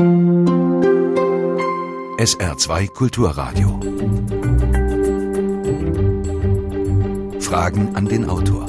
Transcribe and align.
SR2 0.00 2.88
Kulturradio. 2.88 3.78
Fragen 7.38 7.94
an 7.94 8.06
den 8.06 8.30
Autor. 8.30 8.66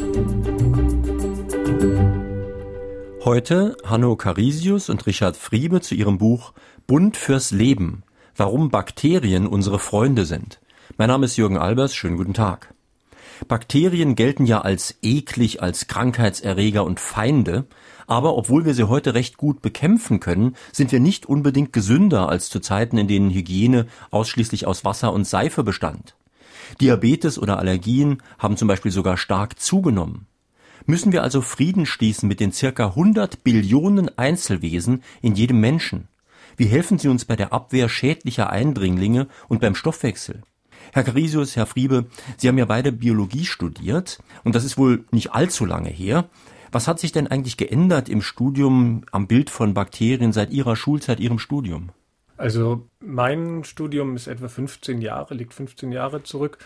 Heute 3.23 3.77
Hanno 3.85 4.17
Carisius 4.17 4.89
und 4.89 5.07
Richard 5.07 5.37
Friebe 5.37 5.79
zu 5.79 5.95
ihrem 5.95 6.17
Buch 6.17 6.51
Bund 6.85 7.15
fürs 7.15 7.51
Leben. 7.51 8.03
Warum 8.35 8.69
Bakterien 8.69 9.47
unsere 9.47 9.79
Freunde 9.79 10.25
sind. 10.25 10.59
Mein 10.97 11.07
Name 11.07 11.27
ist 11.27 11.37
Jürgen 11.37 11.57
Albers. 11.57 11.95
Schönen 11.95 12.17
guten 12.17 12.33
Tag. 12.33 12.73
Bakterien 13.47 14.15
gelten 14.15 14.45
ja 14.45 14.61
als 14.61 14.97
eklig, 15.01 15.61
als 15.61 15.87
Krankheitserreger 15.87 16.83
und 16.83 16.99
Feinde, 16.99 17.65
aber 18.07 18.35
obwohl 18.35 18.65
wir 18.65 18.73
sie 18.73 18.87
heute 18.87 19.13
recht 19.13 19.37
gut 19.37 19.61
bekämpfen 19.61 20.19
können, 20.19 20.55
sind 20.71 20.91
wir 20.91 20.99
nicht 20.99 21.25
unbedingt 21.25 21.73
gesünder 21.73 22.29
als 22.29 22.49
zu 22.49 22.59
Zeiten, 22.59 22.97
in 22.97 23.07
denen 23.07 23.31
Hygiene 23.31 23.87
ausschließlich 24.09 24.67
aus 24.67 24.83
Wasser 24.85 25.13
und 25.13 25.25
Seife 25.25 25.63
bestand. 25.63 26.15
Diabetes 26.79 27.39
oder 27.39 27.57
Allergien 27.57 28.21
haben 28.37 28.57
zum 28.57 28.67
Beispiel 28.67 28.91
sogar 28.91 29.17
stark 29.17 29.59
zugenommen. 29.59 30.27
Müssen 30.85 31.11
wir 31.11 31.23
also 31.23 31.41
Frieden 31.41 31.85
schließen 31.85 32.27
mit 32.27 32.39
den 32.39 32.51
circa 32.51 32.87
100 32.87 33.43
Billionen 33.43 34.17
Einzelwesen 34.17 35.03
in 35.21 35.35
jedem 35.35 35.59
Menschen? 35.59 36.07
Wie 36.57 36.65
helfen 36.65 36.97
Sie 36.97 37.07
uns 37.07 37.25
bei 37.25 37.35
der 37.35 37.53
Abwehr 37.53 37.87
schädlicher 37.87 38.49
Eindringlinge 38.49 39.27
und 39.47 39.61
beim 39.61 39.75
Stoffwechsel? 39.75 40.41
Herr 40.93 41.03
Carisius, 41.03 41.55
Herr 41.55 41.65
Friebe, 41.65 42.05
Sie 42.37 42.47
haben 42.47 42.57
ja 42.57 42.65
beide 42.65 42.91
Biologie 42.91 43.45
studiert 43.45 44.21
und 44.43 44.55
das 44.55 44.65
ist 44.65 44.77
wohl 44.77 45.05
nicht 45.11 45.33
allzu 45.33 45.65
lange 45.65 45.89
her. 45.89 46.25
Was 46.71 46.87
hat 46.87 46.99
sich 46.99 47.11
denn 47.11 47.27
eigentlich 47.27 47.57
geändert 47.57 48.09
im 48.09 48.21
Studium 48.21 49.03
am 49.11 49.27
Bild 49.27 49.49
von 49.49 49.73
Bakterien 49.73 50.31
seit 50.31 50.51
Ihrer 50.51 50.75
Schulzeit, 50.75 51.19
Ihrem 51.19 51.39
Studium? 51.39 51.89
Also 52.37 52.87
mein 52.99 53.63
Studium 53.63 54.15
ist 54.15 54.27
etwa 54.27 54.47
15 54.47 55.01
Jahre, 55.01 55.33
liegt 55.33 55.53
15 55.53 55.91
Jahre 55.91 56.23
zurück. 56.23 56.57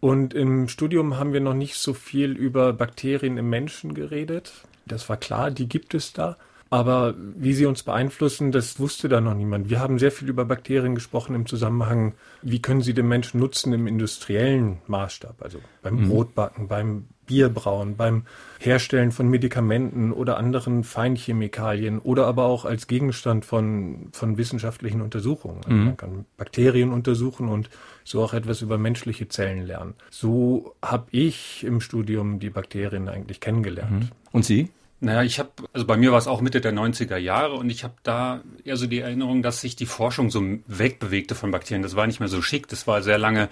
Und 0.00 0.34
im 0.34 0.68
Studium 0.68 1.18
haben 1.18 1.32
wir 1.32 1.40
noch 1.40 1.54
nicht 1.54 1.76
so 1.76 1.94
viel 1.94 2.32
über 2.32 2.72
Bakterien 2.72 3.38
im 3.38 3.48
Menschen 3.48 3.94
geredet. 3.94 4.52
Das 4.86 5.08
war 5.08 5.16
klar, 5.16 5.50
die 5.50 5.68
gibt 5.68 5.94
es 5.94 6.12
da. 6.12 6.36
Aber 6.70 7.14
wie 7.16 7.52
sie 7.52 7.66
uns 7.66 7.82
beeinflussen, 7.82 8.50
das 8.50 8.80
wusste 8.80 9.08
da 9.08 9.20
noch 9.20 9.34
niemand. 9.34 9.70
Wir 9.70 9.80
haben 9.80 9.98
sehr 9.98 10.10
viel 10.10 10.28
über 10.28 10.44
Bakterien 10.44 10.94
gesprochen 10.94 11.34
im 11.34 11.46
Zusammenhang, 11.46 12.14
wie 12.42 12.60
können 12.60 12.80
sie 12.80 12.94
den 12.94 13.06
Menschen 13.06 13.38
nutzen 13.38 13.72
im 13.72 13.86
industriellen 13.86 14.78
Maßstab, 14.86 15.36
also 15.40 15.58
beim 15.82 15.96
mhm. 15.96 16.08
Brotbacken, 16.08 16.66
beim 16.66 17.04
Bierbrauen, 17.26 17.96
beim 17.96 18.24
Herstellen 18.58 19.12
von 19.12 19.28
Medikamenten 19.28 20.12
oder 20.12 20.36
anderen 20.36 20.84
Feinchemikalien 20.84 21.98
oder 21.98 22.26
aber 22.26 22.44
auch 22.44 22.64
als 22.64 22.86
Gegenstand 22.86 23.44
von, 23.44 24.08
von 24.12 24.36
wissenschaftlichen 24.36 25.00
Untersuchungen. 25.00 25.60
Also 25.64 25.76
mhm. 25.76 25.84
Man 25.84 25.96
kann 25.96 26.24
Bakterien 26.36 26.92
untersuchen 26.92 27.48
und 27.48 27.70
so 28.04 28.22
auch 28.22 28.34
etwas 28.34 28.62
über 28.62 28.78
menschliche 28.78 29.28
Zellen 29.28 29.66
lernen. 29.66 29.94
So 30.10 30.74
habe 30.82 31.06
ich 31.12 31.64
im 31.64 31.80
Studium 31.80 32.40
die 32.40 32.50
Bakterien 32.50 33.08
eigentlich 33.08 33.40
kennengelernt. 33.40 33.92
Mhm. 33.92 34.08
Und 34.32 34.44
Sie? 34.44 34.70
Naja, 35.04 35.22
ich 35.22 35.38
habe, 35.38 35.50
also 35.74 35.86
bei 35.86 35.98
mir 35.98 36.12
war 36.12 36.18
es 36.18 36.26
auch 36.26 36.40
Mitte 36.40 36.62
der 36.62 36.72
90er 36.72 37.18
Jahre 37.18 37.54
und 37.54 37.68
ich 37.68 37.84
habe 37.84 37.94
da 38.02 38.40
eher 38.64 38.78
so 38.78 38.86
die 38.86 39.00
Erinnerung, 39.00 39.42
dass 39.42 39.60
sich 39.60 39.76
die 39.76 39.84
Forschung 39.84 40.30
so 40.30 40.42
wegbewegte 40.66 41.34
von 41.34 41.50
Bakterien. 41.50 41.82
Das 41.82 41.94
war 41.94 42.06
nicht 42.06 42.20
mehr 42.20 42.28
so 42.30 42.40
schick, 42.40 42.68
das 42.68 42.86
war 42.86 43.02
sehr 43.02 43.18
lange 43.18 43.50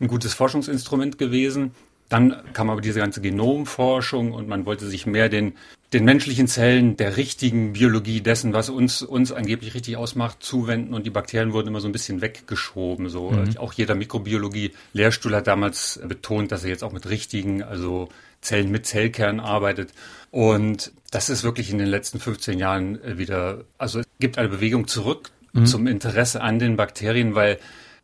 ein 0.00 0.08
gutes 0.08 0.32
Forschungsinstrument 0.32 1.18
gewesen. 1.18 1.72
Dann 2.08 2.36
kam 2.54 2.70
aber 2.70 2.80
diese 2.80 3.00
ganze 3.00 3.20
Genomforschung 3.20 4.32
und 4.32 4.48
man 4.48 4.64
wollte 4.64 4.86
sich 4.86 5.06
mehr 5.06 5.28
den, 5.28 5.54
den 5.92 6.04
menschlichen 6.04 6.48
Zellen 6.48 6.96
der 6.96 7.16
richtigen 7.18 7.74
Biologie 7.74 8.20
dessen, 8.20 8.52
was 8.54 8.70
uns, 8.70 9.02
uns 9.02 9.30
angeblich 9.30 9.74
richtig 9.74 9.96
ausmacht, 9.96 10.42
zuwenden 10.42 10.94
und 10.94 11.04
die 11.04 11.10
Bakterien 11.10 11.52
wurden 11.52 11.68
immer 11.68 11.80
so 11.80 11.88
ein 11.88 11.92
bisschen 11.92 12.22
weggeschoben. 12.22 13.10
So. 13.10 13.30
Mhm. 13.30 13.58
Auch 13.58 13.74
jeder 13.74 13.94
Mikrobiologie-Lehrstuhl 13.94 15.34
hat 15.34 15.46
damals 15.46 16.00
betont, 16.06 16.50
dass 16.50 16.64
er 16.64 16.70
jetzt 16.70 16.84
auch 16.84 16.92
mit 16.92 17.08
richtigen, 17.08 17.62
also 17.62 18.08
Zellen 18.44 18.70
mit 18.70 18.86
Zellkern 18.86 19.40
arbeitet. 19.40 19.92
Und 20.30 20.92
das 21.10 21.30
ist 21.30 21.44
wirklich 21.44 21.70
in 21.70 21.78
den 21.78 21.86
letzten 21.86 22.20
15 22.20 22.58
Jahren 22.58 23.02
äh, 23.02 23.18
wieder, 23.18 23.64
also 23.78 24.00
es 24.00 24.06
gibt 24.18 24.38
eine 24.38 24.48
Bewegung 24.48 24.86
zurück 24.86 25.30
mhm. 25.52 25.66
zum 25.66 25.86
Interesse 25.86 26.40
an 26.42 26.58
den 26.58 26.76
Bakterien, 26.76 27.34
weil 27.34 27.58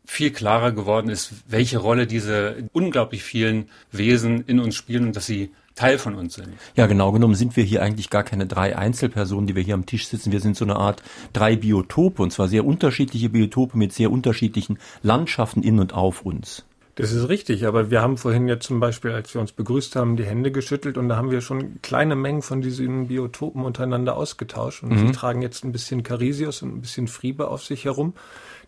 viel 0.05 0.31
klarer 0.31 0.71
geworden 0.71 1.09
ist, 1.09 1.31
welche 1.47 1.77
Rolle 1.77 2.07
diese 2.07 2.69
unglaublich 2.73 3.23
vielen 3.23 3.69
Wesen 3.91 4.43
in 4.47 4.59
uns 4.59 4.75
spielen 4.75 5.07
und 5.07 5.15
dass 5.15 5.25
sie 5.25 5.51
Teil 5.75 5.97
von 5.97 6.15
uns 6.15 6.33
sind. 6.33 6.49
Ja, 6.75 6.85
genau 6.85 7.11
genommen 7.11 7.35
sind 7.35 7.55
wir 7.55 7.63
hier 7.63 7.81
eigentlich 7.81 8.09
gar 8.09 8.23
keine 8.23 8.45
drei 8.45 8.77
Einzelpersonen, 8.77 9.47
die 9.47 9.55
wir 9.55 9.63
hier 9.63 9.73
am 9.73 9.85
Tisch 9.85 10.07
sitzen. 10.07 10.31
Wir 10.31 10.41
sind 10.41 10.57
so 10.57 10.65
eine 10.65 10.75
Art 10.75 11.01
drei 11.33 11.55
Biotope 11.55 12.21
und 12.21 12.31
zwar 12.31 12.47
sehr 12.47 12.65
unterschiedliche 12.65 13.29
Biotope 13.29 13.77
mit 13.77 13.93
sehr 13.93 14.11
unterschiedlichen 14.11 14.79
Landschaften 15.01 15.63
in 15.63 15.79
und 15.79 15.93
auf 15.93 16.23
uns. 16.23 16.65
Das 16.95 17.13
ist 17.13 17.29
richtig, 17.29 17.65
aber 17.65 17.89
wir 17.89 18.01
haben 18.01 18.17
vorhin 18.17 18.47
ja 18.47 18.59
zum 18.59 18.79
Beispiel, 18.79 19.11
als 19.11 19.33
wir 19.33 19.41
uns 19.41 19.53
begrüßt 19.53 19.95
haben, 19.95 20.17
die 20.17 20.25
Hände 20.25 20.51
geschüttelt 20.51 20.97
und 20.97 21.07
da 21.07 21.15
haben 21.15 21.31
wir 21.31 21.41
schon 21.41 21.81
kleine 21.81 22.15
Mengen 22.15 22.41
von 22.41 22.61
diesen 22.61 23.07
Biotopen 23.07 23.63
untereinander 23.63 24.17
ausgetauscht 24.17 24.83
und 24.83 24.91
mhm. 24.91 25.07
sie 25.07 25.11
tragen 25.13 25.41
jetzt 25.41 25.63
ein 25.63 25.71
bisschen 25.71 26.03
Carisius 26.03 26.61
und 26.61 26.75
ein 26.75 26.81
bisschen 26.81 27.07
Friebe 27.07 27.47
auf 27.47 27.63
sich 27.63 27.85
herum. 27.85 28.13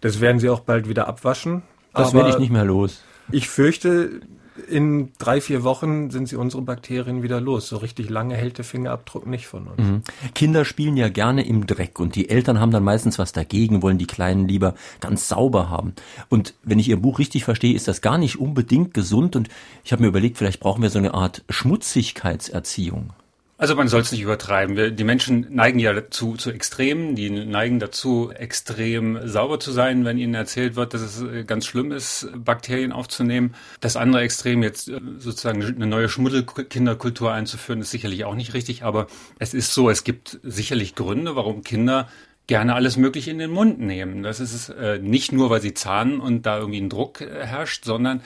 Das 0.02 0.22
werden 0.22 0.40
sie 0.40 0.50
auch 0.50 0.62
bald 0.62 0.88
wieder 0.88 1.08
abwaschen. 1.08 1.64
Das 1.94 2.14
werde 2.14 2.30
ich 2.30 2.38
nicht 2.40 2.52
mehr 2.52 2.66
los. 2.66 3.04
Ich 3.32 3.50
fürchte, 3.50 4.22
in 4.70 5.12
drei, 5.18 5.42
vier 5.42 5.64
Wochen 5.64 6.12
sind 6.12 6.28
sie 6.28 6.36
unsere 6.36 6.62
Bakterien 6.62 7.24
wieder 7.24 7.42
los. 7.42 7.68
So 7.68 7.78
richtig 7.78 8.10
lange 8.10 8.36
hält 8.36 8.58
der 8.58 8.66
Fingerabdruck 8.66 9.26
nicht 9.26 9.48
von 9.48 9.68
uns. 9.68 9.80
Mhm. 9.80 10.04
Kinder 10.36 10.66
spielen 10.66 10.96
ja 10.96 11.10
gerne 11.10 11.46
im 11.46 11.66
Dreck 11.66 12.00
und 12.00 12.16
die 12.16 12.30
Eltern 12.30 12.60
haben 12.60 12.72
dann 12.72 12.84
meistens 12.84 13.18
was 13.18 13.32
dagegen, 13.32 13.82
wollen 13.82 13.98
die 13.98 14.08
Kleinen 14.08 14.48
lieber 14.48 14.76
ganz 15.00 15.28
sauber 15.28 15.70
haben. 15.70 15.94
Und 16.30 16.54
wenn 16.64 16.80
ich 16.80 16.90
Ihr 16.90 16.98
Buch 16.98 17.20
richtig 17.20 17.44
verstehe, 17.44 17.74
ist 17.74 17.88
das 17.88 18.02
gar 18.02 18.18
nicht 18.18 18.40
unbedingt 18.40 18.94
gesund 18.94 19.36
und 19.36 19.50
ich 19.84 19.92
habe 19.92 20.04
mir 20.04 20.10
überlegt, 20.10 20.38
vielleicht 20.38 20.60
brauchen 20.60 20.82
wir 20.82 20.90
so 20.90 21.00
eine 21.00 21.14
Art 21.14 21.44
Schmutzigkeitserziehung. 21.50 23.14
Also 23.64 23.76
man 23.76 23.88
soll 23.88 24.02
es 24.02 24.12
nicht 24.12 24.20
übertreiben. 24.20 24.76
Wir, 24.76 24.92
die 24.92 25.06
Menschen 25.06 25.48
neigen 25.50 25.80
ja 25.80 25.94
dazu 25.94 26.36
zu 26.36 26.52
Extremen, 26.52 27.16
die 27.16 27.30
neigen 27.30 27.80
dazu, 27.80 28.30
extrem 28.30 29.26
sauber 29.26 29.58
zu 29.58 29.72
sein, 29.72 30.04
wenn 30.04 30.18
ihnen 30.18 30.34
erzählt 30.34 30.76
wird, 30.76 30.94
dass 30.94 31.00
es 31.00 31.22
äh, 31.22 31.46
ganz 31.46 31.66
schlimm 31.66 31.94
ist, 31.94 32.28
Bakterien 32.36 32.92
aufzunehmen. 32.92 33.56
Das 33.80 33.96
andere 33.96 34.22
Extrem, 34.24 34.64
jetzt 34.64 34.90
äh, 34.90 35.00
sozusagen 35.18 35.64
eine 35.64 35.88
neue 35.88 36.10
Schmuddelkinderkultur 36.10 37.32
einzuführen, 37.32 37.80
ist 37.80 37.92
sicherlich 37.92 38.26
auch 38.26 38.36
nicht 38.36 38.54
richtig, 38.54 38.84
aber 38.84 39.08
es 39.40 39.54
ist 39.54 39.74
so, 39.74 39.90
es 39.90 40.04
gibt 40.04 40.42
sicherlich 40.44 40.94
Gründe, 40.94 41.38
warum 41.38 41.64
Kinder 41.64 42.10
gerne 42.48 42.76
alles 42.76 42.98
Mögliche 42.98 43.32
in 43.32 43.38
den 43.38 43.52
Mund 43.52 43.80
nehmen. 43.80 44.24
Das 44.24 44.42
ist 44.42 44.54
es 44.54 44.68
äh, 44.68 45.00
nicht 45.00 45.32
nur, 45.32 45.50
weil 45.50 45.62
sie 45.62 45.74
zahnen 45.74 46.20
und 46.20 46.46
da 46.46 46.58
irgendwie 46.58 46.82
ein 46.82 46.90
Druck 46.90 47.22
herrscht, 47.22 47.86
sondern 47.86 48.20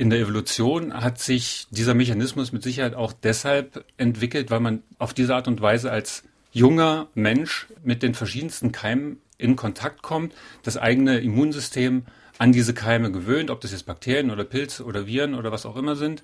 in 0.00 0.08
der 0.08 0.18
Evolution 0.18 0.94
hat 0.94 1.18
sich 1.18 1.66
dieser 1.68 1.92
Mechanismus 1.92 2.52
mit 2.52 2.62
Sicherheit 2.62 2.94
auch 2.94 3.12
deshalb 3.12 3.84
entwickelt, 3.98 4.50
weil 4.50 4.60
man 4.60 4.82
auf 4.98 5.12
diese 5.12 5.34
Art 5.34 5.46
und 5.46 5.60
Weise 5.60 5.92
als 5.92 6.22
junger 6.52 7.08
Mensch 7.14 7.66
mit 7.84 8.02
den 8.02 8.14
verschiedensten 8.14 8.72
Keimen 8.72 9.18
in 9.36 9.56
Kontakt 9.56 10.00
kommt, 10.00 10.34
das 10.62 10.78
eigene 10.78 11.18
Immunsystem 11.18 12.06
an 12.38 12.50
diese 12.50 12.72
Keime 12.72 13.12
gewöhnt, 13.12 13.50
ob 13.50 13.60
das 13.60 13.72
jetzt 13.72 13.84
Bakterien 13.84 14.30
oder 14.30 14.44
Pilze 14.44 14.86
oder 14.86 15.06
Viren 15.06 15.34
oder 15.34 15.52
was 15.52 15.66
auch 15.66 15.76
immer 15.76 15.96
sind. 15.96 16.22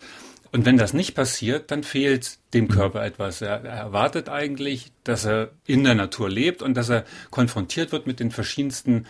Und 0.52 0.64
wenn 0.64 0.78
das 0.78 0.94
nicht 0.94 1.14
passiert, 1.14 1.70
dann 1.70 1.82
fehlt 1.82 2.38
dem 2.54 2.68
Körper 2.68 3.04
etwas. 3.04 3.42
Er, 3.42 3.62
er, 3.62 3.76
erwartet 3.76 4.30
eigentlich, 4.30 4.90
dass 5.04 5.26
er 5.26 5.50
in 5.66 5.84
der 5.84 5.94
Natur 5.94 6.30
lebt 6.30 6.62
und 6.62 6.78
dass 6.78 6.88
er 6.88 7.04
konfrontiert 7.30 7.92
wird 7.92 8.06
mit 8.06 8.20
den 8.20 8.30
verschiedensten 8.30 9.04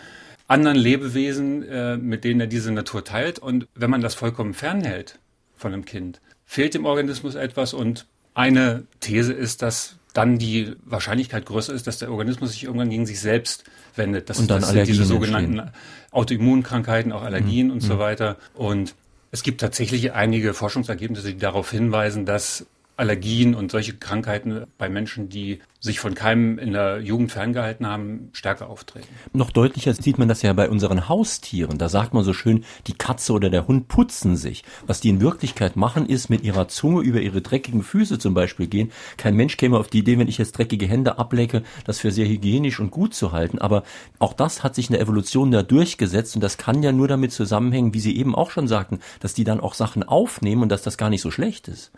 anderen 0.47 0.77
Lebewesen, 0.77 1.63
äh, 1.67 1.97
mit 1.97 2.23
denen 2.23 2.41
er 2.41 2.47
diese 2.47 2.71
Natur 2.71 3.03
teilt. 3.03 3.39
Und 3.39 3.67
wenn 3.75 3.89
man 3.89 4.01
das 4.01 4.15
vollkommen 4.15 4.53
fernhält 4.53 5.19
von 5.55 5.73
einem 5.73 5.85
Kind, 5.85 6.21
fehlt 6.45 6.73
dem 6.73 6.85
Organismus 6.85 7.35
etwas. 7.35 7.73
Und 7.73 8.05
eine 8.33 8.85
These 8.99 9.33
ist, 9.33 9.61
dass 9.61 9.97
dann 10.13 10.39
die 10.39 10.73
Wahrscheinlichkeit 10.85 11.45
größer 11.45 11.73
ist, 11.73 11.85
dass 11.85 11.99
der 11.99 12.11
Organismus 12.11 12.53
sich 12.53 12.63
irgendwann 12.63 12.89
gegen 12.89 13.05
sich 13.05 13.19
selbst 13.19 13.65
wendet. 13.95 14.29
Das, 14.29 14.39
und 14.39 14.49
dann 14.49 14.61
das 14.61 14.71
sind 14.71 14.87
diese 14.87 15.05
sogenannten 15.05 15.59
entstehen. 15.59 15.81
Autoimmunkrankheiten, 16.11 17.11
auch 17.11 17.21
Allergien 17.21 17.67
mhm. 17.67 17.73
und 17.73 17.79
so 17.81 17.95
mhm. 17.95 17.99
weiter. 17.99 18.37
Und 18.55 18.95
es 19.31 19.43
gibt 19.43 19.61
tatsächlich 19.61 20.13
einige 20.13 20.53
Forschungsergebnisse, 20.53 21.33
die 21.33 21.37
darauf 21.37 21.69
hinweisen, 21.69 22.25
dass 22.25 22.65
Allergien 22.97 23.53
und 23.53 23.71
solche 23.71 23.93
Krankheiten 23.93 24.65
bei 24.77 24.89
Menschen, 24.89 25.29
die 25.29 25.59
sich 25.79 25.99
von 25.99 26.15
Keimen 26.15 26.57
in 26.57 26.73
der 26.73 26.99
Jugend 26.99 27.31
ferngehalten 27.31 27.85
haben, 27.85 28.29
stärker 28.33 28.69
auftreten. 28.69 29.07
Noch 29.33 29.51
deutlicher 29.51 29.93
sieht 29.93 30.17
man 30.17 30.27
das 30.27 30.41
ja 30.41 30.51
bei 30.53 30.69
unseren 30.69 31.07
Haustieren. 31.07 31.77
Da 31.77 31.89
sagt 31.89 32.15
man 32.15 32.23
so 32.23 32.33
schön, 32.33 32.65
die 32.87 32.93
Katze 32.93 33.33
oder 33.33 33.51
der 33.51 33.67
Hund 33.67 33.87
putzen 33.87 34.35
sich. 34.35 34.63
Was 34.87 34.99
die 34.99 35.09
in 35.09 35.21
Wirklichkeit 35.21 35.75
machen, 35.75 36.07
ist 36.07 36.29
mit 36.29 36.43
ihrer 36.43 36.67
Zunge 36.67 37.01
über 37.01 37.21
ihre 37.21 37.41
dreckigen 37.41 37.83
Füße 37.83 38.17
zum 38.17 38.33
Beispiel 38.33 38.65
gehen. 38.65 38.91
Kein 39.17 39.35
Mensch 39.35 39.57
käme 39.57 39.77
auf 39.77 39.87
die 39.87 39.99
Idee, 39.99 40.17
wenn 40.17 40.27
ich 40.27 40.39
jetzt 40.39 40.57
dreckige 40.57 40.87
Hände 40.87 41.19
ablecke, 41.19 41.61
das 41.85 41.99
für 41.99 42.11
sehr 42.11 42.27
hygienisch 42.27 42.79
und 42.79 42.89
gut 42.89 43.13
zu 43.13 43.31
halten. 43.31 43.59
Aber 43.59 43.83
auch 44.17 44.33
das 44.33 44.63
hat 44.63 44.73
sich 44.73 44.89
in 44.89 44.93
der 44.93 45.01
Evolution 45.01 45.51
da 45.51 45.61
durchgesetzt 45.61 46.33
und 46.33 46.41
das 46.41 46.57
kann 46.57 46.81
ja 46.81 46.91
nur 46.91 47.07
damit 47.07 47.31
zusammenhängen, 47.31 47.93
wie 47.93 47.99
Sie 47.99 48.17
eben 48.17 48.33
auch 48.33 48.49
schon 48.49 48.67
sagten, 48.67 48.99
dass 49.19 49.35
die 49.35 49.43
dann 49.43 49.59
auch 49.59 49.75
Sachen 49.75 50.01
aufnehmen 50.01 50.63
und 50.63 50.69
dass 50.69 50.81
das 50.81 50.97
gar 50.97 51.11
nicht 51.11 51.21
so 51.21 51.29
schlecht 51.29 51.67
ist. 51.67 51.91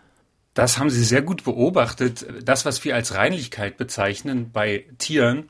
Das 0.54 0.78
haben 0.78 0.90
Sie 0.90 1.04
sehr 1.04 1.22
gut 1.22 1.44
beobachtet. 1.44 2.26
Das, 2.44 2.66
was 2.66 2.84
wir 2.84 2.96
als 2.96 3.16
Reinlichkeit 3.16 3.78
bezeichnen 3.78 4.52
bei 4.52 4.86
Tieren, 4.98 5.50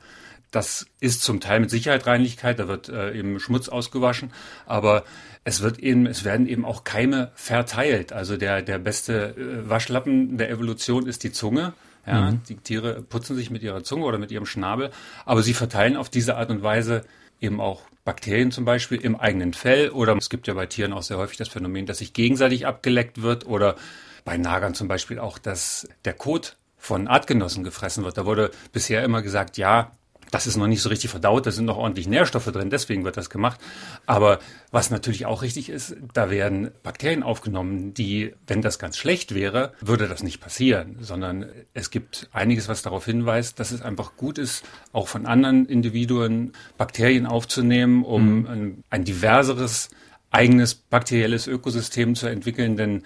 Das 0.50 0.86
ist 0.98 1.22
zum 1.22 1.40
Teil 1.40 1.60
mit 1.60 1.70
Sicherheit 1.70 2.06
Reinlichkeit, 2.06 2.58
da 2.58 2.66
wird 2.66 2.88
äh, 2.88 3.16
eben 3.16 3.38
Schmutz 3.38 3.68
ausgewaschen, 3.68 4.32
aber 4.66 5.04
es 5.44 5.62
wird 5.62 5.78
eben, 5.78 6.06
es 6.06 6.24
werden 6.24 6.48
eben 6.48 6.64
auch 6.64 6.82
Keime 6.82 7.30
verteilt. 7.34 8.12
Also 8.12 8.36
der, 8.36 8.60
der 8.60 8.78
beste 8.78 9.36
äh, 9.36 9.68
Waschlappen 9.68 10.38
der 10.38 10.50
Evolution 10.50 11.06
ist 11.06 11.22
die 11.22 11.32
Zunge. 11.32 11.72
Ja, 12.06 12.32
mhm. 12.32 12.40
Die 12.48 12.56
Tiere 12.56 13.02
putzen 13.02 13.36
sich 13.36 13.50
mit 13.50 13.62
ihrer 13.62 13.84
Zunge 13.84 14.04
oder 14.06 14.18
mit 14.18 14.32
ihrem 14.32 14.46
Schnabel, 14.46 14.90
aber 15.24 15.42
sie 15.42 15.54
verteilen 15.54 15.96
auf 15.96 16.08
diese 16.08 16.36
Art 16.36 16.50
und 16.50 16.62
Weise 16.62 17.04
eben 17.40 17.60
auch 17.60 17.82
Bakterien 18.04 18.50
zum 18.50 18.64
Beispiel 18.64 18.98
im 19.00 19.16
eigenen 19.16 19.52
Fell 19.52 19.90
oder 19.90 20.16
es 20.16 20.30
gibt 20.30 20.46
ja 20.48 20.54
bei 20.54 20.66
Tieren 20.66 20.92
auch 20.92 21.02
sehr 21.02 21.18
häufig 21.18 21.36
das 21.36 21.48
Phänomen, 21.48 21.86
dass 21.86 21.98
sich 21.98 22.12
gegenseitig 22.12 22.66
abgeleckt 22.66 23.22
wird 23.22 23.46
oder 23.46 23.76
bei 24.24 24.36
Nagern 24.36 24.74
zum 24.74 24.88
Beispiel 24.88 25.18
auch, 25.18 25.38
dass 25.38 25.88
der 26.04 26.14
Kot 26.14 26.56
von 26.76 27.08
Artgenossen 27.08 27.64
gefressen 27.64 28.04
wird. 28.04 28.16
Da 28.16 28.24
wurde 28.26 28.50
bisher 28.72 29.04
immer 29.04 29.22
gesagt, 29.22 29.58
ja, 29.58 29.92
das 30.30 30.46
ist 30.46 30.56
noch 30.56 30.66
nicht 30.66 30.82
so 30.82 30.88
richtig 30.88 31.10
verdaut, 31.10 31.46
da 31.46 31.50
sind 31.50 31.64
noch 31.64 31.76
ordentlich 31.76 32.06
Nährstoffe 32.06 32.46
drin, 32.46 32.70
deswegen 32.70 33.04
wird 33.04 33.16
das 33.16 33.30
gemacht. 33.30 33.60
Aber 34.06 34.38
was 34.70 34.90
natürlich 34.90 35.26
auch 35.26 35.42
richtig 35.42 35.68
ist, 35.68 35.96
da 36.14 36.30
werden 36.30 36.70
Bakterien 36.82 37.22
aufgenommen, 37.22 37.94
die, 37.94 38.34
wenn 38.46 38.62
das 38.62 38.78
ganz 38.78 38.96
schlecht 38.96 39.34
wäre, 39.34 39.72
würde 39.80 40.08
das 40.08 40.22
nicht 40.22 40.40
passieren, 40.40 40.96
sondern 41.00 41.46
es 41.74 41.90
gibt 41.90 42.28
einiges, 42.32 42.68
was 42.68 42.82
darauf 42.82 43.04
hinweist, 43.04 43.58
dass 43.58 43.72
es 43.72 43.82
einfach 43.82 44.16
gut 44.16 44.38
ist, 44.38 44.64
auch 44.92 45.08
von 45.08 45.26
anderen 45.26 45.66
Individuen 45.66 46.52
Bakterien 46.78 47.26
aufzunehmen, 47.26 48.04
um 48.04 48.40
mhm. 48.40 48.46
ein, 48.46 48.84
ein 48.90 49.04
diverseres 49.04 49.90
eigenes 50.30 50.76
bakterielles 50.76 51.48
Ökosystem 51.48 52.14
zu 52.14 52.28
entwickeln, 52.28 52.76
denn 52.76 53.02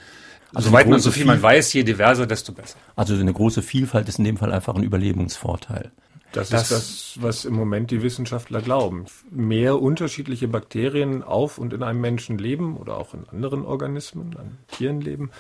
also 0.55 0.69
soweit 0.69 0.89
man 0.89 1.01
so 1.01 1.11
viel 1.11 1.25
man 1.27 1.43
weiß, 1.43 1.73
je 1.73 1.83
diverser, 1.83 2.27
desto 2.27 2.53
besser. 2.53 2.77
Also 2.97 3.15
eine 3.15 3.33
große 3.33 3.63
Vielfalt 3.63 4.09
ist 4.09 4.19
in 4.19 4.25
dem 4.25 4.37
Fall 4.37 4.53
einfach 4.53 4.75
ein 4.75 4.83
Überlebensvorteil. 4.83 5.91
Das, 6.35 6.49
das, 6.49 6.63
ist 6.63 6.71
das, 6.71 7.23
was 7.23 7.45
im 7.45 7.55
Moment 7.55 7.93
die 7.93 8.03
Wissenschaftler 8.03 8.61
glauben. 8.61 9.05
Mehr 9.31 9.81
unterschiedliche 9.81 10.49
Bakterien 10.49 11.23
auf 11.23 11.59
und 11.59 11.73
in 11.73 11.85
einem 11.85 12.01
Menschen 12.01 12.39
leben 12.39 12.77
oder 12.77 12.97
auch 12.97 13.15
in 13.15 13.29
anderen 13.29 13.65
Organismen, 13.65 14.37
an 14.37 14.59
Tieren 14.67 15.01
leben, 15.01 15.31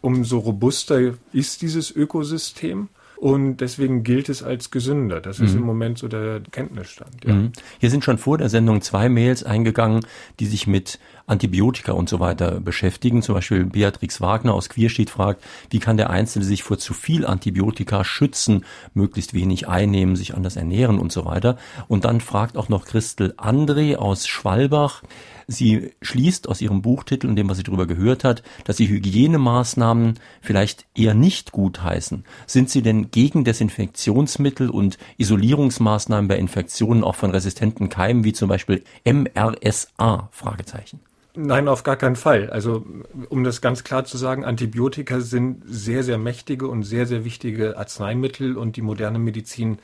umso 0.00 0.38
robuster 0.38 1.14
ist 1.32 1.62
dieses 1.62 1.90
Ökosystem. 1.90 2.88
Und 3.16 3.58
deswegen 3.58 4.02
gilt 4.02 4.28
es 4.28 4.42
als 4.42 4.70
gesünder. 4.70 5.20
Das 5.20 5.40
ist 5.40 5.52
mhm. 5.52 5.60
im 5.60 5.66
Moment 5.66 5.98
so 5.98 6.08
der 6.08 6.40
Kenntnisstand. 6.50 7.24
Ja. 7.24 7.34
Mhm. 7.34 7.52
Hier 7.78 7.90
sind 7.90 8.04
schon 8.04 8.18
vor 8.18 8.38
der 8.38 8.48
Sendung 8.48 8.80
zwei 8.82 9.08
Mails 9.08 9.44
eingegangen, 9.44 10.04
die 10.40 10.46
sich 10.46 10.66
mit 10.66 10.98
Antibiotika 11.26 11.92
und 11.92 12.08
so 12.08 12.20
weiter 12.20 12.60
beschäftigen. 12.60 13.22
Zum 13.22 13.34
Beispiel 13.34 13.64
Beatrix 13.64 14.20
Wagner 14.20 14.54
aus 14.54 14.68
Quierstedt 14.68 15.10
fragt, 15.10 15.42
wie 15.70 15.78
kann 15.78 15.96
der 15.96 16.10
Einzelne 16.10 16.44
sich 16.44 16.62
vor 16.62 16.78
zu 16.78 16.92
viel 16.92 17.26
Antibiotika 17.26 18.04
schützen, 18.04 18.64
möglichst 18.92 19.32
wenig 19.32 19.68
einnehmen, 19.68 20.16
sich 20.16 20.34
anders 20.34 20.56
ernähren 20.56 20.98
und 20.98 21.12
so 21.12 21.24
weiter. 21.24 21.56
Und 21.88 22.04
dann 22.04 22.20
fragt 22.20 22.56
auch 22.56 22.68
noch 22.68 22.84
Christel 22.84 23.34
André 23.38 23.96
aus 23.96 24.26
Schwalbach, 24.26 25.02
Sie 25.46 25.92
schließt 26.02 26.48
aus 26.48 26.60
ihrem 26.60 26.82
Buchtitel 26.82 27.26
und 27.26 27.36
dem, 27.36 27.48
was 27.48 27.58
sie 27.58 27.62
darüber 27.62 27.86
gehört 27.86 28.24
hat, 28.24 28.42
dass 28.64 28.76
sie 28.76 28.88
Hygienemaßnahmen 28.88 30.18
vielleicht 30.40 30.86
eher 30.94 31.14
nicht 31.14 31.52
gut 31.52 31.82
heißen. 31.82 32.24
Sind 32.46 32.70
Sie 32.70 32.82
denn 32.82 33.10
gegen 33.10 33.44
Desinfektionsmittel 33.44 34.70
und 34.70 34.98
Isolierungsmaßnahmen 35.18 36.28
bei 36.28 36.38
Infektionen 36.38 37.04
auch 37.04 37.14
von 37.14 37.30
resistenten 37.30 37.88
Keimen 37.88 38.24
wie 38.24 38.32
zum 38.32 38.48
Beispiel 38.48 38.82
MRSA? 39.04 40.28
Fragezeichen. 40.30 41.00
Nein, 41.36 41.66
auf 41.66 41.82
gar 41.82 41.96
keinen 41.96 42.14
Fall. 42.14 42.48
Also, 42.50 42.86
um 43.28 43.42
das 43.42 43.60
ganz 43.60 43.82
klar 43.82 44.04
zu 44.04 44.16
sagen, 44.16 44.44
Antibiotika 44.44 45.20
sind 45.20 45.62
sehr, 45.66 46.04
sehr 46.04 46.18
mächtige 46.18 46.68
und 46.68 46.84
sehr, 46.84 47.06
sehr 47.06 47.24
wichtige 47.24 47.76
Arzneimittel 47.76 48.56
und 48.56 48.76
die 48.76 48.82
moderne 48.82 49.18
Medizin 49.18 49.78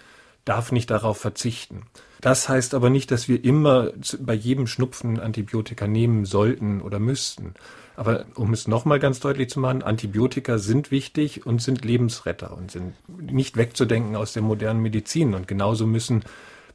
darf 0.45 0.71
nicht 0.71 0.91
darauf 0.91 1.19
verzichten. 1.19 1.83
Das 2.21 2.49
heißt 2.49 2.75
aber 2.75 2.91
nicht, 2.91 3.11
dass 3.11 3.29
wir 3.29 3.45
immer 3.45 3.93
bei 4.21 4.35
jedem 4.35 4.67
Schnupfen 4.67 5.19
Antibiotika 5.19 5.87
nehmen 5.87 6.25
sollten 6.25 6.83
oder 6.83 6.99
müssten. 6.99 7.55
Aber 7.97 8.27
um 8.35 8.53
es 8.53 8.69
nochmal 8.69 8.99
ganz 8.99 9.21
deutlich 9.21 9.51
zu 9.51 9.61
machen, 9.61 9.83
Antibiotika 9.83 10.59
sind 10.59 10.91
wichtig 10.91 11.47
und 11.47 11.61
sind 11.61 11.85
Lebensretter 11.85 12.57
und 12.57 12.71
sind 12.71 12.95
nicht 13.09 13.57
wegzudenken 13.57 14.17
aus 14.17 14.33
der 14.33 14.43
modernen 14.43 14.81
Medizin. 14.81 15.35
Und 15.35 15.49
genauso 15.49 15.87
müssen 15.87 16.25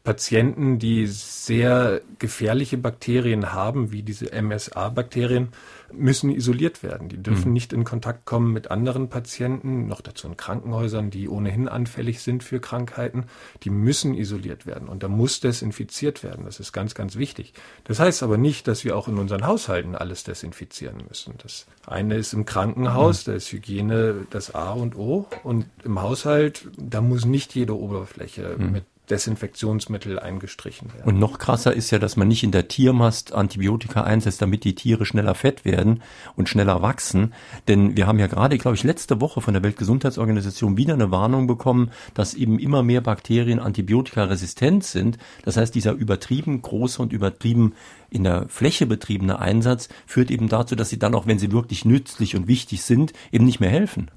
Patienten, 0.03 0.77
die 0.77 1.07
sehr 1.07 2.01
gefährliche 2.19 2.77
Bakterien 2.77 3.53
haben, 3.53 3.91
wie 3.91 4.03
diese 4.03 4.27
MSA-Bakterien, 4.39 5.49
müssen 5.91 6.29
isoliert 6.29 6.83
werden. 6.83 7.09
Die 7.09 7.21
dürfen 7.21 7.49
mhm. 7.49 7.53
nicht 7.53 7.73
in 7.73 7.83
Kontakt 7.83 8.25
kommen 8.25 8.53
mit 8.53 8.71
anderen 8.71 9.09
Patienten, 9.09 9.87
noch 9.87 10.01
dazu 10.01 10.27
in 10.27 10.37
Krankenhäusern, 10.37 11.09
die 11.09 11.29
ohnehin 11.29 11.67
anfällig 11.67 12.21
sind 12.21 12.43
für 12.43 12.59
Krankheiten. 12.59 13.25
Die 13.63 13.69
müssen 13.69 14.13
isoliert 14.13 14.65
werden 14.65 14.87
und 14.87 15.03
da 15.03 15.07
muss 15.07 15.39
desinfiziert 15.39 16.23
werden. 16.23 16.45
Das 16.45 16.59
ist 16.59 16.73
ganz, 16.73 16.95
ganz 16.95 17.15
wichtig. 17.15 17.53
Das 17.83 17.99
heißt 17.99 18.23
aber 18.23 18.37
nicht, 18.37 18.67
dass 18.67 18.83
wir 18.83 18.95
auch 18.95 19.07
in 19.07 19.17
unseren 19.17 19.45
Haushalten 19.45 19.95
alles 19.95 20.23
desinfizieren 20.23 21.03
müssen. 21.07 21.35
Das 21.41 21.67
eine 21.85 22.15
ist 22.15 22.33
im 22.33 22.45
Krankenhaus, 22.45 23.25
mhm. 23.25 23.31
da 23.31 23.37
ist 23.37 23.51
Hygiene 23.51 24.27
das 24.29 24.53
A 24.55 24.71
und 24.71 24.95
O 24.95 25.27
und 25.43 25.65
im 25.83 26.01
Haushalt, 26.01 26.67
da 26.77 27.01
muss 27.01 27.25
nicht 27.25 27.55
jede 27.55 27.77
Oberfläche 27.77 28.55
mhm. 28.57 28.71
mit 28.71 28.85
Desinfektionsmittel 29.09 30.19
eingestrichen 30.19 30.93
werden. 30.93 31.07
Und 31.07 31.19
noch 31.19 31.37
krasser 31.37 31.73
ist 31.73 31.91
ja, 31.91 31.99
dass 31.99 32.17
man 32.17 32.27
nicht 32.27 32.43
in 32.43 32.51
der 32.51 32.67
Tiermast 32.67 33.33
Antibiotika 33.33 34.03
einsetzt, 34.03 34.41
damit 34.41 34.63
die 34.63 34.75
Tiere 34.75 35.05
schneller 35.05 35.35
fett 35.35 35.65
werden 35.65 36.01
und 36.35 36.49
schneller 36.49 36.81
wachsen. 36.81 37.33
Denn 37.67 37.95
wir 37.95 38.07
haben 38.07 38.19
ja 38.19 38.27
gerade, 38.27 38.57
glaube 38.57 38.75
ich, 38.75 38.83
letzte 38.83 39.21
Woche 39.21 39.41
von 39.41 39.53
der 39.53 39.63
Weltgesundheitsorganisation 39.63 40.77
wieder 40.77 40.93
eine 40.93 41.11
Warnung 41.11 41.47
bekommen, 41.47 41.91
dass 42.13 42.33
eben 42.33 42.59
immer 42.59 42.83
mehr 42.83 43.01
Bakterien 43.01 43.59
antibiotikaresistent 43.59 44.83
sind. 44.83 45.17
Das 45.43 45.57
heißt, 45.57 45.75
dieser 45.75 45.93
übertrieben 45.93 46.61
große 46.61 47.01
und 47.01 47.13
übertrieben 47.13 47.73
in 48.09 48.23
der 48.23 48.47
Fläche 48.49 48.85
betriebene 48.85 49.39
Einsatz 49.39 49.89
führt 50.05 50.31
eben 50.31 50.47
dazu, 50.49 50.75
dass 50.75 50.89
sie 50.89 50.99
dann 50.99 51.15
auch, 51.15 51.27
wenn 51.27 51.39
sie 51.39 51.51
wirklich 51.51 51.85
nützlich 51.85 52.35
und 52.35 52.47
wichtig 52.47 52.83
sind, 52.83 53.13
eben 53.31 53.45
nicht 53.45 53.59
mehr 53.59 53.69
helfen. 53.69 54.09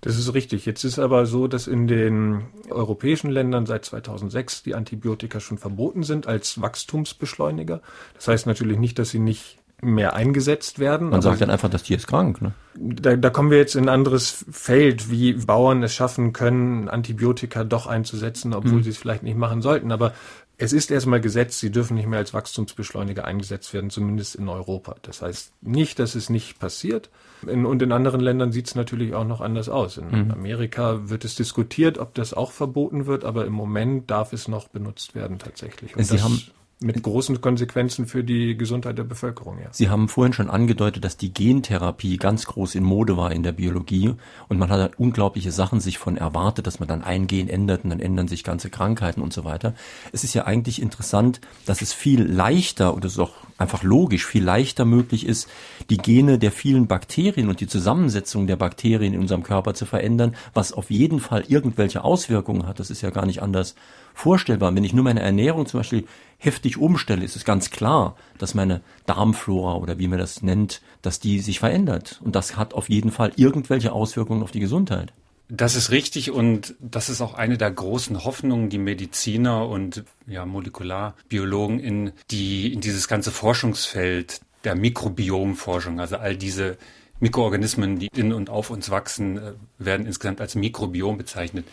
Das 0.00 0.18
ist 0.18 0.34
richtig. 0.34 0.66
Jetzt 0.66 0.84
ist 0.84 0.98
aber 0.98 1.26
so, 1.26 1.48
dass 1.48 1.66
in 1.66 1.86
den 1.86 2.42
europäischen 2.70 3.30
Ländern 3.30 3.66
seit 3.66 3.84
2006 3.84 4.62
die 4.62 4.74
Antibiotika 4.74 5.40
schon 5.40 5.58
verboten 5.58 6.02
sind 6.02 6.26
als 6.26 6.60
Wachstumsbeschleuniger. 6.60 7.80
Das 8.14 8.28
heißt 8.28 8.46
natürlich 8.46 8.78
nicht, 8.78 8.98
dass 8.98 9.10
sie 9.10 9.18
nicht 9.18 9.58
mehr 9.80 10.14
eingesetzt 10.14 10.78
werden. 10.78 11.10
Man 11.10 11.22
sagt 11.22 11.40
dann 11.40 11.50
einfach, 11.50 11.68
das 11.68 11.82
Tier 11.82 11.96
ist 11.96 12.06
krank. 12.06 12.40
Ne? 12.40 12.52
Da, 12.74 13.16
da 13.16 13.30
kommen 13.30 13.50
wir 13.50 13.58
jetzt 13.58 13.74
in 13.76 13.84
ein 13.84 13.88
anderes 13.88 14.44
Feld, 14.50 15.10
wie 15.10 15.34
Bauern 15.34 15.82
es 15.82 15.94
schaffen 15.94 16.32
können, 16.32 16.88
Antibiotika 16.88 17.64
doch 17.64 17.86
einzusetzen, 17.86 18.54
obwohl 18.54 18.78
mhm. 18.78 18.82
sie 18.82 18.90
es 18.90 18.98
vielleicht 18.98 19.22
nicht 19.22 19.36
machen 19.36 19.62
sollten. 19.62 19.92
Aber 19.92 20.14
es 20.56 20.72
ist 20.72 20.90
erstmal 20.90 21.20
gesetzt, 21.20 21.60
sie 21.60 21.70
dürfen 21.70 21.96
nicht 21.96 22.06
mehr 22.06 22.18
als 22.18 22.32
Wachstumsbeschleuniger 22.32 23.24
eingesetzt 23.24 23.74
werden, 23.74 23.90
zumindest 23.90 24.36
in 24.36 24.48
Europa. 24.48 24.96
Das 25.02 25.22
heißt 25.22 25.52
nicht, 25.62 25.98
dass 25.98 26.14
es 26.14 26.30
nicht 26.30 26.58
passiert. 26.58 27.10
In, 27.46 27.66
und 27.66 27.82
in 27.82 27.92
anderen 27.92 28.20
Ländern 28.20 28.52
sieht 28.52 28.68
es 28.68 28.74
natürlich 28.74 29.14
auch 29.14 29.24
noch 29.24 29.40
anders 29.40 29.68
aus. 29.68 29.98
In 29.98 30.26
mhm. 30.26 30.30
Amerika 30.30 31.08
wird 31.08 31.24
es 31.24 31.34
diskutiert, 31.34 31.98
ob 31.98 32.14
das 32.14 32.34
auch 32.34 32.52
verboten 32.52 33.06
wird, 33.06 33.24
aber 33.24 33.44
im 33.44 33.52
Moment 33.52 34.10
darf 34.10 34.32
es 34.32 34.48
noch 34.48 34.68
benutzt 34.68 35.14
werden 35.14 35.38
tatsächlich. 35.38 35.96
Und 35.96 36.04
Sie 36.04 36.20
haben 36.20 36.40
mit 36.84 37.02
großen 37.02 37.40
Konsequenzen 37.40 38.06
für 38.06 38.22
die 38.22 38.56
Gesundheit 38.56 38.98
der 38.98 39.04
Bevölkerung. 39.04 39.58
Ja. 39.58 39.68
Sie 39.72 39.88
haben 39.88 40.08
vorhin 40.08 40.32
schon 40.32 40.50
angedeutet, 40.50 41.04
dass 41.04 41.16
die 41.16 41.32
Gentherapie 41.32 42.18
ganz 42.18 42.46
groß 42.46 42.74
in 42.74 42.84
Mode 42.84 43.16
war 43.16 43.32
in 43.32 43.42
der 43.42 43.52
Biologie 43.52 44.14
und 44.48 44.58
man 44.58 44.68
hat 44.68 44.98
unglaubliche 44.98 45.50
Sachen 45.50 45.80
sich 45.80 45.98
von 45.98 46.16
erwartet, 46.16 46.66
dass 46.66 46.80
man 46.80 46.88
dann 46.88 47.02
ein 47.02 47.26
Gen 47.26 47.48
ändert 47.48 47.84
und 47.84 47.90
dann 47.90 48.00
ändern 48.00 48.28
sich 48.28 48.44
ganze 48.44 48.70
Krankheiten 48.70 49.22
und 49.22 49.32
so 49.32 49.44
weiter. 49.44 49.74
Es 50.12 50.24
ist 50.24 50.34
ja 50.34 50.44
eigentlich 50.44 50.80
interessant, 50.80 51.40
dass 51.66 51.82
es 51.82 51.92
viel 51.92 52.22
leichter 52.22 52.94
oder 52.94 53.06
es 53.06 53.14
ist 53.14 53.18
auch 53.18 53.32
einfach 53.56 53.82
logisch 53.82 54.26
viel 54.26 54.42
leichter 54.42 54.84
möglich 54.84 55.26
ist, 55.26 55.48
die 55.90 55.96
Gene 55.96 56.38
der 56.38 56.52
vielen 56.52 56.86
Bakterien 56.86 57.48
und 57.48 57.60
die 57.60 57.66
Zusammensetzung 57.66 58.46
der 58.46 58.56
Bakterien 58.56 59.14
in 59.14 59.20
unserem 59.20 59.42
Körper 59.42 59.74
zu 59.74 59.86
verändern, 59.86 60.34
was 60.54 60.72
auf 60.72 60.90
jeden 60.90 61.20
Fall 61.20 61.44
irgendwelche 61.48 62.04
Auswirkungen 62.04 62.66
hat. 62.66 62.80
Das 62.80 62.90
ist 62.90 63.02
ja 63.02 63.10
gar 63.10 63.26
nicht 63.26 63.42
anders 63.42 63.74
vorstellbar. 64.14 64.74
Wenn 64.74 64.84
ich 64.84 64.94
nur 64.94 65.04
meine 65.04 65.20
Ernährung 65.20 65.66
zum 65.66 65.80
Beispiel 65.80 66.06
heftig 66.38 66.78
umstelle, 66.78 67.24
ist 67.24 67.36
es 67.36 67.44
ganz 67.44 67.70
klar, 67.70 68.16
dass 68.38 68.54
meine 68.54 68.80
Darmflora 69.06 69.76
oder 69.76 69.98
wie 69.98 70.08
man 70.08 70.18
das 70.18 70.42
nennt, 70.42 70.80
dass 71.02 71.20
die 71.20 71.40
sich 71.40 71.58
verändert. 71.58 72.20
Und 72.24 72.34
das 72.34 72.56
hat 72.56 72.72
auf 72.72 72.88
jeden 72.88 73.10
Fall 73.10 73.32
irgendwelche 73.36 73.92
Auswirkungen 73.92 74.42
auf 74.42 74.50
die 74.50 74.60
Gesundheit. 74.60 75.12
Das 75.48 75.74
ist 75.74 75.90
richtig 75.90 76.30
und 76.30 76.74
das 76.80 77.10
ist 77.10 77.20
auch 77.20 77.34
eine 77.34 77.58
der 77.58 77.70
großen 77.70 78.24
Hoffnungen, 78.24 78.70
die 78.70 78.78
Mediziner 78.78 79.68
und 79.68 80.04
ja, 80.26 80.46
Molekularbiologen 80.46 81.80
in 81.80 82.12
die, 82.30 82.72
in 82.72 82.80
dieses 82.80 83.08
ganze 83.08 83.30
Forschungsfeld 83.30 84.40
der 84.64 84.74
Mikrobiomforschung, 84.74 86.00
also 86.00 86.16
all 86.16 86.36
diese 86.36 86.78
Mikroorganismen, 87.24 87.98
die 87.98 88.08
in 88.14 88.34
und 88.34 88.50
auf 88.50 88.68
uns 88.68 88.90
wachsen, 88.90 89.38
äh, 89.38 89.52
werden 89.78 90.06
insgesamt 90.06 90.42
als 90.42 90.54
Mikrobiom 90.54 91.16
bezeichnet, 91.16 91.66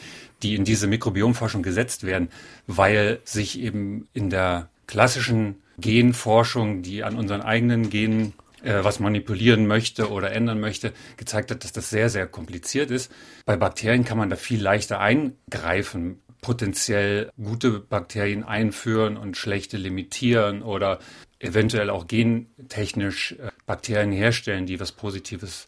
die 0.44 0.56
in 0.56 0.64
diese 0.64 0.88
Mikrobiomforschung 0.88 1.62
gesetzt 1.62 2.06
werden, 2.06 2.30
weil 2.68 3.20
sich 3.26 3.60
eben 3.60 4.08
in 4.14 4.30
der 4.30 4.70
klassischen 4.88 5.62
Genforschung, 5.78 6.84
die 6.84 7.04
an 7.04 7.18
unseren 7.18 7.42
eigenen 7.42 7.90
Genen 7.90 8.34
äh, 8.64 8.82
was 8.82 9.02
manipulieren 9.02 9.68
möchte 9.68 10.10
oder 10.10 10.32
ändern 10.32 10.62
möchte, 10.62 10.94
gezeigt 11.18 11.52
hat, 11.52 11.66
dass 11.66 11.74
das 11.74 11.90
sehr, 11.90 12.10
sehr 12.10 12.28
kompliziert 12.28 12.90
ist. 12.90 13.12
Bei 13.46 13.58
Bakterien 13.58 14.06
kann 14.06 14.18
man 14.18 14.30
da 14.30 14.38
viel 14.38 14.62
leichter 14.62 15.02
eingreifen. 15.02 16.22
Potenziell 16.42 17.32
gute 17.42 17.80
Bakterien 17.80 18.44
einführen 18.44 19.16
und 19.16 19.38
schlechte 19.38 19.78
limitieren 19.78 20.64
oder 20.64 21.00
eventuell 21.40 21.90
auch 21.90 22.08
gentechnisch 22.08 23.34
äh, 23.34 23.52
Bakterien 23.66 24.12
herstellen, 24.12 24.66
die 24.66 24.80
was 24.80 24.92
Positives 24.92 25.68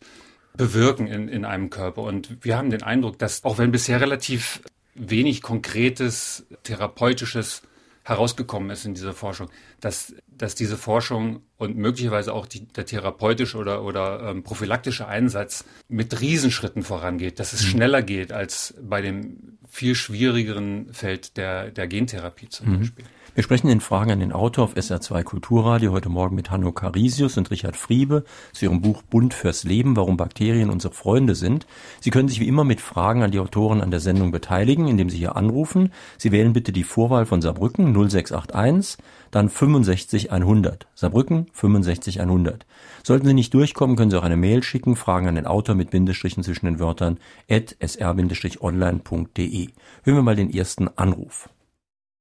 bewirken 0.55 1.07
in, 1.07 1.27
in 1.29 1.45
einem 1.45 1.69
Körper. 1.69 2.03
Und 2.03 2.43
wir 2.43 2.57
haben 2.57 2.69
den 2.69 2.83
Eindruck, 2.83 3.17
dass 3.19 3.43
auch 3.43 3.57
wenn 3.57 3.71
bisher 3.71 4.01
relativ 4.01 4.61
wenig 4.95 5.41
konkretes, 5.41 6.45
therapeutisches 6.63 7.63
herausgekommen 8.03 8.69
ist 8.69 8.85
in 8.85 8.93
dieser 8.93 9.13
Forschung, 9.13 9.49
dass, 9.79 10.13
dass 10.27 10.55
diese 10.55 10.77
Forschung 10.77 11.41
und 11.57 11.77
möglicherweise 11.77 12.33
auch 12.33 12.45
die, 12.45 12.67
der 12.67 12.85
therapeutische 12.85 13.57
oder, 13.57 13.83
oder 13.83 14.29
ähm, 14.29 14.43
prophylaktische 14.43 15.07
Einsatz 15.07 15.65
mit 15.87 16.19
Riesenschritten 16.19 16.83
vorangeht, 16.83 17.39
dass 17.39 17.53
es 17.53 17.63
mhm. 17.63 17.67
schneller 17.67 18.01
geht 18.01 18.31
als 18.31 18.75
bei 18.81 19.01
dem 19.01 19.57
viel 19.69 19.95
schwierigeren 19.95 20.93
Feld 20.93 21.37
der, 21.37 21.71
der 21.71 21.87
Gentherapie 21.87 22.49
zum 22.49 22.69
mhm. 22.69 22.79
Beispiel. 22.79 23.05
Wir 23.35 23.41
sprechen 23.41 23.67
in 23.69 23.81
Fragen 23.81 24.11
an 24.11 24.19
den 24.19 24.31
Autor 24.31 24.65
auf 24.65 24.75
SR2 24.75 25.23
Kulturradio 25.23 25.91
heute 25.91 26.09
Morgen 26.09 26.35
mit 26.35 26.51
Hanno 26.51 26.71
Carisius 26.71 27.35
und 27.35 27.49
Richard 27.49 27.75
Friebe 27.75 28.25
zu 28.51 28.65
ihrem 28.65 28.81
Buch 28.81 29.01
Bund 29.01 29.33
fürs 29.33 29.63
Leben, 29.63 29.95
warum 29.95 30.17
Bakterien 30.17 30.69
unsere 30.69 30.93
Freunde 30.93 31.33
sind. 31.33 31.65
Sie 31.99 32.11
können 32.11 32.27
sich 32.27 32.39
wie 32.39 32.47
immer 32.47 32.63
mit 32.63 32.79
Fragen 32.79 33.23
an 33.23 33.31
die 33.31 33.39
Autoren 33.39 33.81
an 33.81 33.89
der 33.89 34.01
Sendung 34.01 34.31
beteiligen, 34.31 34.87
indem 34.87 35.09
Sie 35.09 35.17
hier 35.17 35.35
anrufen. 35.35 35.91
Sie 36.19 36.31
wählen 36.31 36.53
bitte 36.53 36.71
die 36.71 36.83
Vorwahl 36.83 37.25
von 37.25 37.41
Saarbrücken 37.41 37.91
0681, 37.95 39.03
dann 39.31 39.49
65 39.49 40.31
100. 40.31 40.85
Saarbrücken 40.93 41.47
65 41.53 42.21
100. 42.21 42.67
Sollten 43.01 43.25
Sie 43.25 43.33
nicht 43.33 43.55
durchkommen, 43.55 43.95
können 43.95 44.11
Sie 44.11 44.19
auch 44.19 44.23
eine 44.23 44.37
Mail 44.37 44.61
schicken, 44.61 44.95
Fragen 44.95 45.27
an 45.27 45.33
den 45.33 45.47
Autor 45.47 45.73
mit 45.73 45.89
Bindestrichen 45.89 46.43
zwischen 46.43 46.67
den 46.67 46.77
Wörtern 46.77 47.17
at 47.49 47.75
sr-online.de. 47.79 49.69
Hören 50.03 50.17
wir 50.17 50.21
mal 50.21 50.35
den 50.35 50.53
ersten 50.53 50.87
Anruf. 50.87 51.49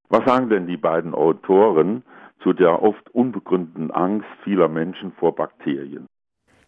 Was 0.09 0.25
sagen 0.25 0.49
denn 0.49 0.67
die 0.67 0.77
beiden 0.77 1.13
Autoren 1.13 2.03
zu 2.41 2.53
der 2.53 2.83
oft 2.83 3.09
unbegründeten 3.11 3.91
Angst 3.91 4.27
vieler 4.43 4.67
Menschen 4.67 5.13
vor 5.13 5.35
Bakterien? 5.35 6.07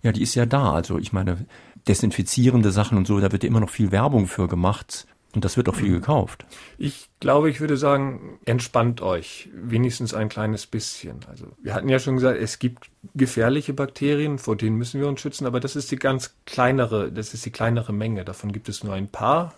Ja, 0.01 0.11
die 0.11 0.21
ist 0.21 0.35
ja 0.35 0.45
da. 0.45 0.71
Also 0.71 0.97
ich 0.97 1.13
meine, 1.13 1.45
desinfizierende 1.87 2.71
Sachen 2.71 2.97
und 2.97 3.07
so, 3.07 3.19
da 3.19 3.31
wird 3.31 3.43
ja 3.43 3.49
immer 3.49 3.59
noch 3.59 3.69
viel 3.69 3.91
Werbung 3.91 4.27
für 4.27 4.47
gemacht. 4.47 5.07
Und 5.35 5.43
das 5.43 5.57
wird 5.57 5.67
auch 5.67 5.75
viel 5.75 5.89
mhm. 5.89 5.95
gekauft. 5.95 6.45
Ich 6.77 7.09
glaube, 7.19 7.49
ich 7.49 7.59
würde 7.59 7.75
sagen, 7.75 8.39
entspannt 8.45 9.01
euch. 9.01 9.49
Wenigstens 9.53 10.13
ein 10.13 10.29
kleines 10.29 10.65
bisschen. 10.65 11.19
Also, 11.27 11.47
wir 11.61 11.73
hatten 11.73 11.89
ja 11.89 11.99
schon 11.99 12.15
gesagt, 12.15 12.39
es 12.39 12.57
gibt 12.57 12.89
gefährliche 13.15 13.73
Bakterien, 13.73 14.39
vor 14.39 14.55
denen 14.55 14.77
müssen 14.77 15.01
wir 15.01 15.09
uns 15.09 15.19
schützen, 15.19 15.45
aber 15.45 15.59
das 15.59 15.75
ist 15.75 15.91
die 15.91 15.97
ganz 15.97 16.37
kleinere, 16.45 17.11
das 17.11 17.33
ist 17.33 17.45
die 17.45 17.51
kleinere 17.51 17.91
Menge. 17.91 18.23
Davon 18.23 18.53
gibt 18.53 18.69
es 18.69 18.83
nur 18.83 18.93
ein 18.93 19.09
paar. 19.09 19.53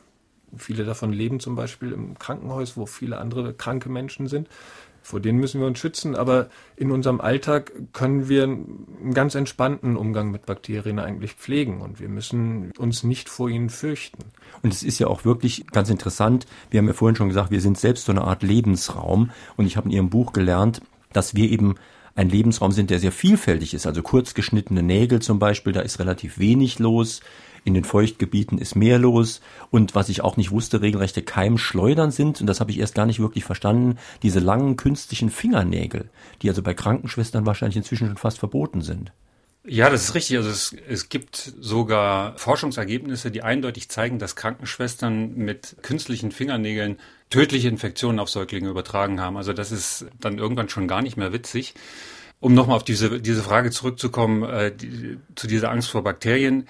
Viele 0.55 0.85
davon 0.85 1.11
leben 1.11 1.39
zum 1.39 1.55
Beispiel 1.55 1.91
im 1.91 2.17
Krankenhaus, 2.17 2.77
wo 2.77 2.85
viele 2.85 3.17
andere 3.17 3.53
kranke 3.53 3.89
Menschen 3.89 4.27
sind. 4.27 4.47
Vor 5.07 5.21
denen 5.21 5.39
müssen 5.39 5.61
wir 5.61 5.67
uns 5.67 5.79
schützen, 5.79 6.17
aber 6.17 6.49
in 6.75 6.91
unserem 6.91 7.21
Alltag 7.21 7.71
können 7.93 8.27
wir 8.27 8.43
einen 8.43 9.13
ganz 9.13 9.35
entspannten 9.35 9.95
Umgang 9.95 10.31
mit 10.31 10.45
Bakterien 10.45 10.99
eigentlich 10.99 11.33
pflegen 11.33 11.79
und 11.79 12.01
wir 12.01 12.09
müssen 12.09 12.71
uns 12.77 13.03
nicht 13.03 13.29
vor 13.29 13.47
ihnen 13.47 13.69
fürchten. 13.69 14.25
Und 14.63 14.73
es 14.73 14.83
ist 14.83 14.99
ja 14.99 15.07
auch 15.07 15.23
wirklich 15.23 15.65
ganz 15.67 15.89
interessant. 15.89 16.45
Wir 16.71 16.79
haben 16.79 16.87
ja 16.87 16.93
vorhin 16.93 17.15
schon 17.15 17.29
gesagt, 17.29 17.51
wir 17.51 17.61
sind 17.61 17.77
selbst 17.77 18.05
so 18.05 18.11
eine 18.11 18.23
Art 18.25 18.43
Lebensraum 18.43 19.31
und 19.55 19.65
ich 19.65 19.77
habe 19.77 19.87
in 19.87 19.93
Ihrem 19.93 20.09
Buch 20.09 20.33
gelernt, 20.33 20.81
dass 21.13 21.35
wir 21.35 21.49
eben 21.49 21.75
ein 22.15 22.29
Lebensraum 22.29 22.73
sind, 22.73 22.89
der 22.89 22.99
sehr 22.99 23.13
vielfältig 23.13 23.73
ist. 23.73 23.87
Also 23.87 24.01
kurz 24.01 24.33
geschnittene 24.33 24.83
Nägel 24.83 25.21
zum 25.21 25.39
Beispiel, 25.39 25.71
da 25.71 25.81
ist 25.81 25.99
relativ 25.99 26.37
wenig 26.37 26.79
los. 26.79 27.21
In 27.67 27.73
den 27.73 27.83
Feuchtgebieten 27.83 28.59
ist 28.59 28.77
mehr 28.77 28.97
los. 28.97 29.41
Und 29.71 29.93
was 29.93 30.07
ich 30.07 30.21
auch 30.21 30.37
nicht 30.37 30.51
wusste, 30.51 30.81
regelrechte 30.81 31.21
Keimschleudern 31.21 32.11
sind, 32.11 32.39
und 32.39 32.47
das 32.47 32.61
habe 32.61 32.71
ich 32.71 32.79
erst 32.79 32.95
gar 32.95 33.05
nicht 33.05 33.19
wirklich 33.19 33.43
verstanden, 33.43 33.97
diese 34.23 34.39
langen 34.39 34.77
künstlichen 34.77 35.29
Fingernägel, 35.29 36.09
die 36.41 36.47
also 36.47 36.63
bei 36.63 36.73
Krankenschwestern 36.73 37.45
wahrscheinlich 37.45 37.75
inzwischen 37.75 38.07
schon 38.07 38.15
fast 38.15 38.39
verboten 38.39 38.79
sind. 38.79 39.11
Ja, 39.65 39.89
das 39.89 40.05
ist 40.05 40.15
richtig. 40.15 40.37
Also 40.37 40.49
es, 40.49 40.73
es 40.87 41.09
gibt 41.09 41.35
sogar 41.59 42.37
Forschungsergebnisse, 42.37 43.31
die 43.31 43.43
eindeutig 43.43 43.89
zeigen, 43.89 44.17
dass 44.17 44.37
Krankenschwestern 44.37 45.35
mit 45.35 45.75
künstlichen 45.81 46.31
Fingernägeln 46.31 46.95
tödliche 47.29 47.67
Infektionen 47.67 48.19
auf 48.19 48.29
Säuglinge 48.29 48.69
übertragen 48.69 49.19
haben. 49.19 49.35
Also 49.35 49.51
das 49.51 49.73
ist 49.73 50.05
dann 50.21 50.37
irgendwann 50.37 50.69
schon 50.69 50.87
gar 50.87 51.01
nicht 51.01 51.17
mehr 51.17 51.33
witzig. 51.33 51.73
Um 52.39 52.53
nochmal 52.53 52.77
auf 52.77 52.83
diese, 52.85 53.19
diese 53.19 53.41
Frage 53.41 53.71
zurückzukommen, 53.71 54.43
äh, 54.43 54.71
die, 54.73 55.17
zu 55.35 55.47
dieser 55.47 55.71
Angst 55.71 55.89
vor 55.89 56.03
Bakterien 56.03 56.67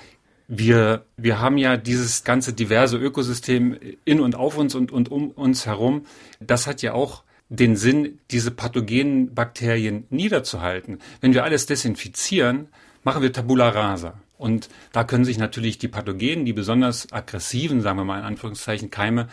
wir, 0.47 1.05
wir 1.17 1.39
haben 1.39 1.57
ja 1.57 1.77
dieses 1.77 2.23
ganze 2.23 2.53
diverse 2.53 2.97
Ökosystem 2.97 3.77
in 4.05 4.21
und 4.21 4.35
auf 4.35 4.57
uns 4.57 4.75
und, 4.75 4.91
und 4.91 5.11
um 5.11 5.31
uns 5.31 5.65
herum. 5.65 6.05
Das 6.39 6.67
hat 6.67 6.81
ja 6.81 6.93
auch 6.93 7.23
den 7.49 7.75
Sinn, 7.75 8.19
diese 8.31 8.51
pathogenen 8.51 9.33
Bakterien 9.33 10.05
niederzuhalten. 10.09 10.99
Wenn 11.21 11.33
wir 11.33 11.43
alles 11.43 11.65
desinfizieren, 11.65 12.67
machen 13.03 13.21
wir 13.21 13.31
Tabula 13.31 13.69
rasa. 13.69 14.21
Und 14.37 14.69
da 14.91 15.03
können 15.03 15.25
sich 15.25 15.37
natürlich 15.37 15.77
die 15.77 15.87
Pathogenen, 15.87 16.45
die 16.45 16.53
besonders 16.53 17.11
aggressiven, 17.11 17.81
sagen 17.81 17.97
wir 17.97 18.03
mal 18.03 18.19
in 18.19 18.25
Anführungszeichen, 18.25 18.91
Keime, 18.91 19.27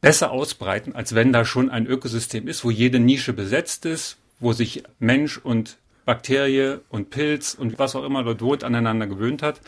besser 0.00 0.30
ausbreiten, 0.30 0.94
als 0.94 1.14
wenn 1.14 1.32
da 1.32 1.44
schon 1.44 1.70
ein 1.70 1.86
Ökosystem 1.86 2.48
ist, 2.48 2.64
wo 2.64 2.70
jede 2.70 3.00
Nische 3.00 3.32
besetzt 3.32 3.86
ist, 3.86 4.18
wo 4.38 4.52
sich 4.52 4.82
Mensch 4.98 5.38
und 5.38 5.76
Bakterie 6.10 6.80
und 6.88 7.10
Pilz 7.10 7.54
und 7.54 7.78
was 7.78 7.94
auch 7.94 8.02
immer 8.02 8.24
dort 8.24 8.42
wohnt, 8.42 8.64
aneinander 8.64 9.06
gewöhnt 9.06 9.44
hat. 9.44 9.60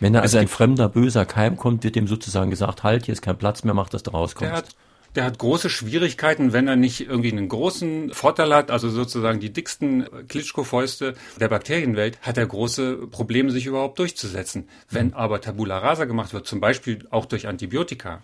Wenn 0.00 0.12
da 0.12 0.20
also 0.20 0.36
ein 0.36 0.46
fremder, 0.46 0.90
böser 0.90 1.24
Keim 1.24 1.56
kommt, 1.56 1.82
wird 1.82 1.96
dem 1.96 2.06
sozusagen 2.06 2.50
gesagt, 2.50 2.82
halt, 2.82 3.06
hier 3.06 3.14
ist 3.14 3.22
kein 3.22 3.38
Platz 3.38 3.64
mehr, 3.64 3.72
mach, 3.72 3.88
dass 3.88 4.02
du 4.02 4.10
rauskommst. 4.10 4.50
Der 4.50 4.58
hat, 4.58 4.76
der 5.14 5.24
hat 5.24 5.38
große 5.38 5.70
Schwierigkeiten, 5.70 6.52
wenn 6.52 6.68
er 6.68 6.76
nicht 6.76 7.00
irgendwie 7.00 7.32
einen 7.32 7.48
großen 7.48 8.12
Vorteil 8.12 8.54
hat, 8.54 8.70
also 8.70 8.90
sozusagen 8.90 9.40
die 9.40 9.50
dicksten 9.50 10.06
Klitschko-Fäuste 10.28 11.14
der 11.40 11.48
Bakterienwelt, 11.48 12.18
hat 12.20 12.36
er 12.36 12.44
große 12.44 13.06
Probleme, 13.10 13.50
sich 13.50 13.64
überhaupt 13.64 13.98
durchzusetzen. 13.98 14.68
Wenn 14.90 15.06
mhm. 15.06 15.14
aber 15.14 15.40
Tabula 15.40 15.78
rasa 15.78 16.04
gemacht 16.04 16.34
wird, 16.34 16.46
zum 16.46 16.60
Beispiel 16.60 17.06
auch 17.08 17.24
durch 17.24 17.48
Antibiotika, 17.48 18.20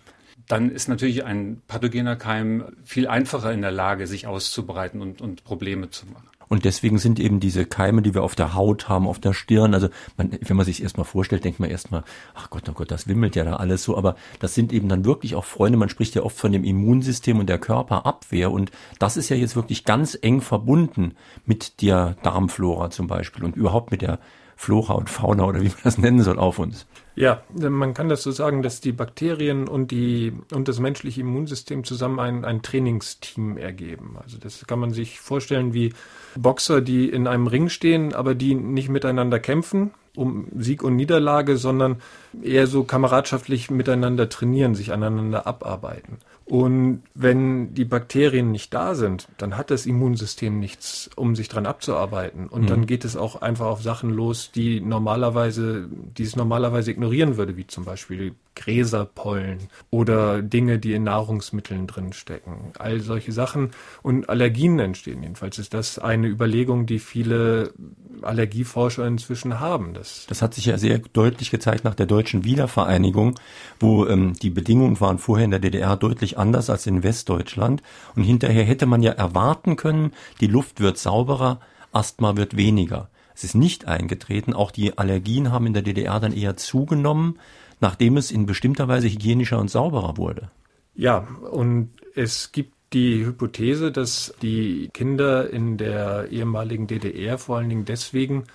dann 0.47 0.69
ist 0.69 0.87
natürlich 0.87 1.25
ein 1.25 1.63
pathogener 1.67 2.15
Keim 2.15 2.75
viel 2.83 3.07
einfacher 3.07 3.51
in 3.51 3.63
der 3.63 3.71
Lage, 3.71 4.05
sich 4.05 4.27
auszubreiten 4.27 5.01
und, 5.01 5.19
und 5.19 5.43
Probleme 5.43 5.89
zu 5.89 6.05
machen. 6.05 6.29
Und 6.47 6.65
deswegen 6.65 6.97
sind 6.97 7.19
eben 7.19 7.39
diese 7.39 7.65
Keime, 7.65 8.01
die 8.01 8.13
wir 8.13 8.23
auf 8.23 8.35
der 8.35 8.53
Haut 8.53 8.89
haben, 8.89 9.07
auf 9.07 9.19
der 9.19 9.33
Stirn, 9.33 9.73
also 9.73 9.89
man, 10.17 10.31
wenn 10.41 10.57
man 10.57 10.65
sich 10.65 10.81
erstmal 10.81 11.05
vorstellt, 11.05 11.43
denkt 11.43 11.59
man 11.59 11.69
erstmal, 11.69 12.03
ach 12.33 12.49
Gott, 12.49 12.63
oh 12.69 12.73
Gott, 12.73 12.91
das 12.91 13.07
wimmelt 13.07 13.35
ja 13.35 13.43
da 13.43 13.55
alles 13.55 13.83
so, 13.83 13.97
aber 13.97 14.15
das 14.39 14.53
sind 14.53 14.73
eben 14.73 14.89
dann 14.89 15.05
wirklich 15.05 15.35
auch 15.35 15.45
Freunde, 15.45 15.77
man 15.77 15.89
spricht 15.89 16.15
ja 16.15 16.23
oft 16.23 16.37
von 16.37 16.51
dem 16.51 16.63
Immunsystem 16.63 17.39
und 17.39 17.47
der 17.47 17.59
Körperabwehr. 17.59 18.51
Und 18.51 18.71
das 18.99 19.17
ist 19.17 19.29
ja 19.29 19.35
jetzt 19.35 19.55
wirklich 19.55 19.85
ganz 19.85 20.17
eng 20.21 20.41
verbunden 20.41 21.15
mit 21.45 21.81
der 21.81 22.15
Darmflora 22.23 22.89
zum 22.89 23.07
Beispiel 23.07 23.43
und 23.43 23.55
überhaupt 23.55 23.91
mit 23.91 24.01
der 24.01 24.19
Flora 24.55 24.93
und 24.93 25.09
Fauna 25.09 25.43
oder 25.43 25.61
wie 25.61 25.69
man 25.69 25.77
das 25.83 25.97
nennen 25.97 26.21
soll 26.21 26.39
auf 26.39 26.59
uns. 26.59 26.85
Ja, 27.15 27.43
man 27.57 27.93
kann 27.93 28.09
das 28.09 28.23
so 28.23 28.31
sagen, 28.31 28.61
dass 28.61 28.81
die 28.81 28.91
Bakterien 28.91 29.69
und 29.69 29.91
die 29.91 30.33
und 30.51 30.67
das 30.67 30.79
menschliche 30.79 31.21
Immunsystem 31.21 31.85
zusammen 31.85 32.19
ein, 32.19 32.43
ein 32.43 32.61
Trainingsteam 32.61 33.57
ergeben. 33.57 34.17
Also 34.21 34.37
das 34.37 34.67
kann 34.67 34.79
man 34.79 34.91
sich 34.91 35.21
vorstellen 35.21 35.73
wie 35.73 35.93
Boxer, 36.35 36.81
die 36.81 37.09
in 37.09 37.27
einem 37.27 37.47
Ring 37.47 37.69
stehen, 37.69 38.13
aber 38.13 38.35
die 38.35 38.53
nicht 38.53 38.89
miteinander 38.89 39.39
kämpfen 39.39 39.91
um 40.15 40.47
Sieg 40.57 40.83
und 40.83 40.95
Niederlage, 40.95 41.57
sondern 41.57 42.01
eher 42.41 42.67
so 42.67 42.83
kameradschaftlich 42.83 43.69
miteinander 43.69 44.29
trainieren, 44.29 44.75
sich 44.75 44.93
aneinander 44.93 45.45
abarbeiten. 45.45 46.19
Und 46.45 47.01
wenn 47.15 47.73
die 47.73 47.85
Bakterien 47.85 48.51
nicht 48.51 48.71
da 48.71 48.93
sind, 48.93 49.27
dann 49.39 49.57
hat 49.57 49.71
das 49.71 49.87
Immunsystem 49.87 50.59
nichts, 50.59 51.09
um 51.15 51.35
sich 51.35 51.49
dran 51.49 51.65
abzuarbeiten. 51.65 52.47
Und 52.47 52.63
mhm. 52.63 52.67
dann 52.67 52.85
geht 52.85 53.03
es 53.03 53.17
auch 53.17 53.41
einfach 53.41 53.65
auf 53.65 53.81
Sachen 53.81 54.11
los, 54.11 54.51
die 54.53 54.79
normalerweise, 54.79 55.89
die 55.89 56.23
es 56.23 56.35
normalerweise 56.35 56.91
ignorieren 56.91 57.37
würde, 57.37 57.57
wie 57.57 57.65
zum 57.65 57.83
Beispiel 57.83 58.35
Gräserpollen 58.55 59.69
oder 59.89 60.41
Dinge, 60.41 60.79
die 60.79 60.93
in 60.93 61.03
Nahrungsmitteln 61.03 61.87
drin 61.87 62.13
stecken. 62.13 62.71
All 62.79 63.01
solche 63.01 63.31
Sachen 63.31 63.71
und 64.01 64.29
Allergien 64.29 64.79
entstehen. 64.79 65.23
Jedenfalls 65.23 65.59
ist 65.59 65.73
das 65.73 65.99
eine 65.99 66.27
Überlegung, 66.27 66.85
die 66.85 66.99
viele 66.99 67.73
Allergieforscher 68.21 69.05
inzwischen 69.05 69.59
haben. 69.59 69.93
Das, 69.93 70.25
das 70.27 70.41
hat 70.41 70.53
sich 70.53 70.65
ja 70.65 70.77
sehr 70.77 70.99
deutlich 70.99 71.51
gezeigt 71.51 71.83
nach 71.83 71.95
der 71.95 72.05
deutschen 72.05 72.45
Wiedervereinigung, 72.45 73.35
wo 73.79 74.05
ähm, 74.05 74.33
die 74.33 74.49
Bedingungen 74.49 74.99
waren 75.01 75.17
vorher 75.17 75.45
in 75.45 75.51
der 75.51 75.59
DDR 75.59 75.97
deutlich 75.97 76.34
anders 76.37 76.69
als 76.69 76.87
in 76.87 77.03
Westdeutschland. 77.03 77.81
Und 78.15 78.23
hinterher 78.23 78.63
hätte 78.63 78.85
man 78.85 79.01
ja 79.01 79.11
erwarten 79.11 79.75
können, 79.75 80.13
die 80.39 80.47
Luft 80.47 80.79
wird 80.79 80.97
sauberer, 80.97 81.59
Asthma 81.91 82.35
wird 82.35 82.57
weniger. 82.57 83.09
Es 83.33 83.43
ist 83.43 83.55
nicht 83.55 83.87
eingetreten. 83.87 84.53
Auch 84.53 84.71
die 84.71 84.97
Allergien 84.97 85.51
haben 85.51 85.67
in 85.67 85.73
der 85.73 85.81
DDR 85.81 86.19
dann 86.19 86.33
eher 86.33 86.55
zugenommen, 86.55 87.39
nachdem 87.81 88.17
es 88.17 88.31
in 88.31 88.45
bestimmter 88.45 88.87
Weise 88.87 89.07
hygienischer 89.07 89.59
und 89.59 89.69
sauberer 89.69 90.17
wurde. 90.17 90.49
Ja, 90.95 91.27
und 91.51 91.89
es 92.15 92.53
gibt 92.53 92.73
die 92.93 93.25
Hypothese, 93.25 93.91
dass 93.91 94.33
die 94.41 94.89
Kinder 94.93 95.49
in 95.49 95.77
der 95.77 96.29
ehemaligen 96.31 96.87
DDR 96.87 97.37
vor 97.37 97.57
allen 97.57 97.69
Dingen 97.69 97.85
deswegen 97.85 98.45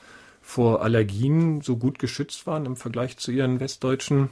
vor 0.40 0.82
Allergien 0.82 1.60
so 1.60 1.76
gut 1.76 1.98
geschützt 1.98 2.46
waren 2.46 2.64
im 2.64 2.76
Vergleich 2.76 3.18
zu 3.18 3.30
ihren 3.30 3.60
westdeutschen 3.60 4.30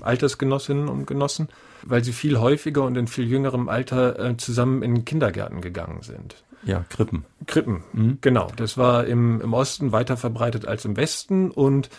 Altersgenossinnen 0.00 0.88
und 0.88 1.06
Genossen, 1.06 1.48
weil 1.82 2.02
sie 2.04 2.12
viel 2.12 2.38
häufiger 2.38 2.82
und 2.82 2.96
in 2.96 3.06
viel 3.06 3.26
jüngerem 3.26 3.68
Alter 3.68 4.18
äh, 4.18 4.36
zusammen 4.36 4.82
in 4.82 5.04
Kindergärten 5.04 5.60
gegangen 5.60 6.02
sind. 6.02 6.42
Ja, 6.64 6.84
Krippen. 6.88 7.24
Krippen, 7.46 7.84
mhm. 7.92 8.18
genau. 8.20 8.50
Das 8.56 8.78
war 8.78 9.06
im, 9.06 9.40
im 9.40 9.52
Osten 9.52 9.92
weiter 9.92 10.16
verbreitet 10.16 10.66
als 10.66 10.84
im 10.84 10.96
Westen 10.96 11.50
und 11.50 11.90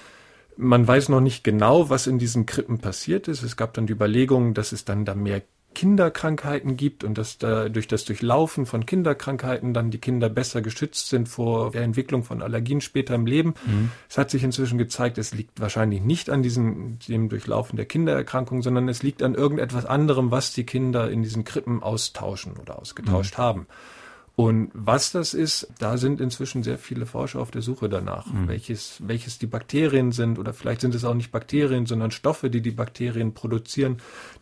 man 0.58 0.88
weiß 0.88 1.10
noch 1.10 1.20
nicht 1.20 1.44
genau, 1.44 1.90
was 1.90 2.08
in 2.08 2.18
diesen 2.18 2.46
Krippen 2.46 2.80
passiert 2.80 3.28
ist. 3.28 3.44
Es 3.44 3.58
gab 3.58 3.74
dann 3.74 3.88
die 3.88 3.94
Überlegung, 3.94 4.54
dass 4.54 4.72
es 4.72 4.86
dann 4.86 5.06
da 5.06 5.14
mehr 5.14 5.42
Kinderkrankheiten 5.76 6.76
gibt 6.76 7.04
und 7.04 7.20
dass 7.20 7.38
da 7.38 7.70
durch 7.70 7.88
das 7.88 8.06
Durchlaufen 8.06 8.66
von 8.66 8.88
Kinderkrankheiten 8.88 9.76
dann 9.76 9.92
die 9.92 10.00
Kinder 10.00 10.30
besser 10.30 10.64
geschützt 10.64 11.10
sind 11.10 11.30
vor 11.30 11.72
der 11.72 11.84
Entwicklung 11.84 12.24
von 12.24 12.42
Allergien 12.42 12.82
später 12.82 13.14
im 13.14 13.28
Leben. 13.28 13.54
Mhm. 13.68 13.92
Es 14.10 14.18
hat 14.18 14.32
sich 14.32 14.44
inzwischen 14.44 14.80
gezeigt, 14.80 15.20
es 15.20 15.36
liegt 15.36 15.60
wahrscheinlich 15.60 16.02
nicht 16.02 16.32
an 16.32 16.42
diesem 16.42 16.98
dem 17.08 17.30
Durchlaufen 17.30 17.76
der 17.78 17.86
Kindererkrankung, 17.86 18.64
sondern 18.64 18.90
es 18.90 19.04
liegt 19.04 19.22
an 19.22 19.36
irgendetwas 19.36 19.86
anderem, 19.86 20.32
was 20.32 20.54
die 20.54 20.66
Kinder 20.66 21.12
in 21.12 21.22
diesen 21.22 21.44
Krippen 21.44 21.84
austauschen 21.84 22.54
oder 22.58 22.80
ausgetauscht 22.80 23.38
mhm. 23.38 23.42
haben. 23.42 23.68
Und 24.36 24.70
was 24.74 25.14
das 25.14 25.34
ist, 25.34 25.70
da 25.80 25.96
sind 25.98 26.20
inzwischen 26.20 26.62
sehr 26.62 26.78
viele 26.78 27.06
Forscher 27.06 27.40
auf 27.40 27.52
der 27.52 27.62
Suche 27.62 27.88
danach, 27.88 28.28
mhm. 28.28 28.50
welches, 28.50 29.02
welches 29.06 29.40
die 29.40 29.48
Bakterien 29.48 30.12
sind 30.12 30.40
oder 30.40 30.54
vielleicht 30.54 30.82
sind 30.82 30.94
es 30.94 31.06
auch 31.06 31.14
nicht 31.14 31.32
Bakterien, 31.32 31.86
sondern 31.86 32.12
Stoffe, 32.12 32.50
die 32.50 32.62
die 32.62 32.72
Bakterien 32.72 33.34
produzieren, 33.34 33.98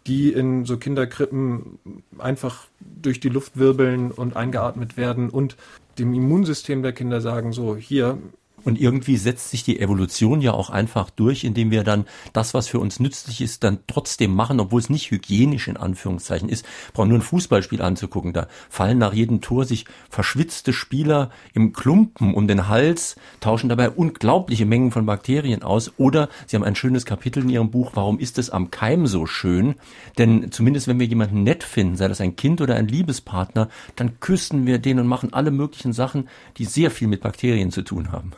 die 0.07 0.33
in 0.33 0.65
so 0.65 0.77
Kinderkrippen 0.77 1.77
einfach 2.17 2.65
durch 2.79 3.19
die 3.19 3.29
Luft 3.29 3.57
wirbeln 3.57 4.09
und 4.09 4.35
eingeatmet 4.35 4.97
werden 4.97 5.29
und 5.29 5.57
dem 5.99 6.15
Immunsystem 6.15 6.81
der 6.81 6.93
Kinder 6.93 7.21
sagen, 7.21 7.53
so 7.53 7.75
hier, 7.75 8.17
und 8.63 8.79
irgendwie 8.79 9.17
setzt 9.17 9.49
sich 9.49 9.63
die 9.63 9.79
Evolution 9.79 10.41
ja 10.41 10.53
auch 10.53 10.69
einfach 10.69 11.09
durch, 11.09 11.43
indem 11.43 11.71
wir 11.71 11.83
dann 11.83 12.05
das, 12.33 12.53
was 12.53 12.67
für 12.67 12.79
uns 12.79 12.99
nützlich 12.99 13.41
ist, 13.41 13.63
dann 13.63 13.79
trotzdem 13.87 14.33
machen, 14.33 14.59
obwohl 14.59 14.79
es 14.79 14.89
nicht 14.89 15.11
hygienisch 15.11 15.67
in 15.67 15.77
Anführungszeichen 15.77 16.49
ist. 16.49 16.65
Brauchen 16.93 17.09
nur 17.09 17.19
ein 17.19 17.23
Fußballspiel 17.23 17.81
anzugucken. 17.81 18.33
Da 18.33 18.47
fallen 18.69 18.97
nach 18.97 19.13
jedem 19.13 19.41
Tor 19.41 19.65
sich 19.65 19.85
verschwitzte 20.09 20.73
Spieler 20.73 21.29
im 21.53 21.73
Klumpen 21.73 22.33
um 22.33 22.47
den 22.47 22.67
Hals, 22.67 23.15
tauschen 23.39 23.69
dabei 23.69 23.89
unglaubliche 23.89 24.65
Mengen 24.65 24.91
von 24.91 25.05
Bakterien 25.05 25.63
aus. 25.63 25.91
Oder 25.97 26.29
sie 26.47 26.55
haben 26.55 26.63
ein 26.63 26.75
schönes 26.75 27.05
Kapitel 27.05 27.43
in 27.43 27.49
ihrem 27.49 27.71
Buch, 27.71 27.91
warum 27.95 28.19
ist 28.19 28.37
es 28.37 28.49
am 28.49 28.71
Keim 28.71 29.07
so 29.07 29.25
schön? 29.25 29.75
Denn 30.17 30.51
zumindest 30.51 30.87
wenn 30.87 30.99
wir 30.99 31.07
jemanden 31.07 31.43
nett 31.43 31.63
finden, 31.63 31.97
sei 31.97 32.07
das 32.07 32.21
ein 32.21 32.35
Kind 32.35 32.61
oder 32.61 32.75
ein 32.75 32.87
Liebespartner, 32.87 33.69
dann 33.95 34.19
küssen 34.19 34.65
wir 34.65 34.79
den 34.79 34.99
und 34.99 35.07
machen 35.07 35.33
alle 35.33 35.51
möglichen 35.51 35.93
Sachen, 35.93 36.29
die 36.57 36.65
sehr 36.65 36.91
viel 36.91 37.07
mit 37.07 37.21
Bakterien 37.21 37.71
zu 37.71 37.81
tun 37.81 38.11
haben. 38.11 38.31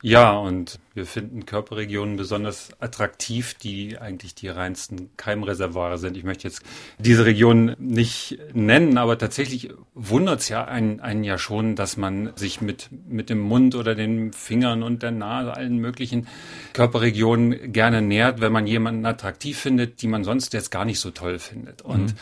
Ja, 0.00 0.30
und 0.32 0.78
wir 0.94 1.06
finden 1.06 1.44
Körperregionen 1.44 2.16
besonders 2.16 2.70
attraktiv, 2.78 3.54
die 3.54 3.98
eigentlich 3.98 4.36
die 4.36 4.46
reinsten 4.46 5.10
Keimreservoire 5.16 5.98
sind. 5.98 6.16
Ich 6.16 6.22
möchte 6.22 6.46
jetzt 6.46 6.62
diese 6.98 7.24
Region 7.24 7.74
nicht 7.80 8.38
nennen, 8.52 8.96
aber 8.96 9.18
tatsächlich 9.18 9.70
wundert 9.94 10.40
es 10.40 10.48
ja 10.48 10.64
einen, 10.64 11.00
einen 11.00 11.24
ja 11.24 11.36
schon, 11.36 11.74
dass 11.74 11.96
man 11.96 12.30
sich 12.36 12.60
mit, 12.60 12.90
mit 13.08 13.28
dem 13.28 13.40
Mund 13.40 13.74
oder 13.74 13.96
den 13.96 14.32
Fingern 14.32 14.84
und 14.84 15.02
der 15.02 15.10
Nase 15.10 15.56
allen 15.56 15.78
möglichen 15.78 16.28
Körperregionen 16.74 17.72
gerne 17.72 18.00
nähert, 18.00 18.40
wenn 18.40 18.52
man 18.52 18.68
jemanden 18.68 19.04
attraktiv 19.04 19.58
findet, 19.58 20.00
die 20.02 20.06
man 20.06 20.22
sonst 20.22 20.52
jetzt 20.52 20.70
gar 20.70 20.84
nicht 20.84 21.00
so 21.00 21.10
toll 21.10 21.40
findet. 21.40 21.82
Und 21.82 22.12
mhm. 22.12 22.18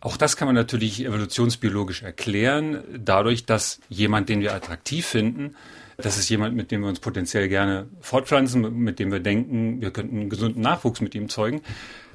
Auch 0.00 0.18
das 0.18 0.36
kann 0.36 0.44
man 0.44 0.54
natürlich 0.54 1.02
evolutionsbiologisch 1.02 2.02
erklären, 2.02 2.84
dadurch, 2.94 3.46
dass 3.46 3.80
jemand, 3.88 4.28
den 4.28 4.42
wir 4.42 4.54
attraktiv 4.54 5.06
finden, 5.06 5.56
das 5.96 6.18
ist 6.18 6.28
jemand, 6.28 6.56
mit 6.56 6.70
dem 6.70 6.82
wir 6.82 6.88
uns 6.88 7.00
potenziell 7.00 7.48
gerne 7.48 7.86
fortpflanzen, 8.00 8.78
mit 8.78 8.98
dem 8.98 9.12
wir 9.12 9.20
denken, 9.20 9.80
wir 9.80 9.90
könnten 9.90 10.20
einen 10.20 10.30
gesunden 10.30 10.62
Nachwuchs 10.62 11.00
mit 11.00 11.14
ihm 11.14 11.28
zeugen. 11.28 11.62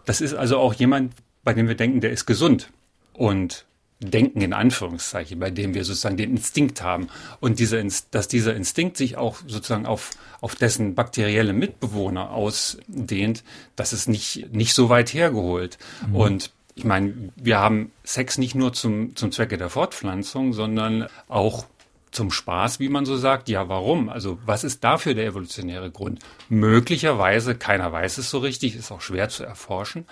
Das 0.06 0.22
ist 0.22 0.34
also 0.34 0.58
auch 0.58 0.74
jemand, 0.74 1.14
bei 1.44 1.54
dem 1.54 1.68
wir 1.68 1.76
denken, 1.76 2.02
der 2.02 2.12
ist 2.12 2.26
gesund. 2.26 2.70
Und 3.14 3.66
denken 4.00 4.42
in 4.42 4.54
Anführungszeichen, 4.54 5.40
bei 5.40 5.52
dem 5.52 5.74
wir 5.74 5.84
sozusagen 5.84 6.18
den 6.18 6.32
Instinkt 6.32 6.82
haben. 6.82 7.08
Und 7.42 7.60
dieser, 7.60 7.84
dass 8.12 8.28
dieser 8.28 8.56
Instinkt 8.56 8.98
sich 8.98 9.18
auch 9.18 9.38
sozusagen 9.46 9.86
auf, 9.86 10.12
auf 10.42 10.56
dessen 10.56 10.96
bakterielle 10.96 11.54
Mitbewohner 11.54 12.32
ausdehnt, 12.32 13.44
das 13.76 13.92
ist 13.92 14.08
nicht, 14.08 14.54
nicht 14.54 14.74
so 14.74 14.90
weit 14.90 15.14
hergeholt. 15.14 15.78
Mhm. 16.08 16.16
Und 16.16 16.52
ich 16.76 16.86
meine, 16.86 17.14
wir 17.36 17.60
haben 17.60 17.92
Sex 18.06 18.38
nicht 18.38 18.56
nur 18.56 18.72
zum, 18.72 19.16
zum 19.18 19.34
Zwecke 19.34 19.58
der 19.58 19.70
Fortpflanzung, 19.70 20.54
sondern 20.54 21.08
auch 21.28 21.66
zum 22.12 22.32
Spaß, 22.32 22.80
wie 22.80 22.90
man 22.90 23.06
so 23.06 23.18
sagt. 23.18 23.50
Ja, 23.50 23.70
warum? 23.70 24.10
Also 24.10 24.40
was 24.46 24.64
ist 24.64 24.84
dafür 24.84 25.14
der 25.14 25.26
evolutionäre 25.26 25.92
Grund? 25.92 26.20
Möglicherweise, 26.50 27.56
keiner 27.56 27.92
weiß 27.92 28.18
es 28.18 28.30
so 28.30 28.40
richtig, 28.40 28.76
ist 28.76 28.92
auch 28.92 29.02
schwer 29.02 29.30
zu 29.30 29.44
erforschen, 29.44 30.06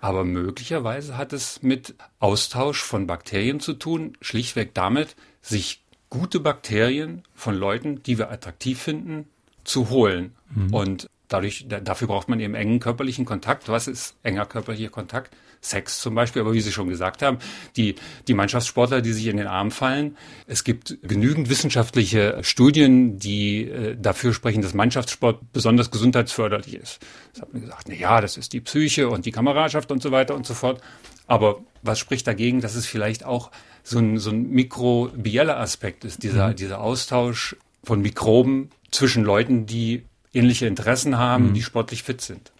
aber 0.00 0.24
möglicherweise 0.24 1.16
hat 1.16 1.32
es 1.32 1.62
mit 1.62 1.94
Austausch 2.18 2.82
von 2.82 3.06
Bakterien 3.06 3.60
zu 3.60 3.74
tun, 3.74 4.16
schlichtweg 4.20 4.74
damit, 4.74 5.16
sich 5.40 5.82
gute 6.10 6.40
Bakterien 6.40 7.22
von 7.34 7.54
Leuten, 7.54 8.02
die 8.02 8.18
wir 8.18 8.30
attraktiv 8.30 8.80
finden, 8.80 9.28
zu 9.64 9.90
holen. 9.90 10.34
Mhm. 10.54 10.74
Und 10.74 11.10
dadurch, 11.28 11.66
dafür 11.68 12.08
braucht 12.08 12.28
man 12.28 12.40
eben 12.40 12.54
engen 12.54 12.80
körperlichen 12.80 13.24
Kontakt. 13.24 13.68
Was 13.68 13.88
ist 13.88 14.16
enger 14.22 14.46
körperlicher 14.46 14.90
Kontakt? 14.90 15.34
Sex 15.60 16.00
zum 16.00 16.14
Beispiel, 16.14 16.42
aber 16.42 16.52
wie 16.52 16.60
Sie 16.60 16.70
schon 16.70 16.88
gesagt 16.88 17.22
haben, 17.22 17.38
die, 17.76 17.96
die 18.28 18.34
Mannschaftssportler, 18.34 19.00
die 19.00 19.12
sich 19.12 19.26
in 19.26 19.36
den 19.36 19.46
Arm 19.46 19.70
fallen. 19.70 20.16
Es 20.46 20.64
gibt 20.64 20.98
genügend 21.02 21.48
wissenschaftliche 21.48 22.38
Studien, 22.42 23.18
die 23.18 23.62
äh, 23.62 23.96
dafür 23.96 24.32
sprechen, 24.32 24.62
dass 24.62 24.74
Mannschaftssport 24.74 25.52
besonders 25.52 25.90
gesundheitsförderlich 25.90 26.74
ist. 26.74 27.00
Das 27.32 27.42
hat 27.42 27.52
man 27.52 27.62
gesagt, 27.62 27.88
na 27.88 27.94
ja, 27.94 28.20
das 28.20 28.36
ist 28.36 28.52
die 28.52 28.60
Psyche 28.60 29.08
und 29.08 29.26
die 29.26 29.32
Kameradschaft 29.32 29.90
und 29.90 30.02
so 30.02 30.12
weiter 30.12 30.34
und 30.34 30.46
so 30.46 30.54
fort. 30.54 30.80
Aber 31.26 31.60
was 31.82 31.98
spricht 31.98 32.26
dagegen, 32.26 32.60
dass 32.60 32.76
es 32.76 32.86
vielleicht 32.86 33.24
auch 33.24 33.50
so 33.82 33.98
ein, 33.98 34.18
so 34.18 34.30
ein 34.30 34.48
mikrobieller 34.50 35.58
Aspekt 35.58 36.04
ist, 36.04 36.22
dieser, 36.22 36.48
mhm. 36.48 36.56
dieser 36.56 36.80
Austausch 36.80 37.56
von 37.82 38.00
Mikroben 38.00 38.70
zwischen 38.90 39.24
Leuten, 39.24 39.66
die 39.66 40.04
ähnliche 40.36 40.66
Interessen 40.66 41.18
haben, 41.18 41.48
mhm. 41.48 41.54
die 41.54 41.62
sportlich 41.62 42.02
fit 42.02 42.20
sind. 42.20 42.52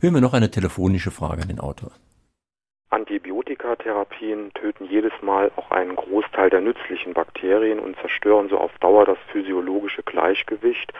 Hören 0.00 0.14
wir 0.14 0.20
noch 0.20 0.34
eine 0.34 0.50
telefonische 0.50 1.10
Frage 1.10 1.42
an 1.42 1.48
den 1.48 1.60
Autor. 1.60 1.90
Antibiotikatherapien 2.90 4.52
töten 4.54 4.84
jedes 4.84 5.12
Mal 5.20 5.50
auch 5.56 5.70
einen 5.72 5.96
Großteil 5.96 6.48
der 6.50 6.60
nützlichen 6.60 7.12
Bakterien 7.12 7.80
und 7.80 7.96
zerstören 7.96 8.48
so 8.48 8.58
auf 8.58 8.70
Dauer 8.78 9.04
das 9.04 9.18
physiologische 9.32 10.02
Gleichgewicht, 10.04 10.92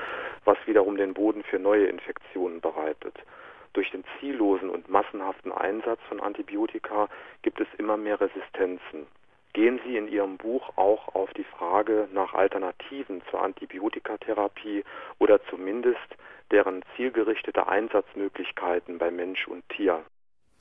was 0.45 0.59
wiederum 0.67 0.97
den 0.97 1.15
Boden 1.15 1.45
für 1.45 1.59
neue 1.59 1.87
Infektionen 1.87 2.61
bereitet. 2.61 3.15
Durch 3.75 3.91
den 3.91 4.05
ziellosen 4.19 4.71
und 4.71 4.89
massenhaften 4.89 5.53
Einsatz 5.53 6.01
von 6.09 6.21
Antibiotika 6.21 7.09
gibt 7.43 7.61
es 7.61 7.69
immer 7.79 7.97
mehr 7.97 8.21
Resistenzen. 8.21 9.07
Gehen 9.53 9.81
Sie 9.85 9.97
in 9.97 10.09
Ihrem 10.09 10.37
Buch 10.37 10.71
auch 10.77 11.15
auf 11.15 11.33
die 11.35 11.45
Frage 11.45 12.09
nach 12.13 12.35
Alternativen 12.35 13.23
zur 13.31 13.43
Antibiotikatherapie 13.43 14.85
oder 15.19 15.41
zumindest 15.45 16.17
deren 16.51 16.83
zielgerichtete 16.97 17.67
Einsatzmöglichkeiten 17.67 18.99
bei 18.99 19.11
Mensch 19.11 19.47
und 19.49 19.69
Tier 19.69 20.05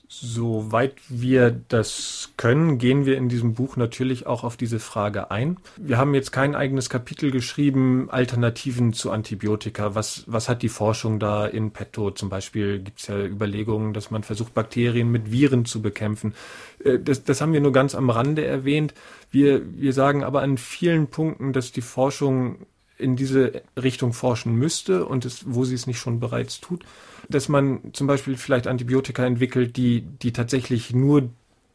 Soweit 0.09 0.95
wir 1.07 1.49
das 1.49 2.33
können, 2.37 2.77
gehen 2.77 3.05
wir 3.05 3.17
in 3.17 3.29
diesem 3.29 3.55
Buch 3.55 3.77
natürlich 3.77 4.27
auch 4.27 4.43
auf 4.43 4.57
diese 4.57 4.79
Frage 4.79 5.31
ein. 5.31 5.57
Wir 5.77 5.97
haben 5.97 6.13
jetzt 6.13 6.31
kein 6.31 6.55
eigenes 6.55 6.89
Kapitel 6.89 7.31
geschrieben, 7.31 8.09
Alternativen 8.11 8.93
zu 8.93 9.11
Antibiotika. 9.11 9.95
Was, 9.95 10.25
was 10.27 10.49
hat 10.49 10.61
die 10.61 10.69
Forschung 10.69 11.19
da 11.19 11.47
in 11.47 11.71
petto? 11.71 12.11
Zum 12.11 12.29
Beispiel 12.29 12.79
gibt 12.79 12.99
es 12.99 13.07
ja 13.07 13.17
Überlegungen, 13.17 13.93
dass 13.93 14.11
man 14.11 14.23
versucht, 14.23 14.53
Bakterien 14.53 15.09
mit 15.09 15.31
Viren 15.31 15.65
zu 15.65 15.81
bekämpfen. 15.81 16.35
Äh, 16.83 16.99
das, 16.99 17.23
das 17.23 17.41
haben 17.41 17.53
wir 17.53 17.61
nur 17.61 17.73
ganz 17.73 17.95
am 17.95 18.09
Rande 18.09 18.45
erwähnt. 18.45 18.93
Wir, 19.31 19.61
wir 19.73 19.93
sagen 19.93 20.23
aber 20.23 20.41
an 20.41 20.57
vielen 20.57 21.07
Punkten, 21.07 21.53
dass 21.53 21.71
die 21.71 21.81
Forschung 21.81 22.67
in 22.97 23.15
diese 23.15 23.63
Richtung 23.81 24.13
forschen 24.13 24.55
müsste 24.55 25.05
und 25.05 25.25
es, 25.25 25.43
wo 25.47 25.65
sie 25.65 25.75
es 25.75 25.87
nicht 25.87 25.99
schon 25.99 26.19
bereits 26.19 26.59
tut 26.59 26.83
dass 27.29 27.49
man 27.49 27.79
zum 27.93 28.07
Beispiel 28.07 28.37
vielleicht 28.37 28.67
Antibiotika 28.67 29.25
entwickelt, 29.25 29.77
die, 29.77 30.01
die 30.01 30.33
tatsächlich 30.33 30.93
nur 30.93 31.29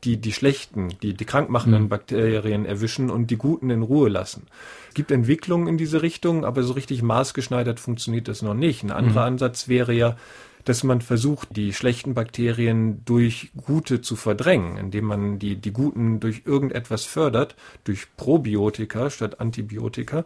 die, 0.05 0.17
die 0.17 0.33
schlechten, 0.33 0.91
die, 1.03 1.15
die 1.15 1.25
krankmachenden 1.25 1.85
mhm. 1.85 1.89
Bakterien 1.89 2.65
erwischen 2.65 3.11
und 3.11 3.31
die 3.31 3.37
guten 3.37 3.71
in 3.71 3.83
Ruhe 3.83 4.09
lassen. 4.09 4.47
Es 4.89 4.95
gibt 4.95 5.11
Entwicklungen 5.11 5.67
in 5.67 5.77
diese 5.77 6.03
Richtung, 6.03 6.45
aber 6.45 6.63
so 6.63 6.75
richtig 6.75 7.03
maßgeschneidert 7.03 7.81
funktioniert 7.81 8.29
das 8.29 8.43
noch 8.43 8.55
nicht. 8.55 8.85
Ein 8.85 8.93
anderer 8.93 9.23
mhm. 9.23 9.35
Ansatz 9.35 9.67
wäre 9.67 9.93
ja, 9.93 10.17
dass 10.65 10.85
man 10.85 11.01
versucht, 11.01 11.57
die 11.57 11.73
schlechten 11.73 12.15
Bakterien 12.15 13.03
durch 13.07 13.51
gute 13.57 14.01
zu 14.01 14.15
verdrängen, 14.15 14.77
indem 14.77 15.07
man 15.07 15.39
die, 15.39 15.57
die 15.57 15.73
guten 15.73 16.21
durch 16.21 16.43
irgendetwas 16.45 17.05
fördert, 17.05 17.57
durch 17.85 18.07
Probiotika 18.17 19.11
statt 19.11 19.41
Antibiotika 19.41 20.25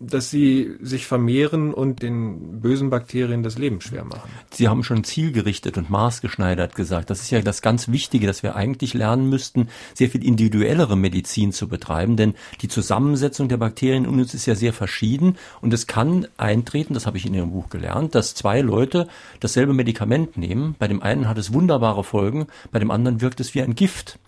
dass 0.00 0.30
sie 0.30 0.76
sich 0.80 1.06
vermehren 1.06 1.72
und 1.72 2.02
den 2.02 2.60
bösen 2.60 2.90
Bakterien 2.90 3.42
das 3.42 3.58
Leben 3.58 3.80
schwer 3.80 4.04
machen. 4.04 4.28
Sie 4.50 4.68
haben 4.68 4.82
schon 4.82 5.04
zielgerichtet 5.04 5.78
und 5.78 5.88
maßgeschneidert 5.88 6.74
gesagt. 6.74 7.10
Das 7.10 7.20
ist 7.20 7.30
ja 7.30 7.40
das 7.40 7.62
ganz 7.62 7.88
Wichtige, 7.88 8.26
dass 8.26 8.42
wir 8.42 8.56
eigentlich 8.56 8.94
lernen 8.94 9.28
müssten, 9.28 9.68
sehr 9.94 10.10
viel 10.10 10.24
individuellere 10.24 10.96
Medizin 10.96 11.52
zu 11.52 11.68
betreiben, 11.68 12.16
denn 12.16 12.34
die 12.60 12.68
Zusammensetzung 12.68 13.48
der 13.48 13.56
Bakterien 13.56 14.04
in 14.04 14.20
uns 14.20 14.34
ist 14.34 14.46
ja 14.46 14.54
sehr 14.54 14.72
verschieden 14.72 15.36
und 15.60 15.72
es 15.72 15.86
kann 15.86 16.26
eintreten, 16.36 16.94
das 16.94 17.06
habe 17.06 17.16
ich 17.16 17.26
in 17.26 17.34
Ihrem 17.34 17.52
Buch 17.52 17.70
gelernt, 17.70 18.14
dass 18.14 18.34
zwei 18.34 18.60
Leute 18.60 19.08
dasselbe 19.40 19.74
Medikament 19.74 20.36
nehmen. 20.36 20.74
Bei 20.78 20.88
dem 20.88 21.02
einen 21.02 21.28
hat 21.28 21.38
es 21.38 21.52
wunderbare 21.52 22.04
Folgen, 22.04 22.46
bei 22.72 22.78
dem 22.78 22.90
anderen 22.90 23.20
wirkt 23.20 23.40
es 23.40 23.54
wie 23.54 23.62
ein 23.62 23.74
Gift. 23.74 24.18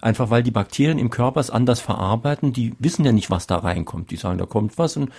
Einfach 0.00 0.30
weil 0.30 0.42
die 0.42 0.50
Bakterien 0.50 0.98
im 0.98 1.10
Körper 1.10 1.40
es 1.40 1.50
anders 1.50 1.80
verarbeiten, 1.80 2.52
die 2.52 2.74
wissen 2.78 3.04
ja 3.04 3.12
nicht, 3.12 3.30
was 3.30 3.46
da 3.46 3.56
reinkommt. 3.56 4.10
Die 4.10 4.16
sagen, 4.16 4.38
da 4.38 4.46
kommt 4.46 4.78
was 4.78 4.96
und 4.96 5.10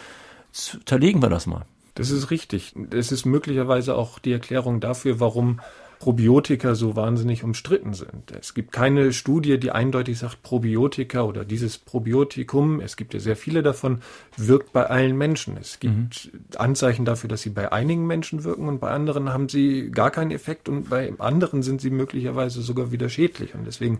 zerlegen 0.51 1.21
wir 1.21 1.29
das 1.29 1.47
mal. 1.47 1.65
Das 1.95 2.09
ist 2.09 2.31
richtig. 2.31 2.73
Es 2.91 3.11
ist 3.11 3.25
möglicherweise 3.25 3.95
auch 3.95 4.19
die 4.19 4.31
Erklärung 4.31 4.79
dafür, 4.79 5.19
warum 5.19 5.59
Probiotika 6.01 6.73
so 6.73 6.95
wahnsinnig 6.95 7.43
umstritten 7.43 7.93
sind. 7.93 8.31
Es 8.31 8.55
gibt 8.55 8.71
keine 8.71 9.13
Studie, 9.13 9.59
die 9.59 9.69
eindeutig 9.69 10.17
sagt, 10.17 10.41
Probiotika 10.41 11.21
oder 11.21 11.45
dieses 11.45 11.77
Probiotikum, 11.77 12.79
es 12.79 12.97
gibt 12.97 13.13
ja 13.13 13.19
sehr 13.19 13.35
viele 13.35 13.61
davon, 13.61 14.01
wirkt 14.35 14.73
bei 14.73 14.87
allen 14.87 15.15
Menschen. 15.15 15.57
Es 15.57 15.79
gibt 15.79 16.31
mhm. 16.33 16.39
Anzeichen 16.57 17.05
dafür, 17.05 17.27
dass 17.27 17.43
sie 17.43 17.51
bei 17.51 17.71
einigen 17.71 18.07
Menschen 18.07 18.43
wirken 18.43 18.67
und 18.67 18.79
bei 18.79 18.89
anderen 18.89 19.31
haben 19.31 19.47
sie 19.47 19.91
gar 19.91 20.09
keinen 20.09 20.31
Effekt 20.31 20.69
und 20.69 20.89
bei 20.89 21.13
anderen 21.19 21.61
sind 21.61 21.81
sie 21.81 21.91
möglicherweise 21.91 22.63
sogar 22.63 22.91
wieder 22.91 23.07
schädlich. 23.07 23.53
Und 23.53 23.67
deswegen 23.67 23.99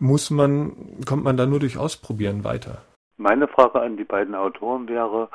muss 0.00 0.30
man, 0.30 0.72
kommt 1.06 1.24
man 1.24 1.36
da 1.36 1.46
nur 1.46 1.60
durch 1.60 1.78
Ausprobieren 1.78 2.44
weiter. 2.44 2.82
Meine 3.16 3.48
Frage 3.48 3.80
an 3.80 3.96
die 3.96 4.04
beiden 4.04 4.34
Autoren 4.34 4.88
wäre, 4.88 5.28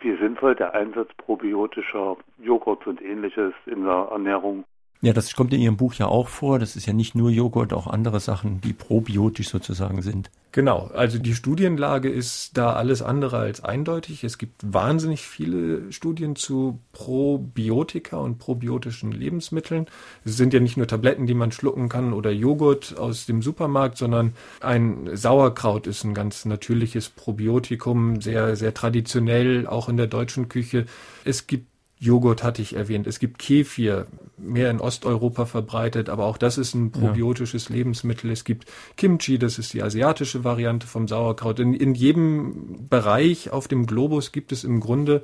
wie 0.00 0.16
sinnvoll 0.16 0.54
der 0.54 0.74
Einsatz 0.74 1.10
probiotischer 1.16 2.16
Joghurt 2.38 2.86
und 2.86 3.00
ähnliches 3.00 3.52
in 3.66 3.84
der 3.84 4.08
Ernährung 4.10 4.64
ja, 5.02 5.14
das 5.14 5.34
kommt 5.34 5.54
in 5.54 5.60
Ihrem 5.60 5.78
Buch 5.78 5.94
ja 5.94 6.06
auch 6.06 6.28
vor. 6.28 6.58
Das 6.58 6.76
ist 6.76 6.86
ja 6.86 6.92
nicht 6.92 7.14
nur 7.14 7.30
Joghurt, 7.30 7.72
auch 7.72 7.86
andere 7.86 8.20
Sachen, 8.20 8.60
die 8.60 8.74
probiotisch 8.74 9.48
sozusagen 9.48 10.02
sind. 10.02 10.30
Genau, 10.52 10.90
also 10.92 11.18
die 11.18 11.34
Studienlage 11.34 12.10
ist 12.10 12.58
da 12.58 12.72
alles 12.72 13.00
andere 13.00 13.38
als 13.38 13.62
eindeutig. 13.62 14.24
Es 14.24 14.36
gibt 14.36 14.60
wahnsinnig 14.62 15.22
viele 15.22 15.90
Studien 15.92 16.34
zu 16.34 16.80
Probiotika 16.92 18.18
und 18.18 18.38
probiotischen 18.38 19.12
Lebensmitteln. 19.12 19.86
Es 20.24 20.36
sind 20.36 20.52
ja 20.52 20.60
nicht 20.60 20.76
nur 20.76 20.88
Tabletten, 20.88 21.26
die 21.26 21.34
man 21.34 21.52
schlucken 21.52 21.88
kann 21.88 22.12
oder 22.12 22.32
Joghurt 22.32 22.98
aus 22.98 23.26
dem 23.26 23.42
Supermarkt, 23.42 23.96
sondern 23.96 24.34
ein 24.60 25.08
Sauerkraut 25.14 25.86
ist 25.86 26.04
ein 26.04 26.14
ganz 26.14 26.44
natürliches 26.44 27.08
Probiotikum, 27.10 28.20
sehr, 28.20 28.56
sehr 28.56 28.74
traditionell, 28.74 29.68
auch 29.68 29.88
in 29.88 29.96
der 29.96 30.08
deutschen 30.08 30.48
Küche. 30.48 30.84
Es 31.24 31.46
gibt 31.46 31.69
Joghurt 32.02 32.42
hatte 32.42 32.62
ich 32.62 32.74
erwähnt. 32.74 33.06
Es 33.06 33.18
gibt 33.18 33.38
Kefir, 33.38 34.06
mehr 34.38 34.70
in 34.70 34.80
Osteuropa 34.80 35.44
verbreitet, 35.44 36.08
aber 36.08 36.24
auch 36.24 36.38
das 36.38 36.56
ist 36.56 36.74
ein 36.74 36.92
probiotisches 36.92 37.68
ja. 37.68 37.74
Lebensmittel. 37.76 38.30
Es 38.30 38.44
gibt 38.44 38.64
Kimchi, 38.96 39.38
das 39.38 39.58
ist 39.58 39.74
die 39.74 39.82
asiatische 39.82 40.42
Variante 40.42 40.86
vom 40.86 41.06
Sauerkraut. 41.06 41.60
In, 41.60 41.74
in 41.74 41.94
jedem 41.94 42.88
Bereich 42.88 43.50
auf 43.50 43.68
dem 43.68 43.84
Globus 43.86 44.32
gibt 44.32 44.50
es 44.50 44.64
im 44.64 44.80
Grunde 44.80 45.22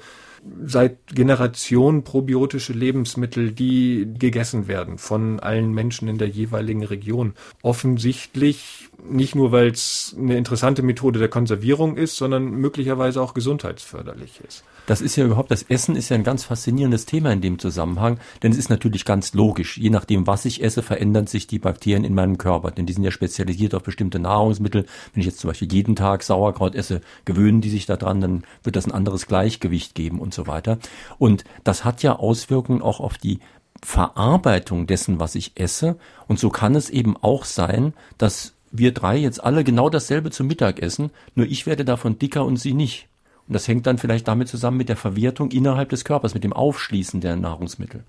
seit 0.64 1.14
Generationen 1.14 2.04
probiotische 2.04 2.72
Lebensmittel, 2.72 3.52
die 3.52 4.08
gegessen 4.18 4.68
werden 4.68 4.98
von 4.98 5.40
allen 5.40 5.72
Menschen 5.72 6.08
in 6.08 6.18
der 6.18 6.28
jeweiligen 6.28 6.84
Region. 6.84 7.34
Offensichtlich 7.62 8.88
nicht 9.08 9.34
nur, 9.34 9.52
weil 9.52 9.68
es 9.68 10.16
eine 10.18 10.36
interessante 10.36 10.82
Methode 10.82 11.18
der 11.18 11.28
Konservierung 11.28 11.96
ist, 11.96 12.16
sondern 12.16 12.50
möglicherweise 12.52 13.20
auch 13.20 13.34
gesundheitsförderlich 13.34 14.40
ist. 14.46 14.64
Das 14.86 15.00
ist 15.00 15.16
ja 15.16 15.24
überhaupt, 15.24 15.50
das 15.50 15.64
Essen 15.64 15.96
ist 15.96 16.10
ja 16.10 16.16
ein 16.16 16.22
ganz 16.22 16.44
faszinierendes 16.44 17.06
Thema 17.06 17.32
in 17.32 17.40
dem 17.40 17.58
Zusammenhang, 17.58 18.20
denn 18.42 18.52
es 18.52 18.58
ist 18.58 18.70
natürlich 18.70 19.04
ganz 19.04 19.34
logisch. 19.34 19.76
Je 19.78 19.90
nachdem, 19.90 20.28
was 20.28 20.44
ich 20.44 20.62
esse, 20.62 20.80
verändern 20.80 21.26
sich 21.26 21.48
die 21.48 21.58
Bakterien 21.58 22.04
in 22.04 22.14
meinem 22.14 22.38
Körper, 22.38 22.70
denn 22.70 22.86
die 22.86 22.92
sind 22.92 23.02
ja 23.02 23.10
spezialisiert 23.10 23.74
auf 23.74 23.82
bestimmte 23.82 24.20
Nahrungsmittel. 24.20 24.86
Wenn 25.12 25.20
ich 25.20 25.26
jetzt 25.26 25.40
zum 25.40 25.48
Beispiel 25.48 25.72
jeden 25.72 25.96
Tag 25.96 26.22
Sauerkraut 26.22 26.76
esse, 26.76 27.00
gewöhnen 27.24 27.60
die 27.60 27.70
sich 27.70 27.86
daran, 27.86 28.20
dann 28.20 28.44
wird 28.62 28.76
das 28.76 28.86
ein 28.86 28.92
anderes 28.92 29.26
Gleichgewicht 29.26 29.96
geben 29.96 30.20
und 30.20 30.32
so 30.36 30.46
weiter. 30.46 30.78
Und 31.18 31.42
das 31.64 31.84
hat 31.84 32.04
ja 32.04 32.16
Auswirkungen 32.16 32.82
auch 32.82 33.00
auf 33.00 33.18
die 33.18 33.40
Verarbeitung 33.82 34.86
dessen, 34.86 35.18
was 35.18 35.34
ich 35.34 35.52
esse. 35.56 35.96
Und 36.28 36.38
so 36.38 36.50
kann 36.50 36.76
es 36.76 36.90
eben 36.90 37.16
auch 37.16 37.44
sein, 37.44 37.92
dass 38.18 38.54
wir 38.70 38.92
drei 38.92 39.16
jetzt 39.16 39.42
alle 39.42 39.64
genau 39.64 39.88
dasselbe 39.88 40.30
zum 40.30 40.46
Mittag 40.46 40.80
essen, 40.80 41.10
nur 41.34 41.46
ich 41.46 41.66
werde 41.66 41.84
davon 41.84 42.18
dicker 42.18 42.44
und 42.44 42.56
sie 42.56 42.72
nicht. 42.72 43.08
Und 43.48 43.54
das 43.54 43.68
hängt 43.68 43.86
dann 43.86 43.98
vielleicht 43.98 44.28
damit 44.28 44.48
zusammen 44.48 44.76
mit 44.76 44.88
der 44.88 44.96
Verwertung 44.96 45.50
innerhalb 45.50 45.88
des 45.88 46.04
Körpers, 46.04 46.34
mit 46.34 46.44
dem 46.44 46.52
Aufschließen 46.52 47.20
der 47.20 47.36
Nahrungsmittel. 47.36 48.04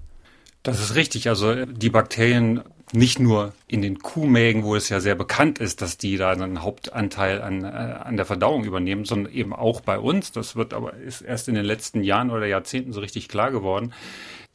Das 0.63 0.80
ist 0.80 0.96
richtig. 0.96 1.30
Also 1.30 1.65
die 1.65 1.89
Bakterien 1.89 2.63
nicht 2.93 3.20
nur 3.20 3.54
in 3.67 3.82
den 3.82 4.00
Kuhmägen, 4.00 4.63
wo 4.63 4.76
es 4.76 4.88
ja 4.89 5.00
sehr 5.00 5.15
bekannt 5.15 5.60
ist, 5.60 5.82
dass 5.82 5.98
die 5.98 6.15
da 6.15 6.32
einen 6.32 6.62
Hauptanteil 6.62 7.41
an, 7.41 7.63
äh, 7.63 7.67
an 7.67 8.15
der 8.15 8.26
Verdauung 8.26 8.63
übernehmen, 8.63 9.04
sondern 9.04 9.34
eben 9.34 9.54
auch 9.54 9.82
bei 9.82 10.00
uns. 10.00 10.32
Das 10.32 10.56
wird 10.56 10.74
aber 10.74 10.93
ist 10.93 11.22
erst 11.22 11.50
in 11.50 11.56
den 11.56 11.65
letzten 11.65 12.02
Jahren 12.02 12.30
oder 12.30 12.46
Jahrzehnten 12.46 12.93
so 12.93 13.02
richtig 13.02 13.28
klar 13.28 13.52
geworden. 13.52 13.93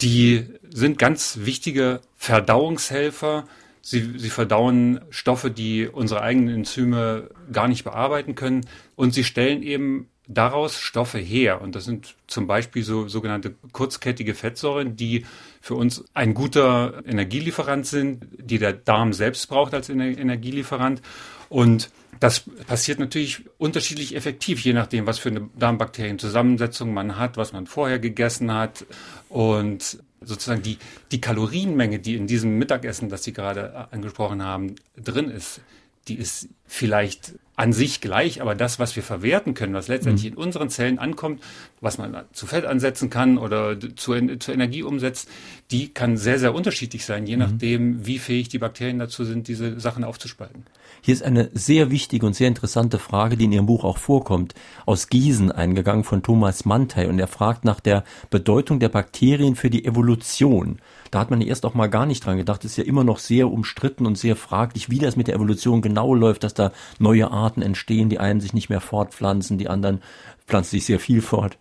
Die 0.01 0.47
sind 0.71 0.99
ganz 0.99 1.41
wichtige 1.43 2.01
Verdauungshelfer. 2.17 3.45
Sie, 3.83 4.19
sie 4.19 4.31
verdauen 4.31 5.01
Stoffe, 5.11 5.51
die 5.51 5.89
unsere 5.89 6.23
eigenen 6.23 6.55
Enzyme 6.55 7.31
gar 7.53 7.69
nicht 7.69 7.85
bearbeiten 7.85 8.35
können. 8.35 8.67
Und 8.97 9.13
sie 9.13 9.25
stellen 9.25 9.63
eben 9.63 10.09
daraus 10.29 10.79
Stoffe 10.79 11.19
her. 11.19 11.61
Und 11.61 11.75
das 11.75 11.85
sind 11.85 12.15
zum 12.27 12.47
Beispiel 12.47 12.83
so 12.83 13.09
sogenannte 13.09 13.55
kurzkettige 13.73 14.35
Fettsäuren, 14.35 14.97
die 14.97 15.27
für 15.61 15.75
uns 15.75 16.05
ein 16.15 16.35
guter 16.35 17.03
Energielieferant 17.07 17.87
sind, 17.87 18.27
die 18.39 18.59
der 18.59 18.73
Darm 18.73 19.13
selbst 19.13 19.49
braucht 19.49 19.75
als 19.75 19.89
Energielieferant. 19.89 21.03
Und 21.49 21.91
das 22.21 22.45
passiert 22.67 23.01
natürlich 23.01 23.45
unterschiedlich 23.59 24.15
effektiv, 24.15 24.61
je 24.61 24.73
nachdem, 24.73 25.07
was 25.07 25.19
für 25.19 25.31
eine 25.31 25.49
Darmbakterienzusammensetzung 25.59 26.95
man 26.95 27.19
hat, 27.19 27.37
was 27.37 27.53
man 27.53 27.67
vorher 27.67 27.99
gegessen 27.99 28.53
hat. 28.53 28.87
Und 29.29 29.99
sozusagen 30.21 30.63
die, 30.63 30.79
die 31.11 31.21
Kalorienmenge, 31.21 31.99
die 31.99 32.15
in 32.15 32.29
diesem 32.29 32.59
Mittagessen, 32.59 33.09
das 33.09 33.25
Sie 33.25 33.33
gerade 33.33 33.93
angesprochen 33.93 34.43
haben, 34.43 34.77
drin 34.97 35.31
ist, 35.31 35.61
die 36.09 36.17
ist 36.17 36.49
vielleicht 36.67 37.35
an 37.55 37.73
sich 37.73 38.01
gleich, 38.01 38.41
aber 38.41 38.55
das, 38.55 38.79
was 38.79 38.97
wir 38.97 39.03
verwerten 39.03 39.55
können, 39.55 39.75
was 39.75 39.87
letztendlich 39.87 40.25
mhm. 40.25 40.39
in 40.39 40.43
unseren 40.43 40.71
Zellen 40.71 40.99
ankommt, 40.99 41.43
was 41.81 41.99
man 41.99 42.25
zu 42.33 42.47
Fett 42.47 42.65
ansetzen 42.65 43.11
kann 43.11 43.37
oder 43.37 43.79
zu, 43.95 44.15
zur 44.39 44.55
Energie 44.55 44.83
umsetzt, 44.83 45.29
die 45.71 45.93
kann 45.93 46.17
sehr, 46.17 46.39
sehr 46.39 46.55
unterschiedlich 46.55 47.05
sein, 47.05 47.27
je 47.27 47.37
mhm. 47.37 47.43
nachdem, 47.43 48.07
wie 48.07 48.19
fähig 48.19 48.49
die 48.49 48.59
Bakterien 48.59 48.99
dazu 48.99 49.25
sind, 49.25 49.49
diese 49.49 49.79
Sachen 49.79 50.03
aufzuspalten. 50.03 50.65
Hier 51.03 51.15
ist 51.15 51.23
eine 51.23 51.51
sehr 51.53 51.91
wichtige 51.91 52.25
und 52.27 52.35
sehr 52.35 52.49
interessante 52.49 52.99
Frage, 52.99 53.37
die 53.37 53.45
in 53.45 53.53
Ihrem 53.53 53.67
Buch 53.67 53.85
auch 53.85 53.99
vorkommt, 53.99 54.55
aus 54.87 55.09
Gießen 55.09 55.53
eingegangen 55.53 56.05
von 56.05 56.23
Thomas 56.23 56.65
Mantei 56.65 57.09
und 57.09 57.19
er 57.19 57.29
fragt 57.29 57.65
nach 57.65 57.81
der 57.81 58.05
Bedeutung 58.31 58.81
der 58.81 58.89
Bakterien 58.89 59.57
für 59.57 59.69
die 59.69 59.85
Evolution. 59.85 60.79
Da 61.13 61.21
hat 61.21 61.31
man 61.31 61.43
erst 61.43 61.67
auch 61.67 61.75
mal 61.75 61.91
gar 61.91 62.07
nicht 62.07 62.25
dran 62.25 62.39
gedacht. 62.39 62.65
Es 62.65 62.73
ist 62.73 62.79
ja 62.79 62.85
immer 62.85 63.05
noch 63.05 63.19
sehr 63.19 63.51
umstritten 63.51 64.07
und 64.07 64.17
sehr 64.17 64.35
fraglich, 64.35 64.89
wie 64.89 64.99
das 64.99 65.15
mit 65.15 65.29
der 65.29 65.35
Evolution 65.35 65.83
genau 65.83 66.15
läuft, 66.15 66.43
dass 66.43 66.55
da 66.55 66.73
neue 66.99 67.31
Arten 67.31 67.61
entstehen, 67.61 68.09
die 68.09 68.19
einen 68.19 68.41
sich 68.41 68.55
nicht 68.55 68.71
mehr 68.71 68.81
fortpflanzen, 68.81 69.59
die 69.59 69.69
anderen 69.69 70.01
pflanzen 70.47 70.71
sich 70.71 70.87
sehr 70.87 70.99
viel 70.99 71.21
fort. 71.21 71.59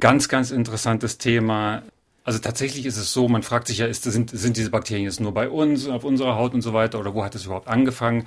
Ganz, 0.00 0.30
ganz 0.30 0.50
interessantes 0.50 1.18
Thema. 1.18 1.82
Also 2.24 2.38
tatsächlich 2.38 2.86
ist 2.86 2.96
es 2.96 3.12
so, 3.12 3.28
man 3.28 3.42
fragt 3.42 3.66
sich 3.66 3.76
ja, 3.76 3.86
ist, 3.86 4.04
sind, 4.04 4.30
sind 4.30 4.56
diese 4.56 4.70
Bakterien 4.70 5.04
jetzt 5.04 5.20
nur 5.20 5.34
bei 5.34 5.50
uns, 5.50 5.86
auf 5.86 6.02
unserer 6.04 6.36
Haut 6.36 6.54
und 6.54 6.62
so 6.62 6.72
weiter, 6.72 6.98
oder 6.98 7.14
wo 7.14 7.22
hat 7.22 7.34
es 7.34 7.44
überhaupt 7.44 7.68
angefangen? 7.68 8.26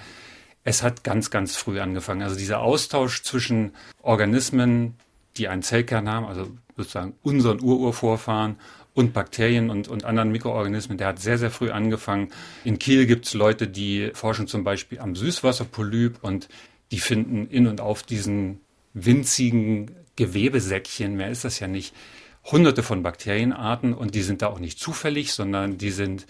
Es 0.63 0.83
hat 0.83 1.03
ganz, 1.03 1.31
ganz 1.31 1.55
früh 1.55 1.79
angefangen. 1.79 2.21
Also 2.21 2.35
dieser 2.35 2.61
Austausch 2.61 3.23
zwischen 3.23 3.71
Organismen, 4.03 4.93
die 5.37 5.47
einen 5.47 5.63
Zellkern 5.63 6.07
haben, 6.07 6.27
also 6.27 6.49
sozusagen 6.75 7.15
unseren 7.23 7.63
Ururvorfahren 7.63 8.57
und 8.97 9.13
Bakterien 9.13 9.69
und, 9.69 9.87
und 9.87 10.05
anderen 10.05 10.31
Mikroorganismen, 10.31 10.97
der 10.97 11.09
hat 11.09 11.19
sehr, 11.19 11.37
sehr 11.37 11.51
früh 11.51 11.69
angefangen. 11.69 12.29
In 12.63 12.79
Kiel 12.79 13.05
gibt 13.05 13.27
es 13.27 13.35
Leute, 13.35 13.67
die 13.67 14.09
forschen 14.15 14.47
zum 14.47 14.63
Beispiel 14.63 14.99
am 14.99 15.15
Süßwasserpolyp 15.15 16.17
und 16.23 16.49
die 16.89 16.99
finden 16.99 17.47
in 17.47 17.67
und 17.67 17.79
auf 17.79 18.01
diesen 18.01 18.59
winzigen 18.95 19.91
Gewebesäckchen, 20.15 21.15
mehr 21.15 21.29
ist 21.29 21.45
das 21.45 21.59
ja 21.59 21.67
nicht, 21.67 21.93
hunderte 22.43 22.81
von 22.81 23.03
Bakterienarten 23.03 23.93
und 23.93 24.15
die 24.15 24.23
sind 24.23 24.41
da 24.41 24.47
auch 24.47 24.57
nicht 24.57 24.79
zufällig, 24.79 25.31
sondern 25.31 25.77
die 25.77 25.91
sind 25.91 26.25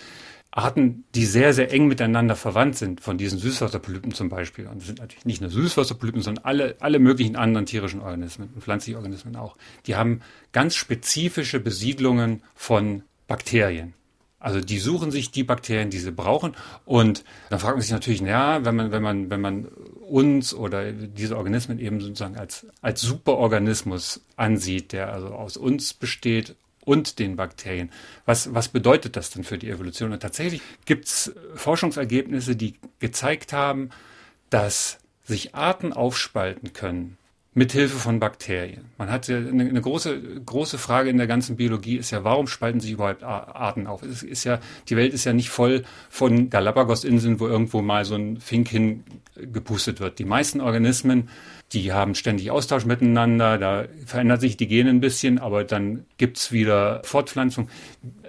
Arten, 0.57 1.03
die 1.13 1.25
sehr, 1.25 1.53
sehr 1.53 1.71
eng 1.71 1.87
miteinander 1.87 2.35
verwandt 2.35 2.77
sind, 2.77 2.99
von 2.99 3.19
diesen 3.19 3.37
Süßwasserpolypen 3.37 4.11
zum 4.11 4.27
Beispiel. 4.27 4.65
Und 4.65 4.79
das 4.79 4.87
sind 4.87 4.99
natürlich 4.99 5.25
nicht 5.25 5.39
nur 5.39 5.51
Süßwasserpolypen, 5.51 6.23
sondern 6.23 6.45
alle, 6.45 6.75
alle 6.79 6.97
möglichen 6.97 7.35
anderen 7.35 7.67
tierischen 7.67 8.01
Organismen 8.01 8.49
und 8.55 8.63
pflanzliche 8.63 8.97
Organismen 8.97 9.35
auch. 9.35 9.55
Die 9.85 9.95
haben 9.95 10.21
ganz 10.53 10.75
spezifische 10.75 11.59
Besiedlungen 11.59 12.41
von 12.55 13.03
Bakterien. 13.27 13.93
Also 14.39 14.59
die 14.59 14.79
suchen 14.79 15.11
sich 15.11 15.29
die 15.29 15.43
Bakterien, 15.43 15.91
die 15.91 15.99
sie 15.99 16.11
brauchen. 16.11 16.55
Und 16.85 17.23
dann 17.51 17.59
fragt 17.59 17.75
man 17.75 17.81
sich 17.81 17.91
natürlich, 17.91 18.21
ja, 18.21 18.65
wenn 18.65 18.75
man, 18.75 18.91
wenn 18.91 19.03
man, 19.03 19.29
wenn 19.29 19.41
man 19.41 19.65
uns 19.65 20.55
oder 20.55 20.91
diese 20.91 21.37
Organismen 21.37 21.77
eben 21.77 22.01
sozusagen 22.01 22.35
als, 22.35 22.65
als 22.81 23.01
Superorganismus 23.01 24.21
ansieht, 24.37 24.91
der 24.91 25.13
also 25.13 25.27
aus 25.27 25.55
uns 25.55 25.93
besteht 25.93 26.55
und 26.87 27.19
den 27.19 27.35
Bakterien. 27.35 27.91
Was, 28.25 28.53
was 28.53 28.69
bedeutet 28.69 29.17
das 29.17 29.29
denn 29.29 29.43
für 29.43 29.57
die 29.57 29.69
Evolution? 29.69 30.13
Und 30.13 30.21
tatsächlich 30.21 30.61
gibt 30.85 31.05
es 31.05 31.33
Forschungsergebnisse, 31.55 32.55
die 32.55 32.75
gezeigt 32.99 33.51
haben, 33.51 33.89
dass 34.49 34.99
sich 35.23 35.53
Arten 35.53 35.91
aufspalten 35.91 36.71
können 36.71 37.17
mithilfe 37.57 37.97
von 37.97 38.19
Bakterien. 38.19 38.85
Man 38.99 39.11
hat 39.11 39.27
eine, 39.31 39.63
eine, 39.63 39.81
große, 39.81 40.41
große 40.45 40.77
Frage 40.77 41.09
in 41.09 41.17
der 41.17 41.25
ganzen 41.25 41.55
Biologie 41.55 41.97
ist 41.97 42.11
ja, 42.11 42.23
warum 42.23 42.45
spalten 42.45 42.79
sich 42.79 42.91
überhaupt 42.91 43.23
Arten 43.23 43.87
auf? 43.87 44.03
Es 44.03 44.21
ist 44.21 44.43
ja, 44.43 44.59
die 44.89 44.95
Welt 44.95 45.11
ist 45.11 45.25
ja 45.25 45.33
nicht 45.33 45.49
voll 45.49 45.83
von 46.07 46.51
Galapagos-Inseln, 46.51 47.39
wo 47.39 47.47
irgendwo 47.47 47.81
mal 47.81 48.05
so 48.05 48.13
ein 48.13 48.39
Fink 48.39 48.67
hingepustet 48.69 49.99
wird. 49.99 50.19
Die 50.19 50.25
meisten 50.25 50.61
Organismen, 50.61 51.29
die 51.73 51.91
haben 51.91 52.15
ständig 52.15 52.49
Austausch 52.49 52.85
miteinander, 52.85 53.57
da 53.57 53.85
verändert 54.05 54.41
sich 54.41 54.55
die 54.55 54.67
Gene 54.67 54.89
ein 54.89 55.01
bisschen, 55.01 55.37
aber 55.37 55.63
dann 55.63 56.05
gibt's 56.17 56.51
wieder 56.51 57.01
Fortpflanzung. 57.03 57.69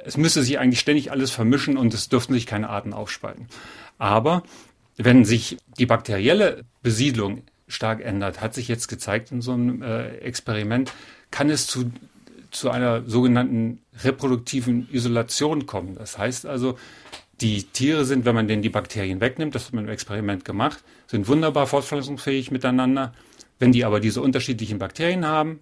Es 0.04 0.16
müsste 0.16 0.42
sich 0.42 0.58
eigentlich 0.58 0.80
ständig 0.80 1.12
alles 1.12 1.30
vermischen 1.30 1.76
und 1.76 1.94
es 1.94 2.08
dürften 2.08 2.34
sich 2.34 2.46
keine 2.46 2.68
Arten 2.68 2.92
aufspalten. 2.92 3.46
Aber 3.98 4.42
wenn 4.96 5.24
sich 5.24 5.58
die 5.78 5.86
bakterielle 5.86 6.64
Besiedlung 6.82 7.42
stark 7.68 8.00
ändert, 8.00 8.40
hat 8.40 8.54
sich 8.54 8.66
jetzt 8.66 8.88
gezeigt 8.88 9.30
in 9.30 9.40
so 9.40 9.52
einem 9.52 9.82
äh, 9.82 10.16
Experiment, 10.18 10.92
kann 11.30 11.50
es 11.50 11.66
zu, 11.66 11.92
zu 12.50 12.70
einer 12.70 13.08
sogenannten 13.08 13.80
reproduktiven 14.02 14.88
Isolation 14.90 15.66
kommen. 15.66 15.94
Das 15.94 16.18
heißt 16.18 16.46
also, 16.46 16.76
die 17.40 17.64
Tiere 17.64 18.04
sind, 18.04 18.24
wenn 18.24 18.34
man 18.34 18.48
denen 18.48 18.62
die 18.62 18.68
Bakterien 18.68 19.20
wegnimmt, 19.20 19.54
das 19.54 19.66
hat 19.66 19.74
man 19.74 19.84
im 19.84 19.90
Experiment 19.90 20.44
gemacht, 20.44 20.82
sind 21.06 21.28
wunderbar 21.28 21.68
fortpflanzungsfähig 21.68 22.50
miteinander. 22.50 23.12
Wenn 23.58 23.72
die 23.72 23.84
aber 23.84 24.00
diese 24.00 24.22
unterschiedlichen 24.22 24.78
Bakterien 24.78 25.26
haben, 25.26 25.60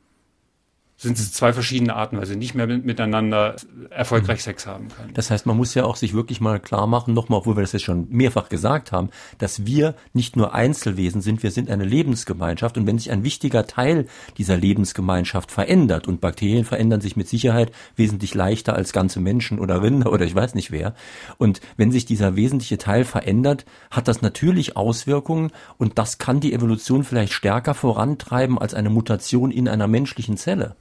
sind 0.98 1.18
es 1.18 1.32
zwei 1.32 1.52
verschiedene 1.52 1.94
Arten, 1.94 2.16
weil 2.16 2.26
sie 2.26 2.36
nicht 2.36 2.54
mehr 2.54 2.66
miteinander 2.66 3.56
erfolgreich 3.90 4.42
Sex 4.42 4.66
haben 4.66 4.88
können. 4.88 5.12
Das 5.12 5.30
heißt, 5.30 5.44
man 5.44 5.56
muss 5.56 5.74
ja 5.74 5.84
auch 5.84 5.96
sich 5.96 6.14
wirklich 6.14 6.40
mal 6.40 6.58
klar 6.58 6.86
machen, 6.86 7.12
nochmal, 7.12 7.40
obwohl 7.40 7.56
wir 7.56 7.60
das 7.60 7.72
jetzt 7.72 7.84
schon 7.84 8.06
mehrfach 8.08 8.48
gesagt 8.48 8.92
haben, 8.92 9.10
dass 9.36 9.66
wir 9.66 9.94
nicht 10.14 10.36
nur 10.36 10.54
Einzelwesen 10.54 11.20
sind, 11.20 11.42
wir 11.42 11.50
sind 11.50 11.70
eine 11.70 11.84
Lebensgemeinschaft. 11.84 12.78
Und 12.78 12.86
wenn 12.86 12.98
sich 12.98 13.10
ein 13.10 13.24
wichtiger 13.24 13.66
Teil 13.66 14.06
dieser 14.38 14.56
Lebensgemeinschaft 14.56 15.52
verändert 15.52 16.08
und 16.08 16.22
Bakterien 16.22 16.64
verändern 16.64 17.02
sich 17.02 17.14
mit 17.14 17.28
Sicherheit 17.28 17.72
wesentlich 17.96 18.34
leichter 18.34 18.74
als 18.74 18.92
ganze 18.92 19.20
Menschen 19.20 19.58
oder 19.58 19.82
Rinder 19.82 20.12
oder 20.12 20.24
ich 20.24 20.34
weiß 20.34 20.54
nicht 20.54 20.70
wer 20.70 20.94
und 21.38 21.60
wenn 21.76 21.92
sich 21.92 22.06
dieser 22.06 22.36
wesentliche 22.36 22.78
Teil 22.78 23.04
verändert, 23.04 23.64
hat 23.90 24.08
das 24.08 24.22
natürlich 24.22 24.76
Auswirkungen 24.76 25.52
und 25.78 25.98
das 25.98 26.18
kann 26.18 26.40
die 26.40 26.52
Evolution 26.52 27.04
vielleicht 27.04 27.32
stärker 27.32 27.74
vorantreiben 27.74 28.58
als 28.58 28.74
eine 28.74 28.90
Mutation 28.90 29.50
in 29.50 29.68
einer 29.68 29.88
menschlichen 29.88 30.36
Zelle 30.36 30.76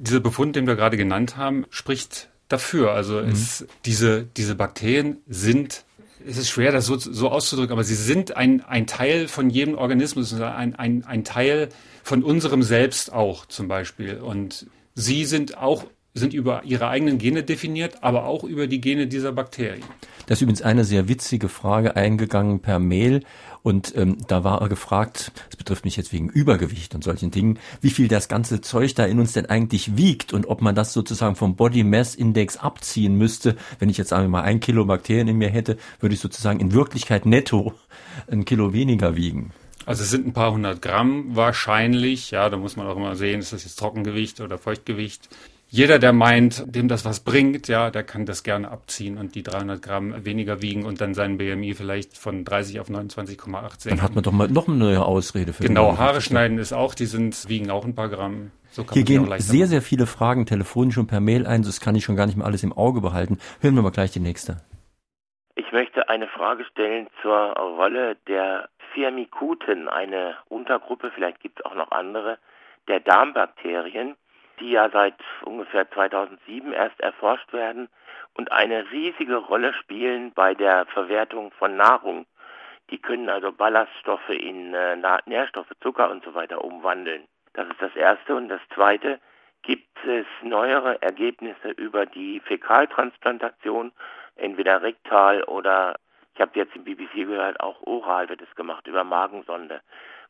dieser 0.00 0.20
Befund, 0.20 0.56
den 0.56 0.66
wir 0.66 0.76
gerade 0.76 0.96
genannt 0.96 1.36
haben, 1.36 1.66
spricht 1.70 2.28
dafür. 2.48 2.92
Also 2.92 3.20
mhm. 3.20 3.30
es, 3.30 3.66
diese, 3.84 4.24
diese 4.36 4.54
Bakterien 4.54 5.18
sind, 5.28 5.84
es 6.26 6.36
ist 6.36 6.50
schwer, 6.50 6.72
das 6.72 6.86
so, 6.86 6.98
so 6.98 7.30
auszudrücken, 7.30 7.72
aber 7.72 7.84
sie 7.84 7.94
sind 7.94 8.36
ein, 8.36 8.62
ein 8.62 8.86
Teil 8.86 9.28
von 9.28 9.50
jedem 9.50 9.76
Organismus, 9.76 10.32
ein, 10.34 10.74
ein, 10.74 11.04
ein 11.04 11.24
Teil 11.24 11.68
von 12.02 12.22
unserem 12.22 12.62
Selbst 12.62 13.12
auch 13.12 13.46
zum 13.46 13.68
Beispiel. 13.68 14.16
Und 14.16 14.66
sie 14.94 15.24
sind 15.24 15.56
auch 15.56 15.84
sind 16.12 16.34
über 16.34 16.64
ihre 16.64 16.88
eigenen 16.88 17.18
Gene 17.18 17.44
definiert, 17.44 18.02
aber 18.02 18.24
auch 18.24 18.42
über 18.42 18.66
die 18.66 18.80
Gene 18.80 19.06
dieser 19.06 19.30
Bakterien. 19.30 19.84
Das 20.26 20.38
ist 20.38 20.42
übrigens 20.42 20.62
eine 20.62 20.84
sehr 20.84 21.08
witzige 21.08 21.48
Frage 21.48 21.94
eingegangen 21.94 22.60
per 22.60 22.78
Mail 22.80 23.22
und 23.62 23.94
ähm, 23.96 24.18
da 24.26 24.44
war 24.44 24.60
er 24.60 24.68
gefragt, 24.68 25.32
das 25.48 25.56
betrifft 25.56 25.84
mich 25.84 25.96
jetzt 25.96 26.12
wegen 26.12 26.28
Übergewicht 26.28 26.94
und 26.94 27.04
solchen 27.04 27.30
Dingen, 27.30 27.58
wie 27.80 27.90
viel 27.90 28.08
das 28.08 28.28
ganze 28.28 28.60
Zeug 28.60 28.94
da 28.94 29.04
in 29.04 29.18
uns 29.20 29.32
denn 29.32 29.46
eigentlich 29.46 29.96
wiegt 29.96 30.32
und 30.32 30.46
ob 30.46 30.62
man 30.62 30.74
das 30.74 30.92
sozusagen 30.92 31.36
vom 31.36 31.56
Body 31.56 31.84
Mass 31.84 32.14
Index 32.14 32.56
abziehen 32.56 33.16
müsste. 33.16 33.56
Wenn 33.78 33.88
ich 33.88 33.98
jetzt 33.98 34.08
sagen 34.08 34.24
wir 34.24 34.28
mal 34.28 34.42
ein 34.42 34.60
Kilo 34.60 34.84
Bakterien 34.84 35.28
in 35.28 35.36
mir 35.36 35.50
hätte, 35.50 35.76
würde 36.00 36.14
ich 36.14 36.20
sozusagen 36.20 36.60
in 36.60 36.72
Wirklichkeit 36.72 37.26
netto 37.26 37.74
ein 38.30 38.44
Kilo 38.44 38.72
weniger 38.72 39.16
wiegen. 39.16 39.52
Also 39.86 40.02
es 40.02 40.10
sind 40.10 40.26
ein 40.26 40.32
paar 40.32 40.52
hundert 40.52 40.82
Gramm 40.82 41.36
wahrscheinlich. 41.36 42.30
Ja, 42.30 42.48
da 42.48 42.56
muss 42.56 42.76
man 42.76 42.86
auch 42.86 42.96
immer 42.96 43.16
sehen, 43.16 43.40
ist 43.40 43.52
das 43.52 43.64
jetzt 43.64 43.78
Trockengewicht 43.78 44.40
oder 44.40 44.58
Feuchtgewicht 44.58 45.28
jeder, 45.72 46.00
der 46.00 46.12
meint, 46.12 46.74
dem 46.74 46.88
das 46.88 47.04
was 47.04 47.20
bringt, 47.20 47.68
ja, 47.68 47.90
der 47.90 48.02
kann 48.02 48.26
das 48.26 48.42
gerne 48.42 48.70
abziehen 48.72 49.18
und 49.18 49.36
die 49.36 49.44
300 49.44 49.80
Gramm 49.80 50.24
weniger 50.24 50.62
wiegen 50.62 50.84
und 50.84 51.00
dann 51.00 51.14
seinen 51.14 51.38
BMI 51.38 51.74
vielleicht 51.74 52.18
von 52.18 52.44
30 52.44 52.80
auf 52.80 52.88
29,8 52.88 53.88
Dann 53.88 54.02
hat 54.02 54.16
man 54.16 54.24
doch 54.24 54.32
mal 54.32 54.48
noch 54.48 54.66
eine 54.66 54.76
neue 54.76 55.04
Ausrede 55.04 55.52
für 55.52 55.62
Genau, 55.62 55.96
Haare 55.96 56.20
schneiden 56.22 56.58
ist 56.58 56.72
auch, 56.72 56.94
die 56.96 57.06
sind, 57.06 57.48
wiegen 57.48 57.70
auch 57.70 57.84
ein 57.84 57.94
paar 57.94 58.08
Gramm. 58.08 58.50
So 58.70 58.84
Hier 58.92 59.04
gehen 59.04 59.30
sehr, 59.38 59.68
sehr 59.68 59.80
viele 59.80 60.06
Fragen 60.06 60.44
telefonisch 60.44 60.98
und 60.98 61.06
per 61.06 61.20
Mail 61.20 61.46
ein, 61.46 61.62
das 61.62 61.80
kann 61.80 61.94
ich 61.94 62.04
schon 62.04 62.16
gar 62.16 62.26
nicht 62.26 62.36
mehr 62.36 62.46
alles 62.46 62.64
im 62.64 62.72
Auge 62.72 63.00
behalten. 63.00 63.38
Hören 63.60 63.76
wir 63.76 63.82
mal 63.82 63.90
gleich 63.90 64.10
die 64.10 64.20
nächste. 64.20 64.62
Ich 65.54 65.70
möchte 65.70 66.08
eine 66.08 66.26
Frage 66.26 66.64
stellen 66.64 67.06
zur 67.22 67.36
Rolle 67.36 68.16
der 68.26 68.68
Firmicuten, 68.92 69.88
eine 69.88 70.34
Untergruppe, 70.48 71.12
vielleicht 71.14 71.38
gibt 71.40 71.60
es 71.60 71.64
auch 71.64 71.76
noch 71.76 71.92
andere, 71.92 72.38
der 72.88 72.98
Darmbakterien 72.98 74.16
die 74.60 74.70
ja 74.70 74.88
seit 74.90 75.16
ungefähr 75.44 75.90
2007 75.90 76.72
erst 76.72 77.00
erforscht 77.00 77.52
werden 77.52 77.88
und 78.34 78.52
eine 78.52 78.90
riesige 78.90 79.36
Rolle 79.36 79.72
spielen 79.74 80.32
bei 80.32 80.54
der 80.54 80.86
Verwertung 80.86 81.50
von 81.52 81.76
Nahrung. 81.76 82.26
Die 82.90 82.98
können 82.98 83.28
also 83.28 83.52
Ballaststoffe 83.52 84.30
in 84.30 84.74
äh, 84.74 84.96
Nährstoffe, 85.26 85.72
Zucker 85.82 86.10
und 86.10 86.24
so 86.24 86.34
weiter 86.34 86.64
umwandeln. 86.64 87.24
Das 87.52 87.68
ist 87.68 87.80
das 87.80 87.94
Erste. 87.96 88.34
Und 88.34 88.48
das 88.48 88.60
Zweite, 88.74 89.20
gibt 89.62 90.04
es 90.04 90.26
neuere 90.42 91.00
Ergebnisse 91.02 91.70
über 91.70 92.06
die 92.06 92.40
Fäkaltransplantation, 92.40 93.92
entweder 94.36 94.82
rektal 94.82 95.42
oder, 95.44 95.96
ich 96.34 96.40
habe 96.40 96.52
jetzt 96.54 96.74
im 96.74 96.84
BBC 96.84 97.26
gehört, 97.26 97.60
auch 97.60 97.82
oral 97.82 98.28
wird 98.28 98.42
es 98.42 98.54
gemacht, 98.54 98.86
über 98.86 99.04
Magensonde, 99.04 99.80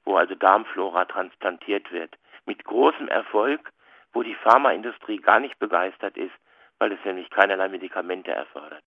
wo 0.05 0.17
also 0.17 0.35
Darmflora 0.35 1.05
transplantiert 1.05 1.93
wird. 1.93 2.17
Mit 2.47 2.65
großem 2.65 3.09
Erfolg 3.09 3.73
wo 4.13 4.23
die 4.23 4.37
Pharmaindustrie 4.43 5.19
gar 5.19 5.41
nicht 5.41 5.59
begeistert 5.59 6.17
ist, 6.17 6.35
weil 6.79 6.93
es 6.93 6.99
nämlich 7.05 7.31
keinerlei 7.31 7.69
Medikamente 7.69 8.31
erfordert. 8.31 8.83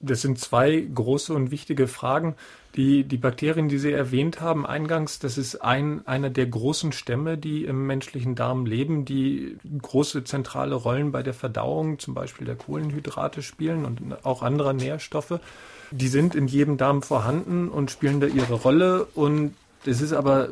Das 0.00 0.20
sind 0.20 0.38
zwei 0.38 0.80
große 0.80 1.32
und 1.32 1.50
wichtige 1.50 1.86
Fragen. 1.86 2.36
Die, 2.74 3.04
die 3.04 3.16
Bakterien, 3.16 3.68
die 3.68 3.78
Sie 3.78 3.92
erwähnt 3.92 4.40
haben 4.40 4.66
eingangs, 4.66 5.18
das 5.18 5.38
ist 5.38 5.56
ein, 5.56 6.06
einer 6.06 6.30
der 6.30 6.46
großen 6.46 6.92
Stämme, 6.92 7.38
die 7.38 7.64
im 7.64 7.86
menschlichen 7.86 8.34
Darm 8.34 8.66
leben, 8.66 9.04
die 9.04 9.56
große 9.80 10.24
zentrale 10.24 10.74
Rollen 10.74 11.12
bei 11.12 11.22
der 11.22 11.32
Verdauung, 11.32 11.98
zum 12.00 12.12
Beispiel 12.12 12.46
der 12.46 12.56
Kohlenhydrate 12.56 13.42
spielen 13.42 13.84
und 13.84 14.26
auch 14.26 14.42
anderer 14.42 14.72
Nährstoffe. 14.72 15.38
Die 15.90 16.08
sind 16.08 16.34
in 16.34 16.48
jedem 16.48 16.76
Darm 16.76 17.02
vorhanden 17.02 17.68
und 17.68 17.90
spielen 17.90 18.20
da 18.20 18.26
ihre 18.26 18.54
Rolle. 18.54 19.06
Und 19.14 19.54
es 19.86 20.00
ist 20.00 20.12
aber 20.12 20.48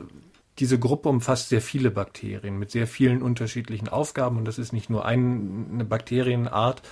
diese 0.59 0.79
Gruppe 0.79 1.09
umfasst 1.09 1.49
sehr 1.49 1.63
viele 1.63 1.91
Bakterien 1.91 2.59
mit 2.59 2.71
sehr 2.71 2.87
vielen 2.87 3.23
unterschiedlichen 3.23 3.89
Aufgaben 3.89 4.37
und 4.37 4.47
das 4.47 4.59
ist 4.59 4.73
nicht 4.73 4.91
nur 4.91 5.05
eine 5.05 5.85
Bakterienart, 5.85 6.83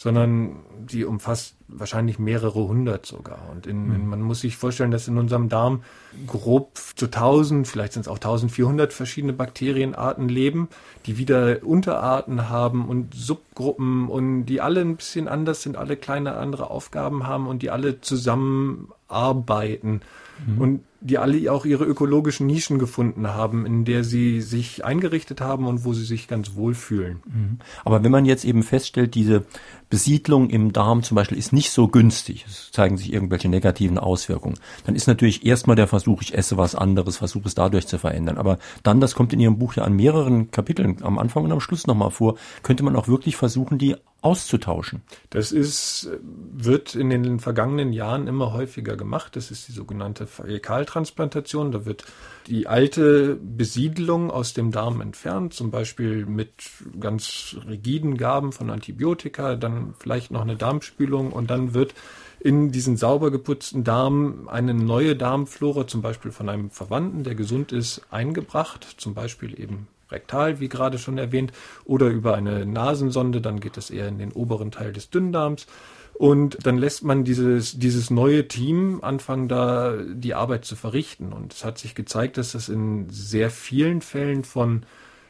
sondern 0.00 0.64
die 0.78 1.04
umfasst 1.04 1.56
wahrscheinlich 1.68 2.18
mehrere 2.18 2.66
hundert 2.66 3.04
sogar. 3.04 3.50
Und 3.50 3.66
in, 3.66 3.94
in, 3.94 4.06
man 4.06 4.22
muss 4.22 4.40
sich 4.40 4.56
vorstellen, 4.56 4.90
dass 4.90 5.08
in 5.08 5.18
unserem 5.18 5.50
Darm 5.50 5.82
grob 6.26 6.78
zu 6.96 7.04
1000, 7.04 7.68
vielleicht 7.68 7.92
sind 7.92 8.02
es 8.02 8.08
auch 8.08 8.16
1400 8.16 8.94
verschiedene 8.94 9.34
Bakterienarten 9.34 10.30
leben, 10.30 10.70
die 11.04 11.18
wieder 11.18 11.58
Unterarten 11.62 12.48
haben 12.48 12.88
und 12.88 13.14
Subgruppen 13.14 14.08
und 14.08 14.46
die 14.46 14.62
alle 14.62 14.80
ein 14.80 14.96
bisschen 14.96 15.28
anders 15.28 15.60
sind, 15.60 15.76
alle 15.76 15.98
kleine 15.98 16.34
andere 16.34 16.70
Aufgaben 16.70 17.26
haben 17.26 17.46
und 17.46 17.60
die 17.60 17.68
alle 17.68 18.00
zusammenarbeiten. 18.00 20.00
Mhm. 20.46 20.60
Und 20.60 20.80
die 21.02 21.16
alle 21.16 21.50
auch 21.50 21.64
ihre 21.64 21.84
ökologischen 21.84 22.46
Nischen 22.46 22.78
gefunden 22.78 23.28
haben, 23.28 23.64
in 23.64 23.84
der 23.84 24.04
sie 24.04 24.42
sich 24.42 24.84
eingerichtet 24.84 25.40
haben 25.40 25.66
und 25.66 25.84
wo 25.84 25.94
sie 25.94 26.04
sich 26.04 26.28
ganz 26.28 26.54
wohlfühlen. 26.56 27.20
Mhm. 27.24 27.58
Aber 27.84 28.04
wenn 28.04 28.12
man 28.12 28.26
jetzt 28.26 28.44
eben 28.44 28.62
feststellt, 28.62 29.14
diese 29.14 29.44
Besiedlung 29.88 30.50
im 30.50 30.72
Darm 30.72 31.02
zum 31.02 31.14
Beispiel 31.14 31.38
ist 31.38 31.54
nicht 31.54 31.70
so 31.70 31.88
günstig, 31.88 32.44
es 32.46 32.70
zeigen 32.70 32.98
sich 32.98 33.12
irgendwelche 33.12 33.48
negativen 33.48 33.98
Auswirkungen, 33.98 34.58
dann 34.84 34.94
ist 34.94 35.06
natürlich 35.06 35.46
erstmal 35.46 35.76
der 35.76 35.88
Versuch, 35.88 36.20
ich 36.20 36.34
esse 36.34 36.58
was 36.58 36.74
anderes, 36.74 37.16
versuche 37.16 37.48
es 37.48 37.54
dadurch 37.54 37.86
zu 37.86 37.98
verändern. 37.98 38.36
Aber 38.36 38.58
dann, 38.82 39.00
das 39.00 39.14
kommt 39.14 39.32
in 39.32 39.40
Ihrem 39.40 39.58
Buch 39.58 39.74
ja 39.74 39.84
an 39.84 39.94
mehreren 39.94 40.50
Kapiteln, 40.50 40.98
am 41.02 41.18
Anfang 41.18 41.44
und 41.44 41.52
am 41.52 41.60
Schluss 41.60 41.86
nochmal 41.86 42.10
vor, 42.10 42.36
könnte 42.62 42.82
man 42.82 42.94
auch 42.94 43.08
wirklich 43.08 43.36
versuchen, 43.36 43.78
die 43.78 43.96
auszutauschen. 44.22 45.02
Das 45.30 45.52
ist, 45.52 46.10
wird 46.22 46.94
in 46.94 47.10
den 47.10 47.40
vergangenen 47.40 47.92
Jahren 47.92 48.26
immer 48.26 48.52
häufiger 48.52 48.96
gemacht. 48.96 49.36
Das 49.36 49.50
ist 49.50 49.68
die 49.68 49.72
sogenannte 49.72 50.26
Fäkaltransplantation. 50.26 51.72
Da 51.72 51.86
wird 51.86 52.04
die 52.46 52.66
alte 52.66 53.36
Besiedlung 53.36 54.30
aus 54.30 54.52
dem 54.52 54.70
Darm 54.72 55.00
entfernt, 55.00 55.54
zum 55.54 55.70
Beispiel 55.70 56.26
mit 56.26 56.52
ganz 56.98 57.56
rigiden 57.68 58.16
Gaben 58.16 58.52
von 58.52 58.70
Antibiotika, 58.70 59.56
dann 59.56 59.94
vielleicht 59.98 60.30
noch 60.30 60.42
eine 60.42 60.56
Darmspülung 60.56 61.32
und 61.32 61.50
dann 61.50 61.74
wird 61.74 61.94
in 62.40 62.72
diesen 62.72 62.96
sauber 62.96 63.30
geputzten 63.30 63.84
Darm 63.84 64.48
eine 64.48 64.72
neue 64.72 65.14
Darmflora, 65.14 65.86
zum 65.86 66.00
Beispiel 66.00 66.30
von 66.30 66.48
einem 66.48 66.70
Verwandten, 66.70 67.22
der 67.22 67.34
gesund 67.34 67.70
ist, 67.70 68.02
eingebracht, 68.10 68.94
zum 68.96 69.14
Beispiel 69.14 69.60
eben 69.60 69.86
rektal, 70.10 70.60
wie 70.60 70.68
gerade 70.68 70.98
schon 70.98 71.18
erwähnt, 71.18 71.52
oder 71.84 72.08
über 72.08 72.34
eine 72.34 72.66
Nasensonde, 72.66 73.40
dann 73.40 73.60
geht 73.60 73.76
es 73.76 73.90
eher 73.90 74.08
in 74.08 74.18
den 74.18 74.32
oberen 74.32 74.70
Teil 74.70 74.92
des 74.92 75.10
Dünndarms. 75.10 75.66
Und 76.14 76.58
dann 76.66 76.76
lässt 76.76 77.02
man 77.02 77.24
dieses, 77.24 77.78
dieses 77.78 78.10
neue 78.10 78.46
Team 78.46 78.98
anfangen, 79.02 79.48
da 79.48 79.96
die 79.96 80.34
Arbeit 80.34 80.66
zu 80.66 80.76
verrichten. 80.76 81.32
Und 81.32 81.54
es 81.54 81.64
hat 81.64 81.78
sich 81.78 81.94
gezeigt, 81.94 82.36
dass 82.36 82.52
das 82.52 82.68
in 82.68 83.08
sehr 83.08 83.50
vielen 83.50 84.02
Fällen 84.02 84.44
von 84.44 84.82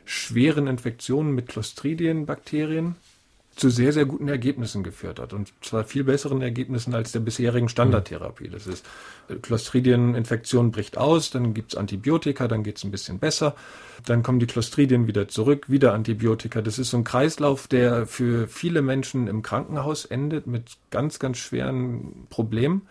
schweren 0.05 0.67
Infektionen 0.67 1.33
mit 1.33 1.47
Clostridienbakterien 1.47 2.97
zu 3.61 3.69
sehr, 3.71 3.93
sehr 3.93 4.07
guten 4.07 4.29
Ergebnissen 4.29 4.83
geführt 4.83 5.21
hat. 5.21 5.33
Und 5.33 5.53
zwar 5.61 5.85
viel 5.85 6.05
besseren 6.05 6.41
Ergebnissen 6.41 6.95
als 6.95 7.13
der 7.13 7.21
bisherigen 7.21 7.69
Standardtherapie. 7.69 8.49
Das 8.49 8.67
ist, 8.67 8.87
äh, 9.29 9.37
Clostridieninfektion 9.37 10.73
bricht 10.73 10.97
aus, 10.97 11.31
dann 11.31 11.55
gibt's 11.55 11.77
Antibiotika, 11.77 12.49
dann 12.49 12.63
geht's 12.63 12.83
ein 12.85 12.91
bisschen 12.91 13.19
besser. 13.19 13.55
Dann 14.07 14.23
kommen 14.23 14.41
die 14.41 14.47
Clostridien 14.47 15.07
wieder 15.07 15.29
zurück, 15.29 15.69
wieder 15.69 15.93
Antibiotika. 15.93 16.63
Das 16.63 16.79
ist 16.79 16.91
so 16.91 16.97
ein 16.97 17.05
Kreislauf, 17.05 17.69
der 17.69 18.07
für 18.07 18.49
viele 18.49 18.81
Menschen 18.81 19.29
im 19.29 19.43
Krankenhaus 19.43 20.07
endet 20.07 20.47
mit 20.47 20.79
ganz, 20.91 21.19
ganz 21.19 21.37
schweren 21.37 22.27
Problemen. 22.31 22.89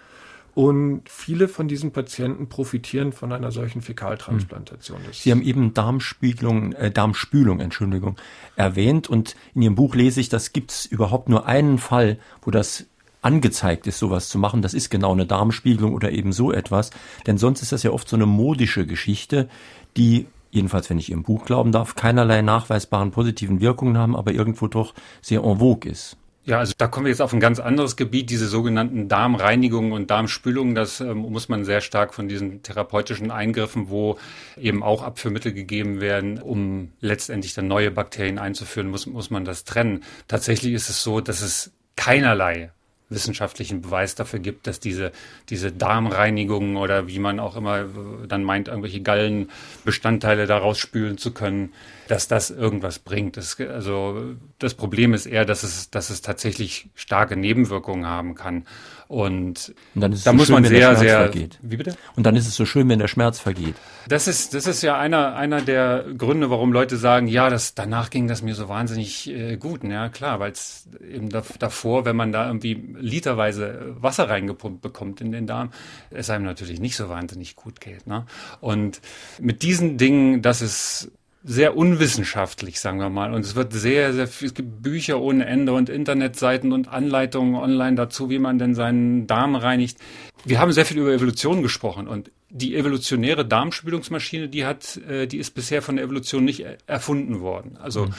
Und 0.59 1.03
viele 1.07 1.47
von 1.47 1.69
diesen 1.69 1.93
Patienten 1.93 2.49
profitieren 2.49 3.13
von 3.13 3.31
einer 3.31 3.49
solchen 3.49 3.81
Fäkaltransplantation. 3.81 4.97
Sie 5.13 5.31
haben 5.31 5.41
eben 5.41 5.73
Darmspiegelung, 5.73 6.73
äh, 6.73 6.91
Darmspülung, 6.91 7.61
Entschuldigung, 7.61 8.17
erwähnt 8.57 9.09
und 9.09 9.37
in 9.55 9.61
Ihrem 9.61 9.75
Buch 9.75 9.95
lese 9.95 10.19
ich, 10.19 10.27
das 10.27 10.51
gibt's 10.51 10.83
überhaupt 10.83 11.29
nur 11.29 11.45
einen 11.45 11.77
Fall, 11.77 12.19
wo 12.41 12.51
das 12.51 12.87
angezeigt 13.21 13.87
ist, 13.87 13.99
sowas 13.99 14.27
zu 14.27 14.37
machen. 14.37 14.61
Das 14.61 14.73
ist 14.73 14.89
genau 14.89 15.13
eine 15.13 15.25
Darmspiegelung 15.25 15.93
oder 15.93 16.11
eben 16.11 16.33
so 16.33 16.51
etwas. 16.51 16.89
Denn 17.25 17.37
sonst 17.37 17.61
ist 17.61 17.71
das 17.71 17.83
ja 17.83 17.91
oft 17.91 18.09
so 18.09 18.17
eine 18.17 18.25
modische 18.25 18.85
Geschichte, 18.85 19.47
die 19.95 20.27
jedenfalls 20.51 20.89
wenn 20.89 20.99
ich 20.99 21.09
Ihrem 21.09 21.23
Buch 21.23 21.45
glauben 21.45 21.71
darf, 21.71 21.95
keinerlei 21.95 22.41
nachweisbaren 22.41 23.11
positiven 23.11 23.61
Wirkungen 23.61 23.97
haben, 23.97 24.13
aber 24.13 24.33
irgendwo 24.33 24.67
doch 24.67 24.93
sehr 25.21 25.41
en 25.41 25.59
vogue 25.59 25.89
ist. 25.89 26.17
Ja, 26.45 26.57
also 26.57 26.73
da 26.77 26.87
kommen 26.87 27.05
wir 27.05 27.11
jetzt 27.11 27.21
auf 27.21 27.33
ein 27.33 27.39
ganz 27.39 27.59
anderes 27.59 27.95
Gebiet, 27.95 28.29
diese 28.29 28.47
sogenannten 28.47 29.07
Darmreinigungen 29.07 29.91
und 29.91 30.09
Darmspülungen. 30.09 30.73
Das 30.73 30.99
ähm, 30.99 31.17
muss 31.17 31.49
man 31.49 31.65
sehr 31.65 31.81
stark 31.81 32.13
von 32.13 32.27
diesen 32.27 32.63
therapeutischen 32.63 33.29
Eingriffen, 33.29 33.89
wo 33.89 34.17
eben 34.57 34.81
auch 34.81 35.03
Abführmittel 35.03 35.53
gegeben 35.53 36.01
werden, 36.01 36.41
um 36.41 36.91
letztendlich 37.01 37.53
dann 37.53 37.67
neue 37.67 37.91
Bakterien 37.91 38.39
einzuführen, 38.39 38.89
muss, 38.89 39.05
muss 39.05 39.29
man 39.29 39.45
das 39.45 39.63
trennen. 39.63 40.03
Tatsächlich 40.27 40.73
ist 40.73 40.89
es 40.89 41.03
so, 41.03 41.21
dass 41.21 41.41
es 41.41 41.71
keinerlei 41.95 42.71
wissenschaftlichen 43.09 43.81
Beweis 43.81 44.15
dafür 44.15 44.39
gibt, 44.39 44.67
dass 44.67 44.79
diese, 44.79 45.11
diese 45.49 45.71
Darmreinigung 45.71 46.77
oder 46.77 47.07
wie 47.07 47.19
man 47.19 47.39
auch 47.39 47.55
immer 47.55 47.85
dann 48.27 48.43
meint, 48.43 48.67
irgendwelche 48.67 49.01
Gallenbestandteile 49.01 50.45
daraus 50.45 50.77
spülen 50.77 51.17
zu 51.17 51.33
können, 51.33 51.73
dass 52.07 52.27
das 52.27 52.51
irgendwas 52.51 52.99
bringt. 52.99 53.37
Das, 53.37 53.59
also 53.59 54.35
das 54.59 54.73
Problem 54.73 55.13
ist 55.13 55.25
eher, 55.25 55.45
dass 55.45 55.63
es, 55.63 55.89
dass 55.89 56.09
es 56.09 56.21
tatsächlich 56.21 56.89
starke 56.95 57.35
Nebenwirkungen 57.35 58.05
haben 58.05 58.35
kann. 58.35 58.65
Und, 59.09 59.73
und 59.95 60.01
dann 60.01 60.13
ist 60.13 60.19
es 60.19 60.25
da 60.25 60.29
so 60.29 60.37
muss 60.37 60.45
schön, 60.45 60.53
man 60.53 60.63
wenn 60.65 60.71
der 60.71 60.79
sehr, 60.79 60.89
Schmerz 60.89 60.99
sehr. 60.99 61.19
vergeht. 61.19 61.59
Wie 61.63 61.77
bitte? 61.77 61.95
Und 62.15 62.27
dann 62.27 62.35
ist 62.35 62.47
es 62.47 62.55
so 62.55 62.63
schön, 62.65 62.87
wenn 62.89 62.99
der 62.99 63.07
Schmerz 63.07 63.39
vergeht. 63.39 63.73
Das 64.07 64.27
ist, 64.27 64.53
das 64.53 64.67
ist 64.67 64.83
ja 64.83 64.99
einer, 64.99 65.35
einer 65.35 65.61
der 65.61 66.05
Gründe, 66.15 66.51
warum 66.51 66.71
Leute 66.71 66.95
sagen, 66.95 67.25
ja, 67.25 67.49
das, 67.49 67.73
danach 67.73 68.11
ging 68.11 68.27
das 68.27 68.43
mir 68.43 68.53
so 68.53 68.69
wahnsinnig 68.69 69.27
äh, 69.27 69.57
gut. 69.57 69.83
Ja, 69.83 70.09
klar, 70.09 70.39
weil 70.39 70.51
es 70.51 70.87
eben 71.11 71.29
da, 71.29 71.41
davor, 71.57 72.05
wenn 72.05 72.15
man 72.15 72.31
da 72.31 72.45
irgendwie 72.45 72.75
literweise 72.99 73.95
Wasser 73.99 74.29
reingepumpt 74.29 74.81
bekommt 74.81 75.21
in 75.21 75.31
den 75.31 75.47
Darm, 75.47 75.71
es 76.11 76.29
einem 76.29 76.45
natürlich 76.45 76.79
nicht 76.79 76.95
so 76.95 77.09
wahnsinnig 77.09 77.55
gut 77.55 77.81
geht. 77.81 78.05
Ne? 78.05 78.27
Und 78.61 79.01
mit 79.39 79.63
diesen 79.63 79.97
Dingen, 79.97 80.43
das 80.43 80.61
ist 80.61 81.11
sehr 81.43 81.77
unwissenschaftlich, 81.77 82.79
sagen 82.79 82.99
wir 82.99 83.09
mal. 83.09 83.33
Und 83.33 83.41
es 83.41 83.55
wird 83.55 83.71
sehr, 83.73 84.13
sehr 84.13 84.27
viel, 84.27 84.47
es 84.47 84.53
gibt 84.53 84.81
Bücher 84.81 85.21
ohne 85.21 85.45
Ende 85.45 85.73
und 85.73 85.89
Internetseiten 85.89 86.73
und 86.73 86.89
Anleitungen 86.89 87.55
online 87.55 87.95
dazu, 87.95 88.29
wie 88.29 88.39
man 88.39 88.59
denn 88.59 88.75
seinen 88.75 89.25
Darm 89.27 89.55
reinigt. 89.55 89.97
Wir 90.45 90.59
haben 90.59 90.71
sehr 90.71 90.85
viel 90.85 90.97
über 90.97 91.11
Evolution 91.11 91.61
gesprochen 91.61 92.07
und 92.07 92.31
die 92.49 92.75
evolutionäre 92.75 93.45
Darmspülungsmaschine, 93.45 94.49
die 94.49 94.65
hat, 94.65 94.97
äh, 95.09 95.27
die 95.27 95.37
ist 95.37 95.51
bisher 95.51 95.81
von 95.81 95.95
der 95.95 96.05
Evolution 96.05 96.43
nicht 96.43 96.65
erfunden 96.87 97.41
worden. 97.41 97.77
Also 97.81 98.05
mhm. 98.05 98.13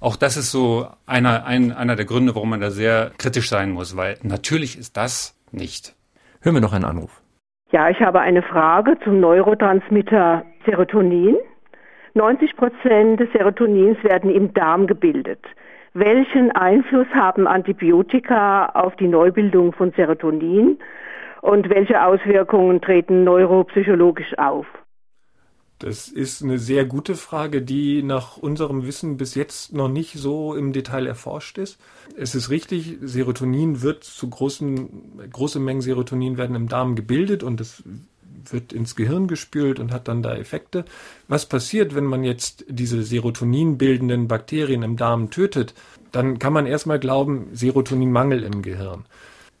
auch 0.00 0.16
das 0.16 0.36
ist 0.36 0.50
so 0.50 0.88
einer, 1.06 1.44
ein, 1.44 1.72
einer 1.72 1.96
der 1.96 2.06
Gründe, 2.06 2.34
warum 2.34 2.50
man 2.50 2.60
da 2.60 2.70
sehr 2.70 3.12
kritisch 3.18 3.48
sein 3.48 3.70
muss, 3.70 3.96
weil 3.96 4.18
natürlich 4.22 4.78
ist 4.78 4.96
das 4.96 5.38
nicht. 5.52 5.94
Hören 6.40 6.54
wir 6.54 6.60
noch 6.60 6.72
einen 6.72 6.84
Anruf. 6.84 7.22
Ja, 7.72 7.88
ich 7.88 8.00
habe 8.00 8.20
eine 8.20 8.42
Frage 8.42 8.96
zum 9.02 9.20
Neurotransmitter 9.20 10.44
Serotonin. 10.64 11.36
90 12.14 12.56
Prozent 12.56 13.20
des 13.20 13.30
Serotonins 13.32 14.02
werden 14.04 14.30
im 14.30 14.54
Darm 14.54 14.86
gebildet. 14.86 15.40
Welchen 15.94 16.50
Einfluss 16.52 17.08
haben 17.14 17.46
Antibiotika 17.46 18.66
auf 18.66 18.96
die 18.96 19.08
Neubildung 19.08 19.72
von 19.72 19.92
Serotonin 19.92 20.78
und 21.42 21.68
welche 21.70 22.04
Auswirkungen 22.04 22.80
treten 22.80 23.24
neuropsychologisch 23.24 24.38
auf? 24.38 24.66
Das 25.80 26.08
ist 26.08 26.42
eine 26.42 26.58
sehr 26.58 26.84
gute 26.84 27.16
Frage, 27.16 27.60
die 27.60 28.02
nach 28.02 28.36
unserem 28.36 28.86
Wissen 28.86 29.16
bis 29.16 29.34
jetzt 29.34 29.74
noch 29.74 29.88
nicht 29.88 30.14
so 30.14 30.54
im 30.54 30.72
Detail 30.72 31.06
erforscht 31.06 31.58
ist. 31.58 31.80
Es 32.16 32.34
ist 32.34 32.48
richtig, 32.48 32.96
Serotonin 33.00 33.82
wird 33.82 34.04
zu 34.04 34.30
großen, 34.30 35.28
große 35.30 35.58
Mengen 35.58 35.80
Serotonin 35.80 36.38
werden 36.38 36.54
im 36.54 36.68
Darm 36.68 36.94
gebildet 36.94 37.42
und 37.42 37.58
das 37.58 37.82
wird 38.52 38.72
ins 38.72 38.96
Gehirn 38.96 39.28
gespült 39.28 39.78
und 39.78 39.92
hat 39.92 40.08
dann 40.08 40.22
da 40.22 40.34
Effekte. 40.34 40.84
Was 41.28 41.46
passiert, 41.46 41.94
wenn 41.94 42.04
man 42.04 42.24
jetzt 42.24 42.64
diese 42.68 43.02
Serotonin 43.02 43.78
bildenden 43.78 44.28
Bakterien 44.28 44.82
im 44.82 44.96
Darm 44.96 45.30
tötet? 45.30 45.74
Dann 46.12 46.38
kann 46.38 46.52
man 46.52 46.66
erstmal 46.66 46.98
glauben, 46.98 47.48
Serotoninmangel 47.52 48.42
im 48.42 48.62
Gehirn. 48.62 49.04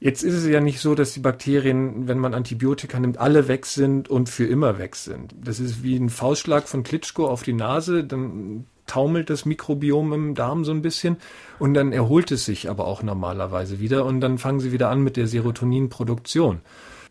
Jetzt 0.00 0.22
ist 0.22 0.34
es 0.34 0.46
ja 0.46 0.60
nicht 0.60 0.80
so, 0.80 0.94
dass 0.94 1.14
die 1.14 1.20
Bakterien, 1.20 2.06
wenn 2.08 2.18
man 2.18 2.34
Antibiotika 2.34 3.00
nimmt, 3.00 3.18
alle 3.18 3.48
weg 3.48 3.64
sind 3.64 4.08
und 4.08 4.28
für 4.28 4.44
immer 4.44 4.78
weg 4.78 4.96
sind. 4.96 5.34
Das 5.42 5.60
ist 5.60 5.82
wie 5.82 5.96
ein 5.96 6.10
Faustschlag 6.10 6.68
von 6.68 6.82
Klitschko 6.82 7.26
auf 7.26 7.42
die 7.42 7.54
Nase, 7.54 8.04
dann 8.04 8.66
taumelt 8.86 9.30
das 9.30 9.46
Mikrobiom 9.46 10.12
im 10.12 10.34
Darm 10.34 10.64
so 10.64 10.72
ein 10.72 10.82
bisschen 10.82 11.16
und 11.58 11.74
dann 11.74 11.92
erholt 11.92 12.30
es 12.32 12.44
sich 12.44 12.68
aber 12.68 12.86
auch 12.86 13.02
normalerweise 13.02 13.80
wieder 13.80 14.04
und 14.04 14.20
dann 14.20 14.38
fangen 14.38 14.60
sie 14.60 14.72
wieder 14.72 14.90
an 14.90 15.02
mit 15.02 15.16
der 15.16 15.26
Serotoninproduktion. 15.26 16.60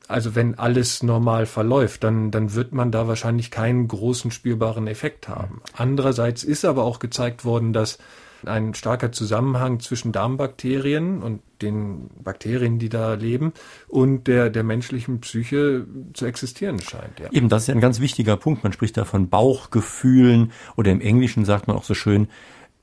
Also 0.08 0.36
wenn 0.36 0.60
alles 0.60 1.02
normal 1.02 1.46
verläuft, 1.46 2.04
dann, 2.04 2.30
dann 2.30 2.54
wird 2.54 2.74
man 2.74 2.92
da 2.92 3.08
wahrscheinlich 3.08 3.52
keinen 3.52 3.88
großen 3.88 4.32
spürbaren 4.32 4.88
Effekt 4.88 5.30
haben. 5.30 5.62
Andererseits 5.76 6.44
ist 6.44 6.66
aber 6.66 6.84
auch 6.84 7.00
gezeigt 7.00 7.46
worden, 7.46 7.74
dass 7.74 8.00
ein 8.46 8.74
starker 8.74 9.12
Zusammenhang 9.12 9.80
zwischen 9.80 10.12
Darmbakterien 10.12 11.22
und 11.22 11.42
den 11.62 12.10
Bakterien, 12.22 12.80
die 12.80 12.90
da 12.90 13.14
leben, 13.14 13.54
und 13.88 14.28
der, 14.28 14.50
der 14.50 14.64
menschlichen 14.64 15.22
Psyche 15.22 15.86
zu 16.14 16.26
existieren 16.26 16.80
scheint. 16.80 17.20
Ja. 17.20 17.32
Eben, 17.32 17.50
das 17.50 17.64
ist 17.64 17.68
ja 17.68 17.76
ein 17.76 17.82
ganz 17.82 18.00
wichtiger 18.00 18.38
Punkt. 18.38 18.64
Man 18.64 18.74
spricht 18.74 18.98
da 18.98 19.06
von 19.06 19.30
Bauchgefühlen 19.30 20.52
oder 20.76 20.92
im 20.92 21.02
Englischen 21.02 21.46
sagt 21.46 21.68
man 21.68 21.78
auch 21.78 21.86
so 21.86 21.94
schön, 21.94 22.28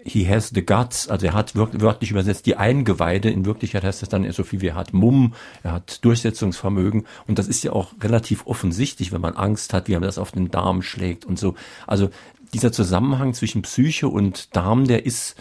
he 0.05 0.29
has 0.29 0.51
the 0.55 0.65
guts, 0.65 1.09
also 1.09 1.27
er 1.27 1.35
hat 1.35 1.55
wörtlich 1.55 2.11
übersetzt 2.11 2.47
die 2.47 2.57
Eingeweide. 2.57 3.31
In 3.31 3.45
Wirklichkeit 3.45 3.85
heißt 3.85 4.03
das 4.03 4.09
dann 4.09 4.31
so 4.33 4.45
viel 4.45 4.61
wie 4.61 4.69
er 4.69 4.75
hat 4.75 4.93
Mumm, 4.93 5.35
er 5.63 5.73
hat 5.73 6.05
Durchsetzungsvermögen. 6.05 7.07
Und 7.27 7.39
das 7.39 7.49
ist 7.49 7.63
ja 7.63 7.73
auch 7.73 7.93
relativ 8.03 8.47
offensichtlich, 8.47 9.13
wenn 9.13 9.21
man 9.21 9.35
Angst 9.35 9.73
hat, 9.73 9.89
wie 9.89 9.95
er 9.95 10.01
das 10.01 10.19
auf 10.19 10.33
den 10.33 10.51
Darm 10.51 10.83
schlägt 10.83 11.25
und 11.25 11.39
so. 11.39 11.55
Also 11.87 12.11
dieser 12.53 12.73
Zusammenhang 12.73 13.35
zwischen 13.35 13.63
Psyche 13.63 14.09
und 14.09 14.57
Darm, 14.57 14.87
der 14.87 15.07
ist 15.07 15.37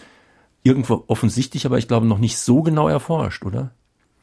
irgendwo 0.62 1.04
offensichtlich, 1.06 1.66
aber 1.66 1.78
ich 1.78 1.88
glaube 1.88 2.06
noch 2.06 2.18
nicht 2.18 2.38
so 2.38 2.62
genau 2.62 2.88
erforscht, 2.88 3.44
oder? 3.44 3.72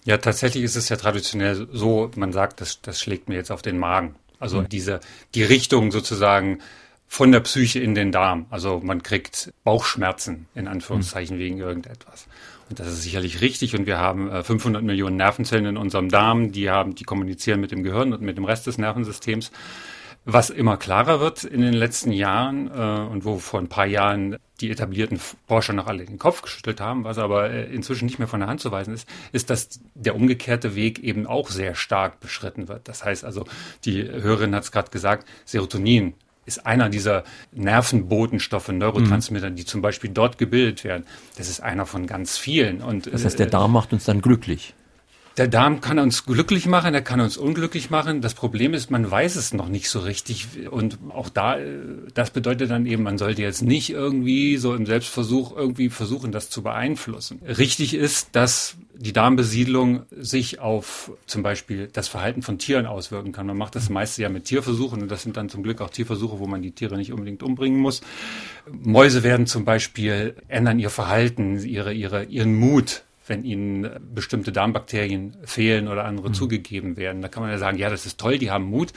Ja, 0.05 0.17
tatsächlich 0.17 0.63
ist 0.63 0.75
es 0.75 0.87
ja 0.89 0.95
traditionell 0.95 1.67
so, 1.71 2.11
man 2.15 2.31
sagt, 2.31 2.61
das, 2.61 2.81
das 2.81 3.01
schlägt 3.01 3.27
mir 3.27 3.35
jetzt 3.35 3.51
auf 3.51 3.61
den 3.61 3.77
Magen. 3.77 4.15
Also 4.39 4.61
mhm. 4.61 4.69
diese, 4.69 4.99
die 5.35 5.43
Richtung 5.43 5.91
sozusagen, 5.91 6.59
von 7.07 7.31
der 7.31 7.39
Psyche 7.39 7.79
in 7.79 7.95
den 7.95 8.11
Darm. 8.11 8.45
Also 8.49 8.81
man 8.83 9.01
kriegt 9.01 9.53
Bauchschmerzen 9.63 10.47
in 10.55 10.67
Anführungszeichen 10.67 11.37
mhm. 11.37 11.41
wegen 11.41 11.57
irgendetwas. 11.57 12.27
Und 12.69 12.79
das 12.79 12.87
ist 12.87 13.03
sicherlich 13.03 13.41
richtig. 13.41 13.75
Und 13.75 13.85
wir 13.85 13.97
haben 13.97 14.43
500 14.43 14.81
äh, 14.81 14.85
Millionen 14.85 15.15
Nervenzellen 15.15 15.65
in 15.65 15.77
unserem 15.77 16.09
Darm, 16.09 16.51
die 16.51 16.69
haben, 16.69 16.95
die 16.95 17.05
kommunizieren 17.05 17.61
mit 17.61 17.71
dem 17.71 17.83
Gehirn 17.83 18.13
und 18.13 18.21
mit 18.21 18.37
dem 18.37 18.45
Rest 18.45 18.67
des 18.67 18.77
Nervensystems. 18.77 19.51
Was 20.29 20.49
immer 20.49 20.75
klarer 20.75 21.21
wird 21.21 21.45
in 21.45 21.61
den 21.61 21.73
letzten 21.73 22.11
Jahren 22.11 22.67
äh, 22.67 23.09
und 23.09 23.23
wo 23.23 23.37
vor 23.37 23.61
ein 23.61 23.69
paar 23.69 23.85
Jahren 23.85 24.35
die 24.59 24.69
etablierten 24.69 25.21
Forscher 25.47 25.71
noch 25.71 25.87
alle 25.87 26.03
den 26.03 26.19
Kopf 26.19 26.41
geschüttelt 26.41 26.81
haben, 26.81 27.05
was 27.05 27.17
aber 27.17 27.49
äh, 27.49 27.73
inzwischen 27.73 28.05
nicht 28.05 28.19
mehr 28.19 28.27
von 28.27 28.41
der 28.41 28.49
Hand 28.49 28.59
zu 28.59 28.69
weisen 28.69 28.93
ist, 28.93 29.07
ist, 29.31 29.49
dass 29.49 29.79
der 29.95 30.15
umgekehrte 30.15 30.75
Weg 30.75 30.99
eben 30.99 31.27
auch 31.27 31.49
sehr 31.49 31.75
stark 31.75 32.19
beschritten 32.19 32.67
wird. 32.67 32.89
Das 32.89 33.05
heißt 33.05 33.23
also, 33.23 33.45
die 33.85 34.03
Hörerin 34.03 34.53
hat 34.53 34.63
es 34.63 34.73
gerade 34.73 34.91
gesagt, 34.91 35.25
Serotonin 35.45 36.13
ist 36.47 36.65
einer 36.65 36.89
dieser 36.89 37.23
Nervenbotenstoffe, 37.51 38.69
Neurotransmitter, 38.69 39.51
mhm. 39.51 39.55
die 39.55 39.65
zum 39.65 39.81
Beispiel 39.81 40.09
dort 40.09 40.37
gebildet 40.37 40.83
werden. 40.83 41.05
Das 41.37 41.49
ist 41.49 41.59
einer 41.59 41.85
von 41.85 42.07
ganz 42.07 42.37
vielen. 42.37 42.81
Und, 42.81 43.13
das 43.13 43.25
heißt, 43.25 43.37
der 43.37 43.47
äh, 43.47 43.49
Darm 43.51 43.73
macht 43.73 43.93
uns 43.93 44.05
dann 44.05 44.21
glücklich. 44.21 44.73
Der 45.37 45.47
Darm 45.47 45.81
kann 45.81 45.99
uns 45.99 46.25
glücklich 46.25 46.65
machen, 46.65 46.95
er 46.95 47.03
kann 47.03 47.21
uns 47.21 47.37
unglücklich 47.37 47.91
machen. 47.91 48.21
Das 48.21 48.33
Problem 48.33 48.73
ist, 48.73 48.89
man 48.89 49.09
weiß 49.09 49.35
es 49.35 49.53
noch 49.53 49.69
nicht 49.69 49.87
so 49.87 49.99
richtig. 49.99 50.47
Und 50.71 50.97
auch 51.09 51.29
da, 51.29 51.59
äh, 51.59 51.77
das 52.15 52.31
bedeutet 52.31 52.71
dann 52.71 52.87
eben, 52.87 53.03
man 53.03 53.19
sollte 53.19 53.43
jetzt 53.43 53.61
nicht 53.61 53.91
irgendwie 53.91 54.57
so 54.57 54.73
im 54.73 54.87
Selbstversuch 54.87 55.55
irgendwie 55.55 55.89
versuchen, 55.89 56.31
das 56.31 56.49
zu 56.49 56.63
beeinflussen. 56.63 57.39
Richtig 57.45 57.93
ist, 57.93 58.29
dass 58.31 58.77
die 58.95 59.13
Darmbesiedlung 59.13 60.07
sich 60.09 60.59
auf 60.59 61.11
zum 61.27 61.43
Beispiel 61.43 61.87
das 61.93 62.07
Verhalten 62.07 62.41
von 62.41 62.57
Tieren 62.57 62.87
auswirken 62.87 63.31
kann. 63.31 63.45
Man 63.45 63.57
macht 63.57 63.75
das 63.75 63.89
meiste 63.89 64.23
ja 64.23 64.29
mit 64.29 64.45
Tierversuchen 64.45 65.03
und 65.03 65.11
das 65.11 65.21
sind 65.21 65.37
dann 65.37 65.49
zum 65.49 65.61
Glück 65.61 65.81
auch 65.81 65.91
Tierversuche, 65.91 66.39
wo 66.39 66.47
man 66.47 66.63
die 66.63 66.71
Tiere 66.71 66.97
nicht 66.97 67.13
unbedingt 67.13 67.43
umbringen 67.43 67.79
muss. 67.79 68.01
Mäuse 68.71 69.21
werden 69.21 69.45
zum 69.45 69.65
Beispiel 69.65 70.35
ändern 70.47 70.79
ihr 70.79 70.89
Verhalten, 70.89 71.59
ihre, 71.63 71.93
ihre, 71.93 72.23
ihren 72.23 72.55
Mut 72.55 73.03
wenn 73.27 73.43
ihnen 73.43 73.89
bestimmte 74.13 74.51
Darmbakterien 74.51 75.37
fehlen 75.43 75.87
oder 75.87 76.05
andere 76.05 76.29
mhm. 76.29 76.33
zugegeben 76.33 76.97
werden. 76.97 77.21
Da 77.21 77.27
kann 77.27 77.43
man 77.43 77.51
ja 77.51 77.57
sagen, 77.57 77.77
ja, 77.77 77.89
das 77.89 78.05
ist 78.05 78.19
toll, 78.19 78.37
die 78.37 78.51
haben 78.51 78.65
Mut. 78.65 78.93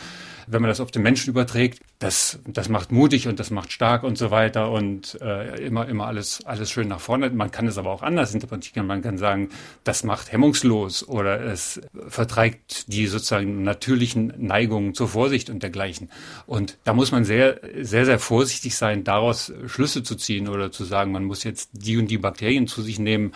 Wenn 0.46 0.62
man 0.62 0.68
das 0.68 0.80
auf 0.80 0.90
den 0.90 1.02
Menschen 1.02 1.30
überträgt, 1.30 1.80
das, 2.00 2.40
das 2.46 2.68
macht 2.68 2.90
mutig 2.90 3.28
und 3.28 3.38
das 3.38 3.50
macht 3.50 3.70
stark 3.70 4.02
und 4.02 4.18
so 4.18 4.30
weiter 4.30 4.72
und 4.72 5.20
äh, 5.20 5.64
immer, 5.64 5.86
immer 5.86 6.06
alles, 6.06 6.44
alles 6.44 6.70
schön 6.70 6.88
nach 6.88 6.98
vorne. 6.98 7.30
Man 7.30 7.52
kann 7.52 7.68
es 7.68 7.78
aber 7.78 7.90
auch 7.90 8.02
anders 8.02 8.34
interpretieren. 8.34 8.86
Man 8.86 9.02
kann 9.02 9.16
sagen, 9.16 9.50
das 9.84 10.02
macht 10.02 10.32
hemmungslos 10.32 11.06
oder 11.06 11.40
es 11.40 11.80
verträgt 12.08 12.92
die 12.92 13.06
sozusagen 13.06 13.62
natürlichen 13.62 14.32
Neigungen 14.38 14.94
zur 14.94 15.08
Vorsicht 15.08 15.50
und 15.50 15.62
dergleichen. 15.62 16.10
Und 16.46 16.78
da 16.84 16.94
muss 16.94 17.12
man 17.12 17.24
sehr, 17.24 17.60
sehr, 17.80 18.04
sehr 18.04 18.18
vorsichtig 18.18 18.76
sein, 18.76 19.04
daraus 19.04 19.52
Schlüsse 19.66 20.02
zu 20.02 20.16
ziehen 20.16 20.48
oder 20.48 20.72
zu 20.72 20.84
sagen, 20.84 21.12
man 21.12 21.24
muss 21.24 21.44
jetzt 21.44 21.70
die 21.72 21.96
und 21.96 22.10
die 22.10 22.18
Bakterien 22.18 22.66
zu 22.66 22.82
sich 22.82 22.98
nehmen 22.98 23.32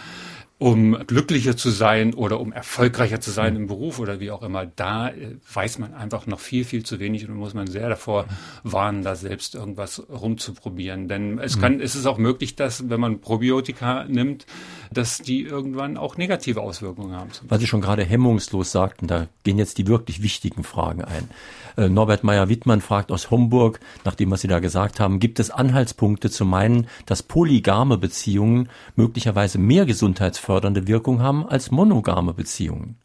um 0.59 0.97
glücklicher 1.07 1.57
zu 1.57 1.71
sein 1.71 2.15
oder 2.15 2.39
um 2.39 2.53
erfolgreicher 2.53 3.21
zu 3.21 3.33
sein 3.33 3.57
im 3.57 3.67
Beruf 3.67 3.99
oder 3.99 4.21
wie 4.21 4.31
auch 4.31 4.43
immer, 4.43 4.65
da 4.67 5.09
äh, 5.09 5.37
weiß 5.53 5.79
man 5.79 5.95
einfach 5.95 6.27
noch 6.27 6.39
viel, 6.39 6.65
viel 6.65 6.85
zu 6.85 7.01
wenig 7.01 7.29
und 7.29 7.35
muss 7.35 7.55
man 7.55 7.67
sehr 7.67 7.89
davor 7.89 8.27
warnen, 8.63 9.03
da 9.03 9.17
selbst 9.17 9.57
irgendwas 9.57 10.03
rumzuprobieren. 10.09 11.09
Denn 11.09 11.39
es 11.39 11.59
kann, 11.59 11.81
es 11.81 11.97
ist 11.97 12.07
auch 12.07 12.19
möglich, 12.19 12.55
dass, 12.55 12.89
wenn 12.89 13.01
man 13.01 13.21
Probiotika 13.21 14.05
nimmt, 14.05 14.47
dass 14.93 15.19
die 15.19 15.43
irgendwann 15.43 15.97
auch 15.97 16.17
negative 16.17 16.61
Auswirkungen 16.61 17.17
haben. 17.17 17.31
Was 17.49 17.59
Sie 17.59 17.67
schon 17.67 17.81
gerade 17.81 18.05
hemmungslos 18.05 18.71
sagten, 18.71 19.09
da 19.09 19.27
gehen 19.43 19.59
jetzt 19.59 19.79
die 19.79 19.89
wirklich 19.89 20.23
wichtigen 20.23 20.63
Fragen 20.63 21.03
ein. 21.03 21.29
Äh, 21.77 21.89
Norbert 21.89 22.23
Meyer-Wittmann 22.23 22.81
fragt 22.81 23.11
aus 23.11 23.31
Homburg, 23.31 23.81
nach 24.05 24.15
dem, 24.15 24.31
was 24.31 24.41
Sie 24.41 24.49
da 24.49 24.61
gesagt 24.61 25.01
haben, 25.01 25.19
gibt 25.19 25.41
es 25.41 25.51
Anhaltspunkte 25.51 26.31
zu 26.31 26.45
meinen, 26.45 26.87
dass 27.07 27.23
polygame 27.23 27.99
Beziehungen 27.99 28.69
möglicherweise 28.95 29.59
mehr 29.59 29.85
gesundheitsfördernde 30.45 30.87
Wirkung 30.87 31.23
haben 31.23 31.47
als 31.47 31.71
monogame 31.71 32.35
Beziehungen? 32.35 32.97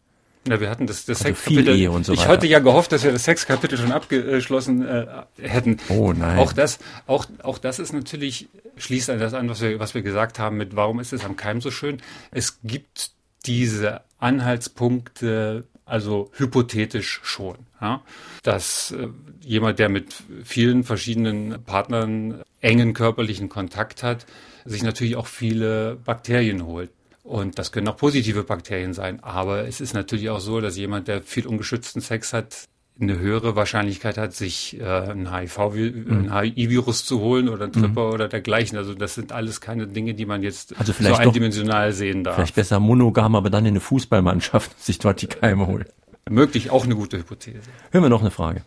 Ja, 0.48 0.60
wir 0.60 0.70
hatten 0.70 0.88
das, 0.88 1.06
das 1.06 1.24
also 1.26 1.36
Sexkapitel. 1.36 2.04
So 2.04 2.14
ich 2.14 2.28
hatte 2.28 2.48
ja 2.48 2.60
gehofft, 2.60 2.92
dass 2.92 3.04
wir 3.04 3.12
das 3.12 3.26
Sexkapitel 3.26 3.78
schon 3.78 3.92
abgeschlossen 3.92 4.86
äh, 4.86 5.06
hätten. 5.42 5.78
Oh 5.90 6.14
nein. 6.14 6.40
Auch 6.40 6.54
das, 6.54 6.80
auch, 7.08 7.26
auch 7.44 7.58
das 7.58 7.78
ist 7.78 7.94
natürlich, 7.94 8.48
schließt 8.78 9.10
an 9.10 9.20
das 9.20 9.34
an, 9.34 9.50
was 9.50 9.62
wir, 9.62 9.80
was 9.80 9.94
wir 9.96 10.02
gesagt 10.02 10.40
haben 10.40 10.58
mit, 10.58 10.76
warum 10.76 11.00
ist 11.00 11.14
es 11.14 11.26
am 11.26 11.36
Keim 11.36 11.62
so 11.62 11.72
schön? 11.72 12.02
Es 12.32 12.60
gibt 12.64 13.12
diese 13.46 14.02
Anhaltspunkte, 14.18 15.66
also 15.86 16.32
hypothetisch 16.34 17.20
schon, 17.24 17.58
ja? 17.82 18.02
dass 18.42 18.92
äh, 18.92 19.10
jemand, 19.42 19.78
der 19.78 19.90
mit 19.90 20.16
vielen 20.46 20.84
verschiedenen 20.84 21.64
Partnern 21.64 22.42
engen 22.62 22.94
körperlichen 22.94 23.50
Kontakt 23.50 24.04
hat, 24.04 24.26
sich 24.66 24.84
natürlich 24.84 25.16
auch 25.16 25.28
viele 25.28 25.98
Bakterien 26.06 26.66
holt. 26.66 26.92
Und 27.24 27.60
das 27.60 27.72
können 27.72 27.88
auch 27.88 27.98
positive 27.98 28.44
Bakterien 28.44 28.94
sein. 28.94 29.22
Aber 29.22 29.68
es 29.68 29.82
ist 29.82 29.94
natürlich 29.94 30.30
auch 30.30 30.40
so, 30.40 30.62
dass 30.62 30.78
jemand, 30.78 31.08
der 31.08 31.22
viel 31.22 31.46
ungeschützten 31.46 32.02
Sex 32.02 32.34
hat, 32.34 32.68
eine 33.02 33.18
höhere 33.18 33.56
Wahrscheinlichkeit 33.56 34.18
hat, 34.18 34.34
sich 34.34 34.80
äh, 34.80 34.84
ein 34.84 35.34
HIV-Virus 35.34 37.04
mhm. 37.04 37.08
zu 37.08 37.20
holen 37.22 37.50
oder 37.50 37.66
ein 37.66 37.72
Tripper 37.72 38.08
mhm. 38.08 38.14
oder 38.14 38.28
dergleichen. 38.28 38.78
Also 38.78 38.94
das 38.94 39.16
sind 39.16 39.32
alles 39.32 39.62
keine 39.62 39.88
Dinge, 39.88 40.14
die 40.14 40.26
man 40.26 40.44
jetzt 40.44 40.78
also 40.78 40.92
vielleicht 40.92 41.16
so 41.16 41.22
eindimensional 41.22 41.94
sehen 41.94 42.24
darf. 42.24 42.36
Vielleicht 42.36 42.56
besser 42.56 42.80
monogam, 42.80 43.36
aber 43.36 43.50
dann 43.50 43.66
in 43.66 43.72
eine 43.72 43.80
Fußballmannschaft 43.80 44.80
sich 44.84 45.00
dort 45.00 45.22
die 45.22 45.28
Keime 45.28 45.68
holen. 45.68 45.86
Möglich, 46.30 46.72
auch 46.72 46.84
eine 46.84 46.96
gute 46.96 47.18
Hypothese. 47.18 47.62
Hören 47.92 48.04
wir 48.04 48.10
noch 48.10 48.22
eine 48.22 48.32
Frage. 48.32 48.64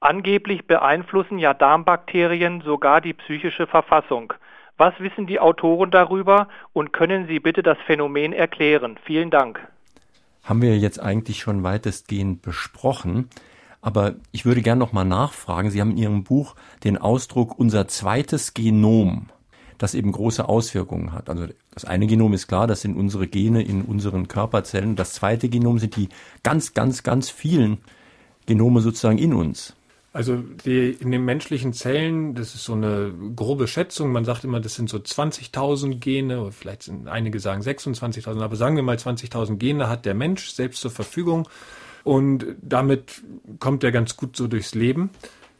Angeblich 0.00 0.66
beeinflussen 0.66 1.38
ja 1.38 1.54
Darmbakterien 1.54 2.60
sogar 2.60 3.00
die 3.00 3.14
psychische 3.14 3.66
Verfassung. 3.66 4.32
Was 4.76 4.94
wissen 4.98 5.26
die 5.26 5.38
Autoren 5.38 5.90
darüber 5.90 6.48
und 6.72 6.92
können 6.92 7.26
Sie 7.28 7.38
bitte 7.38 7.62
das 7.62 7.78
Phänomen 7.86 8.32
erklären? 8.32 8.98
Vielen 9.04 9.30
Dank. 9.30 9.60
Haben 10.42 10.62
wir 10.62 10.76
jetzt 10.76 11.00
eigentlich 11.00 11.38
schon 11.38 11.62
weitestgehend 11.62 12.42
besprochen. 12.42 13.28
Aber 13.84 14.14
ich 14.32 14.46
würde 14.46 14.62
gerne 14.62 14.78
noch 14.78 14.94
mal 14.94 15.04
nachfragen. 15.04 15.70
Sie 15.70 15.80
haben 15.80 15.90
in 15.90 15.98
Ihrem 15.98 16.24
Buch 16.24 16.54
den 16.84 16.96
Ausdruck 16.96 17.58
unser 17.58 17.86
zweites 17.86 18.54
Genom, 18.54 19.28
das 19.76 19.94
eben 19.94 20.10
große 20.10 20.48
Auswirkungen 20.48 21.12
hat. 21.12 21.28
Also 21.28 21.48
das 21.70 21.84
eine 21.84 22.06
Genom 22.06 22.32
ist 22.32 22.46
klar, 22.46 22.66
das 22.66 22.80
sind 22.80 22.96
unsere 22.96 23.26
Gene 23.26 23.62
in 23.62 23.82
unseren 23.82 24.26
Körperzellen. 24.26 24.96
Das 24.96 25.12
zweite 25.12 25.50
Genom 25.50 25.78
sind 25.78 25.96
die 25.96 26.08
ganz, 26.42 26.72
ganz, 26.72 27.02
ganz 27.02 27.28
vielen 27.28 27.76
Genome 28.46 28.80
sozusagen 28.80 29.18
in 29.18 29.34
uns. 29.34 29.76
Also 30.14 30.36
die, 30.36 30.90
in 30.90 31.10
den 31.10 31.24
menschlichen 31.24 31.72
Zellen, 31.72 32.36
das 32.36 32.54
ist 32.54 32.62
so 32.62 32.74
eine 32.74 33.12
grobe 33.34 33.66
Schätzung, 33.66 34.12
man 34.12 34.24
sagt 34.24 34.44
immer, 34.44 34.60
das 34.60 34.76
sind 34.76 34.88
so 34.88 34.98
20.000 34.98 35.98
Gene, 35.98 36.40
oder 36.40 36.52
vielleicht 36.52 36.84
sind 36.84 37.08
einige 37.08 37.40
sagen 37.40 37.62
26.000, 37.62 38.40
aber 38.40 38.54
sagen 38.54 38.76
wir 38.76 38.84
mal 38.84 38.94
20.000 38.94 39.56
Gene 39.56 39.88
hat 39.88 40.04
der 40.06 40.14
Mensch 40.14 40.50
selbst 40.50 40.82
zur 40.82 40.92
Verfügung. 40.92 41.48
Und 42.04 42.46
damit 42.62 43.22
kommt 43.58 43.82
er 43.82 43.90
ganz 43.90 44.16
gut 44.16 44.36
so 44.36 44.46
durchs 44.46 44.76
Leben. 44.76 45.10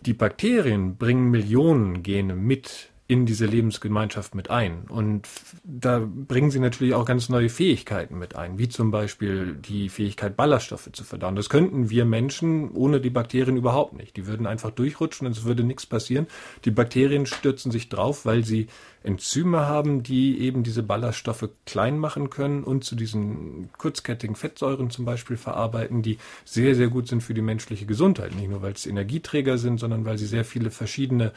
Die 0.06 0.14
Bakterien 0.14 0.98
bringen 0.98 1.32
Millionen 1.32 2.04
Gene 2.04 2.36
mit 2.36 2.90
in 3.06 3.26
diese 3.26 3.44
Lebensgemeinschaft 3.44 4.34
mit 4.34 4.48
ein. 4.48 4.84
Und 4.88 5.28
da 5.62 6.00
bringen 6.00 6.50
sie 6.50 6.58
natürlich 6.58 6.94
auch 6.94 7.04
ganz 7.04 7.28
neue 7.28 7.50
Fähigkeiten 7.50 8.18
mit 8.18 8.34
ein, 8.34 8.56
wie 8.56 8.70
zum 8.70 8.90
Beispiel 8.90 9.56
die 9.56 9.90
Fähigkeit, 9.90 10.38
Ballaststoffe 10.38 10.88
zu 10.90 11.04
verdauen. 11.04 11.36
Das 11.36 11.50
könnten 11.50 11.90
wir 11.90 12.06
Menschen 12.06 12.70
ohne 12.70 13.02
die 13.02 13.10
Bakterien 13.10 13.58
überhaupt 13.58 13.92
nicht. 13.92 14.16
Die 14.16 14.26
würden 14.26 14.46
einfach 14.46 14.70
durchrutschen 14.70 15.26
und 15.26 15.36
es 15.36 15.44
würde 15.44 15.64
nichts 15.64 15.84
passieren. 15.84 16.26
Die 16.64 16.70
Bakterien 16.70 17.26
stürzen 17.26 17.70
sich 17.70 17.90
drauf, 17.90 18.24
weil 18.24 18.42
sie 18.42 18.68
Enzyme 19.02 19.66
haben, 19.66 20.02
die 20.02 20.40
eben 20.40 20.62
diese 20.62 20.82
Ballaststoffe 20.82 21.50
klein 21.66 21.98
machen 21.98 22.30
können 22.30 22.64
und 22.64 22.84
zu 22.84 22.96
diesen 22.96 23.68
kurzkettigen 23.76 24.34
Fettsäuren 24.34 24.88
zum 24.88 25.04
Beispiel 25.04 25.36
verarbeiten, 25.36 26.00
die 26.00 26.16
sehr, 26.46 26.74
sehr 26.74 26.88
gut 26.88 27.08
sind 27.08 27.22
für 27.22 27.34
die 27.34 27.42
menschliche 27.42 27.84
Gesundheit. 27.84 28.34
Nicht 28.34 28.48
nur, 28.48 28.62
weil 28.62 28.72
es 28.72 28.86
Energieträger 28.86 29.58
sind, 29.58 29.78
sondern 29.78 30.06
weil 30.06 30.16
sie 30.16 30.26
sehr 30.26 30.46
viele 30.46 30.70
verschiedene 30.70 31.32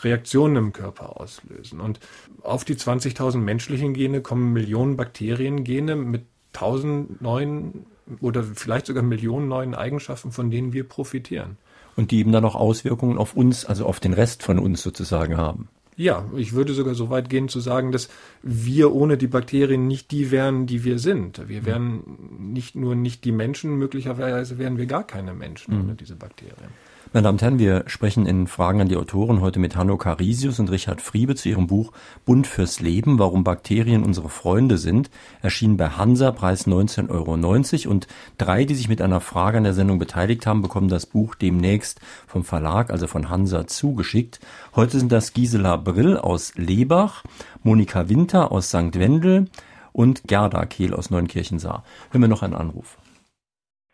Reaktionen 0.00 0.56
im 0.56 0.72
Körper 0.72 1.20
auslösen. 1.20 1.80
Und 1.80 2.00
auf 2.42 2.64
die 2.64 2.74
20.000 2.74 3.38
menschlichen 3.38 3.94
Gene 3.94 4.20
kommen 4.20 4.52
Millionen 4.52 4.96
Bakteriengene 4.96 5.96
mit 5.96 6.24
1000 6.54 7.20
neuen 7.22 7.86
oder 8.20 8.42
vielleicht 8.42 8.86
sogar 8.86 9.02
Millionen 9.02 9.48
neuen 9.48 9.74
Eigenschaften, 9.74 10.32
von 10.32 10.50
denen 10.50 10.72
wir 10.72 10.84
profitieren. 10.84 11.56
Und 11.96 12.10
die 12.10 12.18
eben 12.18 12.32
dann 12.32 12.44
auch 12.44 12.54
Auswirkungen 12.54 13.18
auf 13.18 13.34
uns, 13.34 13.64
also 13.64 13.86
auf 13.86 14.00
den 14.00 14.12
Rest 14.12 14.42
von 14.42 14.58
uns 14.58 14.82
sozusagen 14.82 15.36
haben. 15.36 15.68
Ja, 15.94 16.24
ich 16.34 16.54
würde 16.54 16.72
sogar 16.72 16.94
so 16.94 17.10
weit 17.10 17.28
gehen 17.28 17.48
zu 17.48 17.60
sagen, 17.60 17.92
dass 17.92 18.08
wir 18.42 18.92
ohne 18.94 19.18
die 19.18 19.26
Bakterien 19.26 19.86
nicht 19.86 20.10
die 20.10 20.30
wären, 20.30 20.66
die 20.66 20.84
wir 20.84 20.98
sind. 20.98 21.48
Wir 21.48 21.66
wären 21.66 22.02
nicht 22.38 22.74
nur 22.74 22.94
nicht 22.94 23.24
die 23.24 23.32
Menschen, 23.32 23.76
möglicherweise 23.76 24.56
wären 24.56 24.78
wir 24.78 24.86
gar 24.86 25.06
keine 25.06 25.34
Menschen 25.34 25.74
mhm. 25.74 25.82
ohne 25.82 25.94
diese 25.94 26.16
Bakterien. 26.16 26.70
Meine 27.14 27.24
Damen 27.24 27.34
und 27.34 27.42
Herren, 27.42 27.58
wir 27.58 27.84
sprechen 27.88 28.24
in 28.24 28.46
Fragen 28.46 28.80
an 28.80 28.88
die 28.88 28.96
Autoren 28.96 29.42
heute 29.42 29.60
mit 29.60 29.76
Hanno 29.76 29.98
Carisius 29.98 30.58
und 30.58 30.70
Richard 30.70 31.02
Friebe 31.02 31.34
zu 31.34 31.50
ihrem 31.50 31.66
Buch 31.66 31.92
Bund 32.24 32.46
fürs 32.46 32.80
Leben, 32.80 33.18
warum 33.18 33.44
Bakterien 33.44 34.02
unsere 34.02 34.30
Freunde 34.30 34.78
sind, 34.78 35.10
erschienen 35.42 35.76
bei 35.76 35.90
Hansa, 35.90 36.30
Preis 36.32 36.66
19,90 36.66 37.10
Euro. 37.10 37.90
Und 37.90 38.06
drei, 38.38 38.64
die 38.64 38.74
sich 38.74 38.88
mit 38.88 39.02
einer 39.02 39.20
Frage 39.20 39.58
an 39.58 39.64
der 39.64 39.74
Sendung 39.74 39.98
beteiligt 39.98 40.46
haben, 40.46 40.62
bekommen 40.62 40.88
das 40.88 41.04
Buch 41.04 41.34
demnächst 41.34 42.00
vom 42.26 42.44
Verlag, 42.44 42.88
also 42.88 43.06
von 43.06 43.28
Hansa, 43.28 43.66
zugeschickt. 43.66 44.40
Heute 44.74 44.98
sind 44.98 45.12
das 45.12 45.34
Gisela 45.34 45.76
Brill 45.76 46.16
aus 46.16 46.54
Lebach, 46.56 47.24
Monika 47.62 48.08
Winter 48.08 48.50
aus 48.50 48.68
St. 48.68 48.98
Wendel 48.98 49.50
und 49.92 50.22
Gerda 50.28 50.64
Kehl 50.64 50.94
aus 50.94 51.10
Neunkirchensaar. 51.10 51.84
Hören 52.10 52.22
wir 52.22 52.28
noch 52.28 52.42
einen 52.42 52.54
Anruf. 52.54 52.96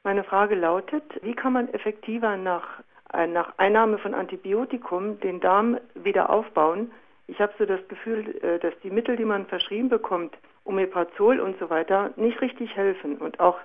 Meine 0.04 0.22
Frage 0.22 0.54
lautet, 0.54 1.02
wie 1.22 1.34
kann 1.34 1.52
man 1.52 1.68
effektiver 1.74 2.36
nach 2.36 2.62
nach 3.12 3.54
Einnahme 3.56 3.98
von 3.98 4.14
Antibiotikum 4.14 5.20
den 5.20 5.40
Darm 5.40 5.78
wieder 5.94 6.30
aufbauen. 6.30 6.90
Ich 7.26 7.40
habe 7.40 7.52
so 7.58 7.66
das 7.66 7.86
Gefühl, 7.88 8.36
äh, 8.42 8.58
dass 8.58 8.74
die 8.82 8.90
Mittel, 8.90 9.16
die 9.16 9.24
man 9.24 9.46
verschrieben 9.46 9.88
bekommt, 9.88 10.36
Omeprazol 10.64 11.40
und 11.40 11.58
so 11.58 11.70
weiter, 11.70 12.10
nicht 12.16 12.40
richtig 12.40 12.76
helfen. 12.76 13.16
Und 13.16 13.40
auch 13.40 13.58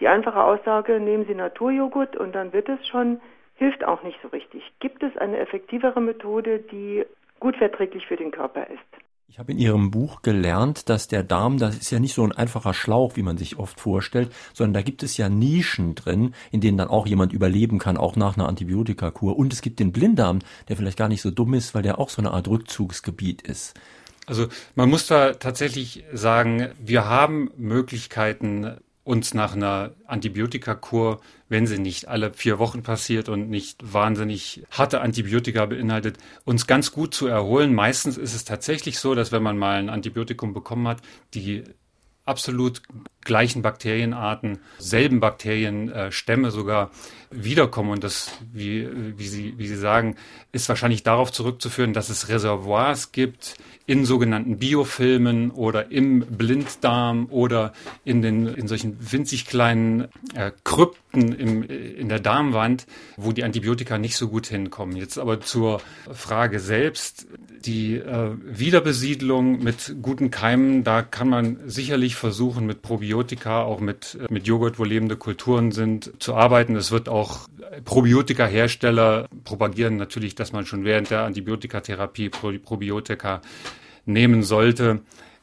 die 0.00 0.08
einfache 0.08 0.42
Aussage, 0.42 1.00
nehmen 1.00 1.26
Sie 1.26 1.34
Naturjoghurt 1.34 2.16
und 2.16 2.34
dann 2.34 2.52
wird 2.52 2.68
es 2.68 2.86
schon, 2.86 3.20
hilft 3.56 3.84
auch 3.84 4.02
nicht 4.02 4.18
so 4.22 4.28
richtig. 4.28 4.70
Gibt 4.80 5.02
es 5.02 5.16
eine 5.16 5.38
effektivere 5.38 6.00
Methode, 6.00 6.58
die 6.58 7.04
gut 7.38 7.56
verträglich 7.56 8.06
für 8.06 8.16
den 8.16 8.30
Körper 8.30 8.66
ist? 8.68 9.09
Ich 9.30 9.38
habe 9.38 9.52
in 9.52 9.58
Ihrem 9.58 9.92
Buch 9.92 10.22
gelernt, 10.22 10.88
dass 10.88 11.06
der 11.06 11.22
Darm, 11.22 11.58
das 11.58 11.76
ist 11.76 11.92
ja 11.92 12.00
nicht 12.00 12.14
so 12.14 12.24
ein 12.24 12.32
einfacher 12.32 12.74
Schlauch, 12.74 13.14
wie 13.14 13.22
man 13.22 13.38
sich 13.38 13.60
oft 13.60 13.78
vorstellt, 13.78 14.32
sondern 14.54 14.74
da 14.74 14.82
gibt 14.82 15.04
es 15.04 15.16
ja 15.18 15.28
Nischen 15.28 15.94
drin, 15.94 16.34
in 16.50 16.60
denen 16.60 16.76
dann 16.76 16.88
auch 16.88 17.06
jemand 17.06 17.32
überleben 17.32 17.78
kann, 17.78 17.96
auch 17.96 18.16
nach 18.16 18.36
einer 18.36 18.48
Antibiotikakur. 18.48 19.38
Und 19.38 19.52
es 19.52 19.62
gibt 19.62 19.78
den 19.78 19.92
Blinddarm, 19.92 20.40
der 20.68 20.76
vielleicht 20.76 20.98
gar 20.98 21.06
nicht 21.06 21.22
so 21.22 21.30
dumm 21.30 21.54
ist, 21.54 21.76
weil 21.76 21.82
der 21.82 22.00
auch 22.00 22.08
so 22.08 22.20
eine 22.20 22.32
Art 22.32 22.48
Rückzugsgebiet 22.48 23.42
ist. 23.42 23.74
Also 24.26 24.48
man 24.74 24.90
muss 24.90 25.06
da 25.06 25.34
tatsächlich 25.34 26.02
sagen, 26.12 26.72
wir 26.80 27.04
haben 27.04 27.52
Möglichkeiten, 27.56 28.78
uns 29.04 29.34
nach 29.34 29.54
einer 29.54 29.94
Antibiotikakur, 30.06 31.20
wenn 31.48 31.66
sie 31.66 31.78
nicht 31.78 32.08
alle 32.08 32.32
vier 32.32 32.58
Wochen 32.58 32.82
passiert 32.82 33.28
und 33.28 33.48
nicht 33.48 33.92
wahnsinnig 33.92 34.62
harte 34.70 35.00
Antibiotika 35.00 35.66
beinhaltet, 35.66 36.18
uns 36.44 36.66
ganz 36.66 36.92
gut 36.92 37.14
zu 37.14 37.26
erholen. 37.26 37.74
Meistens 37.74 38.18
ist 38.18 38.34
es 38.34 38.44
tatsächlich 38.44 38.98
so, 38.98 39.14
dass 39.14 39.32
wenn 39.32 39.42
man 39.42 39.58
mal 39.58 39.78
ein 39.78 39.88
Antibiotikum 39.88 40.52
bekommen 40.52 40.86
hat, 40.86 41.00
die 41.34 41.64
absolut 42.24 42.82
gleichen 43.22 43.62
Bakterienarten, 43.62 44.58
selben 44.78 45.20
Bakterienstämme 45.20 46.50
sogar 46.50 46.90
wiederkommen. 47.30 47.90
Und 47.90 48.04
das, 48.04 48.32
wie, 48.52 48.88
wie, 49.18 49.28
Sie, 49.28 49.54
wie 49.56 49.68
Sie 49.68 49.76
sagen, 49.76 50.16
ist 50.52 50.68
wahrscheinlich 50.68 51.02
darauf 51.02 51.30
zurückzuführen, 51.30 51.92
dass 51.92 52.08
es 52.08 52.28
Reservoirs 52.28 53.12
gibt 53.12 53.56
in 53.86 54.04
sogenannten 54.04 54.58
Biofilmen 54.58 55.50
oder 55.50 55.90
im 55.90 56.20
Blinddarm 56.20 57.26
oder 57.30 57.72
in, 58.04 58.22
den, 58.22 58.46
in 58.46 58.68
solchen 58.68 58.96
winzig 59.00 59.46
kleinen 59.46 60.08
äh, 60.34 60.52
Krypten 60.64 61.32
im, 61.32 61.62
in 61.64 62.08
der 62.08 62.20
Darmwand, 62.20 62.86
wo 63.16 63.32
die 63.32 63.42
Antibiotika 63.42 63.98
nicht 63.98 64.16
so 64.16 64.28
gut 64.28 64.46
hinkommen. 64.46 64.96
Jetzt 64.96 65.18
aber 65.18 65.40
zur 65.40 65.80
Frage 66.12 66.60
selbst. 66.60 67.26
Die 67.64 67.96
äh, 67.96 68.30
Wiederbesiedlung 68.44 69.62
mit 69.62 69.96
guten 70.00 70.30
Keimen, 70.30 70.82
da 70.82 71.02
kann 71.02 71.28
man 71.28 71.58
sicherlich 71.66 72.14
versuchen, 72.14 72.66
mit 72.66 72.82
Probiotika, 72.82 73.09
auch 73.14 73.80
mit, 73.80 74.18
mit 74.30 74.46
Joghurt, 74.46 74.78
wo 74.78 74.84
lebende 74.84 75.16
Kulturen 75.16 75.72
sind, 75.72 76.12
zu 76.22 76.34
arbeiten. 76.34 76.76
Es 76.76 76.90
wird 76.92 77.08
auch 77.08 77.48
Probiotika-Hersteller 77.84 79.28
propagieren 79.44 79.96
natürlich, 79.96 80.34
dass 80.34 80.52
man 80.52 80.66
schon 80.66 80.84
während 80.84 81.10
der 81.10 81.22
Antibiotikatherapie 81.22 82.28
Probiotika 82.30 83.42
nehmen 84.06 84.42
sollte 84.42 85.00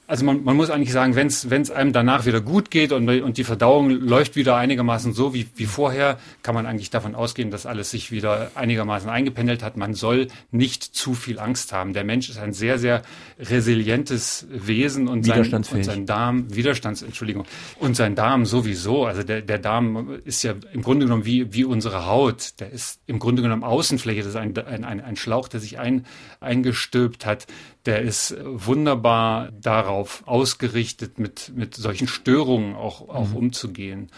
also 0.08 0.24
man, 0.24 0.46
man 0.46 0.56
muss 0.56 0.70
eigentlich 0.70 0.94
sagen, 0.94 1.16
wenn 1.16 1.28
es 1.28 1.72
einem 1.72 1.92
danach 1.92 2.26
wieder 2.26 2.40
gut 2.40 2.72
geht 2.72 2.94
und, 2.94 3.10
und 3.10 3.38
die 3.38 3.44
Verdauung 3.44 3.90
läuft 3.90 4.38
wieder 4.38 4.56
einigermaßen 4.56 5.12
so 5.12 5.34
wie, 5.34 5.48
wie 5.56 5.66
vorher, 5.66 6.18
kann 6.44 6.56
man 6.56 6.66
eigentlich 6.66 6.90
davon 6.90 7.14
ausgehen, 7.14 7.52
dass 7.52 7.66
alles 7.66 7.92
sich 7.92 8.10
wieder 8.10 8.52
einigermaßen 8.56 9.10
eingependelt 9.10 9.62
hat. 9.62 9.76
Man 9.76 9.94
soll 9.94 10.28
nicht 10.50 10.82
zu 10.82 11.14
viel 11.14 11.40
Angst 11.40 11.74
haben. 11.74 11.92
Der 11.92 12.06
Mensch 12.06 12.30
ist 12.30 12.38
ein 12.38 12.54
sehr, 12.54 12.80
sehr 12.80 13.02
resilientes 13.38 14.48
Wesen 14.50 15.10
und 15.10 15.26
sein, 15.26 15.54
und 15.54 15.84
sein 15.84 16.06
Darm, 16.06 16.56
Widerstands, 16.56 17.02
Entschuldigung, 17.02 17.44
und 17.78 17.98
sein 17.98 18.16
Darm 18.16 18.46
sowieso. 18.46 19.06
Also 19.06 19.24
der, 19.24 19.42
der 19.42 19.60
Darm 19.60 20.20
ist 20.24 20.42
ja 20.42 20.54
im 20.72 20.84
Grunde 20.84 21.06
genommen 21.06 21.26
wie, 21.26 21.54
wie 21.54 21.66
unsere 21.66 22.06
Haut. 22.06 22.62
Der 22.62 22.72
ist 22.72 23.02
im 23.08 23.20
Grunde 23.20 23.42
genommen 23.42 23.66
Außenfläche. 23.66 24.22
Das 24.22 24.30
ist 24.30 24.36
ein, 24.38 24.58
ein, 24.58 24.86
ein, 24.86 25.02
ein 25.02 25.18
Schlauch, 25.18 25.50
der 25.50 25.60
sich 25.60 25.80
ein, 25.80 26.06
eingestülpt 26.40 27.26
hat. 27.26 27.46
Der 27.86 28.02
ist 28.02 28.36
wunderbar 28.44 29.52
darauf 29.52 29.97
darauf 29.98 30.24
ausgerichtet, 30.28 31.18
mit, 31.18 31.52
mit 31.56 31.74
solchen 31.74 32.08
Störungen 32.08 32.76
auch, 32.76 33.10
auch 33.10 33.30
mhm. 33.30 33.38
umzugehen. 33.38 34.10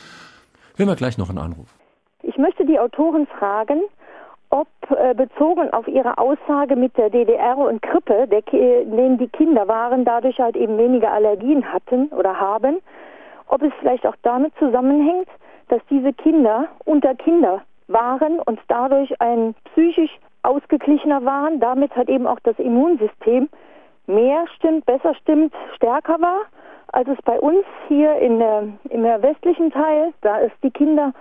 Hören 0.75 0.89
wir 0.89 0.95
gleich 0.95 1.17
noch 1.17 1.29
einen 1.29 1.39
Anruf. 1.39 1.67
Ich 2.21 2.37
möchte 2.37 2.65
die 2.65 2.79
Autoren 2.79 3.27
fragen, 3.27 3.81
ob 4.49 4.67
äh, 4.89 5.13
bezogen 5.13 5.71
auf 5.71 5.87
ihre 5.87 6.17
Aussage 6.17 6.75
mit 6.75 6.97
der 6.97 7.09
DDR 7.09 7.57
und 7.57 7.81
Krippe, 7.81 8.27
der, 8.27 8.41
in 8.51 8.97
denen 8.97 9.17
die 9.17 9.27
Kinder 9.27 9.67
waren, 9.67 10.03
dadurch 10.03 10.39
halt 10.39 10.57
eben 10.57 10.77
weniger 10.77 11.11
Allergien 11.11 11.71
hatten 11.71 12.07
oder 12.07 12.39
haben, 12.39 12.79
ob 13.47 13.61
es 13.61 13.71
vielleicht 13.79 14.05
auch 14.05 14.15
damit 14.23 14.53
zusammenhängt, 14.59 15.29
dass 15.69 15.81
diese 15.89 16.11
Kinder 16.13 16.67
unter 16.83 17.15
Kinder 17.15 17.61
waren 17.87 18.39
und 18.39 18.59
dadurch 18.67 19.21
ein 19.21 19.55
psychisch 19.71 20.11
ausgeglichener 20.41 21.23
waren, 21.25 21.59
damit 21.59 21.95
hat 21.95 22.09
eben 22.09 22.27
auch 22.27 22.39
das 22.43 22.57
Immunsystem 22.59 23.49
mehr 24.09 24.45
stimmt, 24.55 24.85
besser 24.85 25.15
stimmt, 25.15 25.53
stärker 25.75 26.19
war, 26.19 26.41
als 26.91 27.07
es 27.07 27.21
bei 27.23 27.39
uns 27.39 27.63
hier 27.87 28.15
in 28.17 28.39
der, 28.39 28.63
im 28.89 29.03
westlichen 29.03 29.71
Teil, 29.71 30.13
da 30.21 30.39
ist 30.39 30.55
die 30.63 30.71
Kinder 30.71 31.13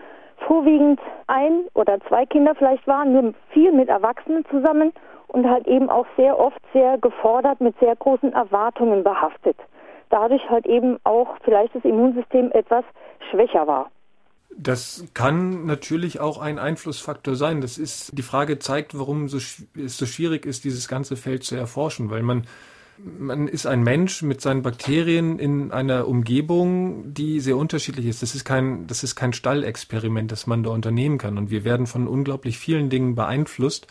vorwiegend 0.46 1.00
ein 1.26 1.64
oder 1.74 2.00
zwei 2.08 2.24
Kinder 2.26 2.54
vielleicht 2.54 2.86
waren, 2.86 3.12
nur 3.12 3.34
viel 3.50 3.72
mit 3.72 3.88
Erwachsenen 3.88 4.44
zusammen 4.50 4.92
und 5.26 5.48
halt 5.48 5.66
eben 5.66 5.90
auch 5.90 6.06
sehr 6.16 6.38
oft 6.38 6.60
sehr 6.72 6.98
gefordert, 6.98 7.60
mit 7.60 7.78
sehr 7.80 7.94
großen 7.96 8.32
Erwartungen 8.32 9.04
behaftet. 9.04 9.56
Dadurch 10.10 10.48
halt 10.48 10.66
eben 10.66 10.98
auch 11.04 11.36
vielleicht 11.44 11.74
das 11.74 11.84
Immunsystem 11.84 12.50
etwas 12.52 12.84
schwächer 13.30 13.66
war. 13.66 13.90
Das 14.56 15.06
kann 15.12 15.66
natürlich 15.66 16.20
auch 16.20 16.40
ein 16.40 16.58
Einflussfaktor 16.58 17.34
sein. 17.34 17.60
Das 17.60 17.76
ist, 17.76 18.16
die 18.16 18.22
Frage 18.22 18.58
zeigt, 18.58 18.98
warum 18.98 19.26
es 19.26 19.68
so 19.74 20.06
schwierig 20.06 20.46
ist, 20.46 20.64
dieses 20.64 20.88
ganze 20.88 21.16
Feld 21.16 21.44
zu 21.44 21.54
erforschen, 21.54 22.10
weil 22.10 22.22
man 22.22 22.46
man 23.04 23.48
ist 23.48 23.66
ein 23.66 23.82
Mensch 23.82 24.22
mit 24.22 24.40
seinen 24.40 24.62
Bakterien 24.62 25.38
in 25.38 25.70
einer 25.70 26.08
Umgebung, 26.08 27.14
die 27.14 27.40
sehr 27.40 27.56
unterschiedlich 27.56 28.06
ist. 28.06 28.22
Das 28.22 28.34
ist 28.34 28.44
kein, 28.44 28.86
das 28.86 29.04
ist 29.04 29.14
kein 29.14 29.32
Stallexperiment, 29.32 30.32
das 30.32 30.46
man 30.46 30.62
da 30.62 30.70
unternehmen 30.70 31.18
kann. 31.18 31.38
Und 31.38 31.50
wir 31.50 31.64
werden 31.64 31.86
von 31.86 32.08
unglaublich 32.08 32.58
vielen 32.58 32.90
Dingen 32.90 33.14
beeinflusst. 33.14 33.86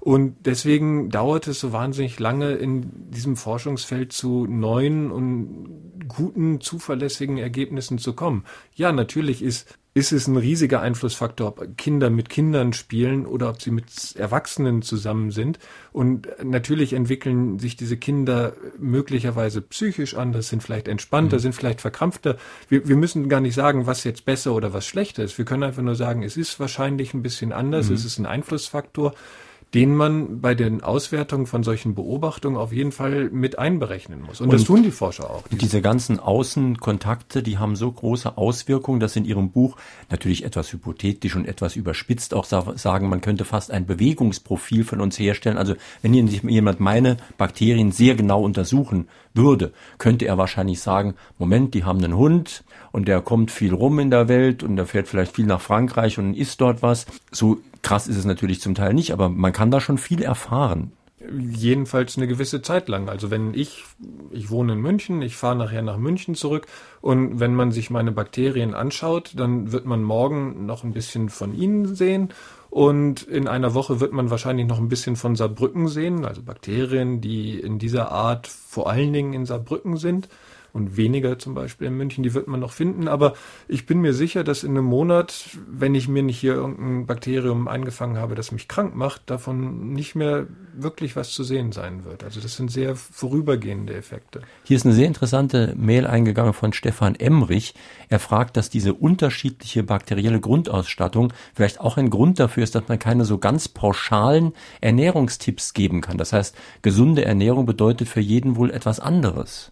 Und 0.00 0.36
deswegen 0.44 1.08
dauert 1.08 1.48
es 1.48 1.60
so 1.60 1.72
wahnsinnig 1.72 2.20
lange, 2.20 2.52
in 2.52 3.10
diesem 3.10 3.36
Forschungsfeld 3.36 4.12
zu 4.12 4.46
neuen 4.46 5.10
und 5.10 6.04
guten, 6.08 6.60
zuverlässigen 6.60 7.38
Ergebnissen 7.38 7.98
zu 7.98 8.12
kommen. 8.12 8.44
Ja, 8.74 8.92
natürlich 8.92 9.42
ist 9.42 9.78
ist 9.94 10.10
es 10.10 10.26
ein 10.26 10.36
riesiger 10.36 10.80
Einflussfaktor, 10.80 11.46
ob 11.46 11.78
Kinder 11.78 12.10
mit 12.10 12.28
Kindern 12.28 12.72
spielen 12.72 13.26
oder 13.26 13.48
ob 13.48 13.62
sie 13.62 13.70
mit 13.70 14.16
Erwachsenen 14.16 14.82
zusammen 14.82 15.30
sind. 15.30 15.60
Und 15.92 16.26
natürlich 16.42 16.94
entwickeln 16.94 17.60
sich 17.60 17.76
diese 17.76 17.96
Kinder 17.96 18.54
möglicherweise 18.76 19.60
psychisch 19.62 20.16
anders, 20.16 20.48
sind 20.48 20.64
vielleicht 20.64 20.88
entspannter, 20.88 21.36
mhm. 21.36 21.40
sind 21.40 21.54
vielleicht 21.54 21.80
verkrampfter. 21.80 22.36
Wir, 22.68 22.88
wir, 22.88 22.96
müssen 22.96 23.28
gar 23.28 23.40
nicht 23.40 23.54
sagen, 23.54 23.86
was 23.86 24.02
jetzt 24.02 24.24
besser 24.24 24.52
oder 24.54 24.72
was 24.72 24.84
schlechter 24.84 25.22
ist. 25.22 25.38
Wir 25.38 25.44
können 25.44 25.62
einfach 25.62 25.82
nur 25.82 25.94
sagen, 25.94 26.24
es 26.24 26.36
ist 26.36 26.58
wahrscheinlich 26.58 27.14
ein 27.14 27.22
bisschen 27.22 27.52
anders, 27.52 27.88
mhm. 27.88 27.94
es 27.94 28.04
ist 28.04 28.18
ein 28.18 28.26
Einflussfaktor 28.26 29.14
den 29.74 29.96
man 29.96 30.40
bei 30.40 30.54
den 30.54 30.82
Auswertungen 30.82 31.46
von 31.46 31.64
solchen 31.64 31.96
Beobachtungen 31.96 32.56
auf 32.56 32.72
jeden 32.72 32.92
Fall 32.92 33.28
mit 33.30 33.58
einberechnen 33.58 34.22
muss. 34.22 34.40
Und, 34.40 34.46
und 34.46 34.54
das 34.54 34.64
tun 34.64 34.84
die 34.84 34.92
Forscher 34.92 35.28
auch. 35.28 35.48
Die 35.48 35.56
diese 35.56 35.82
ganzen 35.82 36.20
Außenkontakte, 36.20 37.42
die 37.42 37.58
haben 37.58 37.74
so 37.74 37.90
große 37.90 38.38
Auswirkungen, 38.38 39.00
dass 39.00 39.16
in 39.16 39.24
ihrem 39.24 39.50
Buch 39.50 39.76
natürlich 40.10 40.44
etwas 40.44 40.72
hypothetisch 40.72 41.34
und 41.34 41.46
etwas 41.46 41.74
überspitzt 41.74 42.34
auch 42.34 42.44
sagen, 42.44 43.08
man 43.08 43.20
könnte 43.20 43.44
fast 43.44 43.72
ein 43.72 43.84
Bewegungsprofil 43.84 44.84
von 44.84 45.00
uns 45.00 45.18
herstellen. 45.18 45.58
Also 45.58 45.74
wenn 46.02 46.14
jemand 46.14 46.78
meine 46.78 47.16
Bakterien 47.36 47.90
sehr 47.90 48.14
genau 48.14 48.42
untersuchen 48.42 49.08
würde, 49.34 49.72
könnte 49.98 50.26
er 50.26 50.38
wahrscheinlich 50.38 50.80
sagen, 50.80 51.14
Moment, 51.36 51.74
die 51.74 51.82
haben 51.82 52.02
einen 52.02 52.16
Hund 52.16 52.62
und 52.92 53.08
der 53.08 53.20
kommt 53.20 53.50
viel 53.50 53.74
rum 53.74 53.98
in 53.98 54.10
der 54.10 54.28
Welt 54.28 54.62
und 54.62 54.76
der 54.76 54.86
fährt 54.86 55.08
vielleicht 55.08 55.34
viel 55.34 55.46
nach 55.46 55.60
Frankreich 55.60 56.16
und 56.18 56.34
isst 56.34 56.60
dort 56.60 56.80
was. 56.80 57.06
So 57.32 57.58
krass 57.84 58.08
ist 58.08 58.16
es 58.16 58.24
natürlich 58.24 58.60
zum 58.60 58.74
Teil 58.74 58.94
nicht, 58.94 59.12
aber 59.12 59.28
man 59.28 59.52
kann 59.52 59.70
da 59.70 59.80
schon 59.80 59.98
viel 59.98 60.22
erfahren. 60.22 60.92
Jedenfalls 61.30 62.16
eine 62.16 62.26
gewisse 62.26 62.60
Zeit 62.60 62.88
lang. 62.88 63.08
Also 63.08 63.30
wenn 63.30 63.54
ich, 63.54 63.84
ich 64.30 64.50
wohne 64.50 64.72
in 64.74 64.80
München, 64.80 65.22
ich 65.22 65.36
fahre 65.36 65.56
nachher 65.56 65.80
nach 65.80 65.96
München 65.96 66.34
zurück 66.34 66.66
und 67.00 67.40
wenn 67.40 67.54
man 67.54 67.70
sich 67.70 67.88
meine 67.88 68.12
Bakterien 68.12 68.74
anschaut, 68.74 69.32
dann 69.36 69.72
wird 69.72 69.86
man 69.86 70.02
morgen 70.02 70.66
noch 70.66 70.82
ein 70.84 70.92
bisschen 70.92 71.28
von 71.28 71.54
ihnen 71.54 71.94
sehen 71.94 72.30
und 72.68 73.22
in 73.22 73.46
einer 73.48 73.72
Woche 73.74 74.00
wird 74.00 74.12
man 74.12 74.30
wahrscheinlich 74.30 74.66
noch 74.66 74.78
ein 74.78 74.88
bisschen 74.88 75.16
von 75.16 75.36
Saarbrücken 75.36 75.88
sehen, 75.88 76.24
also 76.24 76.42
Bakterien, 76.42 77.20
die 77.20 77.58
in 77.58 77.78
dieser 77.78 78.10
Art 78.10 78.46
vor 78.46 78.90
allen 78.90 79.12
Dingen 79.12 79.32
in 79.32 79.46
Saarbrücken 79.46 79.96
sind 79.96 80.28
und 80.74 80.96
weniger 80.96 81.38
zum 81.38 81.54
Beispiel 81.54 81.86
in 81.86 81.96
München, 81.96 82.24
die 82.24 82.34
wird 82.34 82.48
man 82.48 82.58
noch 82.58 82.72
finden. 82.72 83.06
Aber 83.06 83.34
ich 83.68 83.86
bin 83.86 84.00
mir 84.00 84.12
sicher, 84.12 84.42
dass 84.42 84.64
in 84.64 84.72
einem 84.72 84.84
Monat, 84.84 85.50
wenn 85.68 85.94
ich 85.94 86.08
mir 86.08 86.24
nicht 86.24 86.38
hier 86.38 86.54
irgendein 86.54 87.06
Bakterium 87.06 87.68
eingefangen 87.68 88.18
habe, 88.18 88.34
das 88.34 88.50
mich 88.50 88.66
krank 88.66 88.96
macht, 88.96 89.30
davon 89.30 89.92
nicht 89.92 90.16
mehr 90.16 90.48
wirklich 90.74 91.14
was 91.14 91.30
zu 91.30 91.44
sehen 91.44 91.70
sein 91.70 92.04
wird. 92.04 92.24
Also 92.24 92.40
das 92.40 92.56
sind 92.56 92.72
sehr 92.72 92.96
vorübergehende 92.96 93.94
Effekte. 93.94 94.42
Hier 94.64 94.76
ist 94.76 94.84
eine 94.84 94.94
sehr 94.94 95.06
interessante 95.06 95.74
Mail 95.76 96.08
eingegangen 96.08 96.52
von 96.52 96.72
Stefan 96.72 97.14
Emrich. 97.14 97.74
Er 98.08 98.18
fragt, 98.18 98.56
dass 98.56 98.68
diese 98.68 98.94
unterschiedliche 98.94 99.84
bakterielle 99.84 100.40
Grundausstattung 100.40 101.32
vielleicht 101.54 101.80
auch 101.80 101.98
ein 101.98 102.10
Grund 102.10 102.40
dafür 102.40 102.64
ist, 102.64 102.74
dass 102.74 102.88
man 102.88 102.98
keine 102.98 103.24
so 103.24 103.38
ganz 103.38 103.68
pauschalen 103.68 104.52
Ernährungstipps 104.80 105.72
geben 105.72 106.00
kann. 106.00 106.18
Das 106.18 106.32
heißt, 106.32 106.56
gesunde 106.82 107.24
Ernährung 107.24 107.64
bedeutet 107.64 108.08
für 108.08 108.20
jeden 108.20 108.56
wohl 108.56 108.72
etwas 108.72 108.98
anderes. 108.98 109.70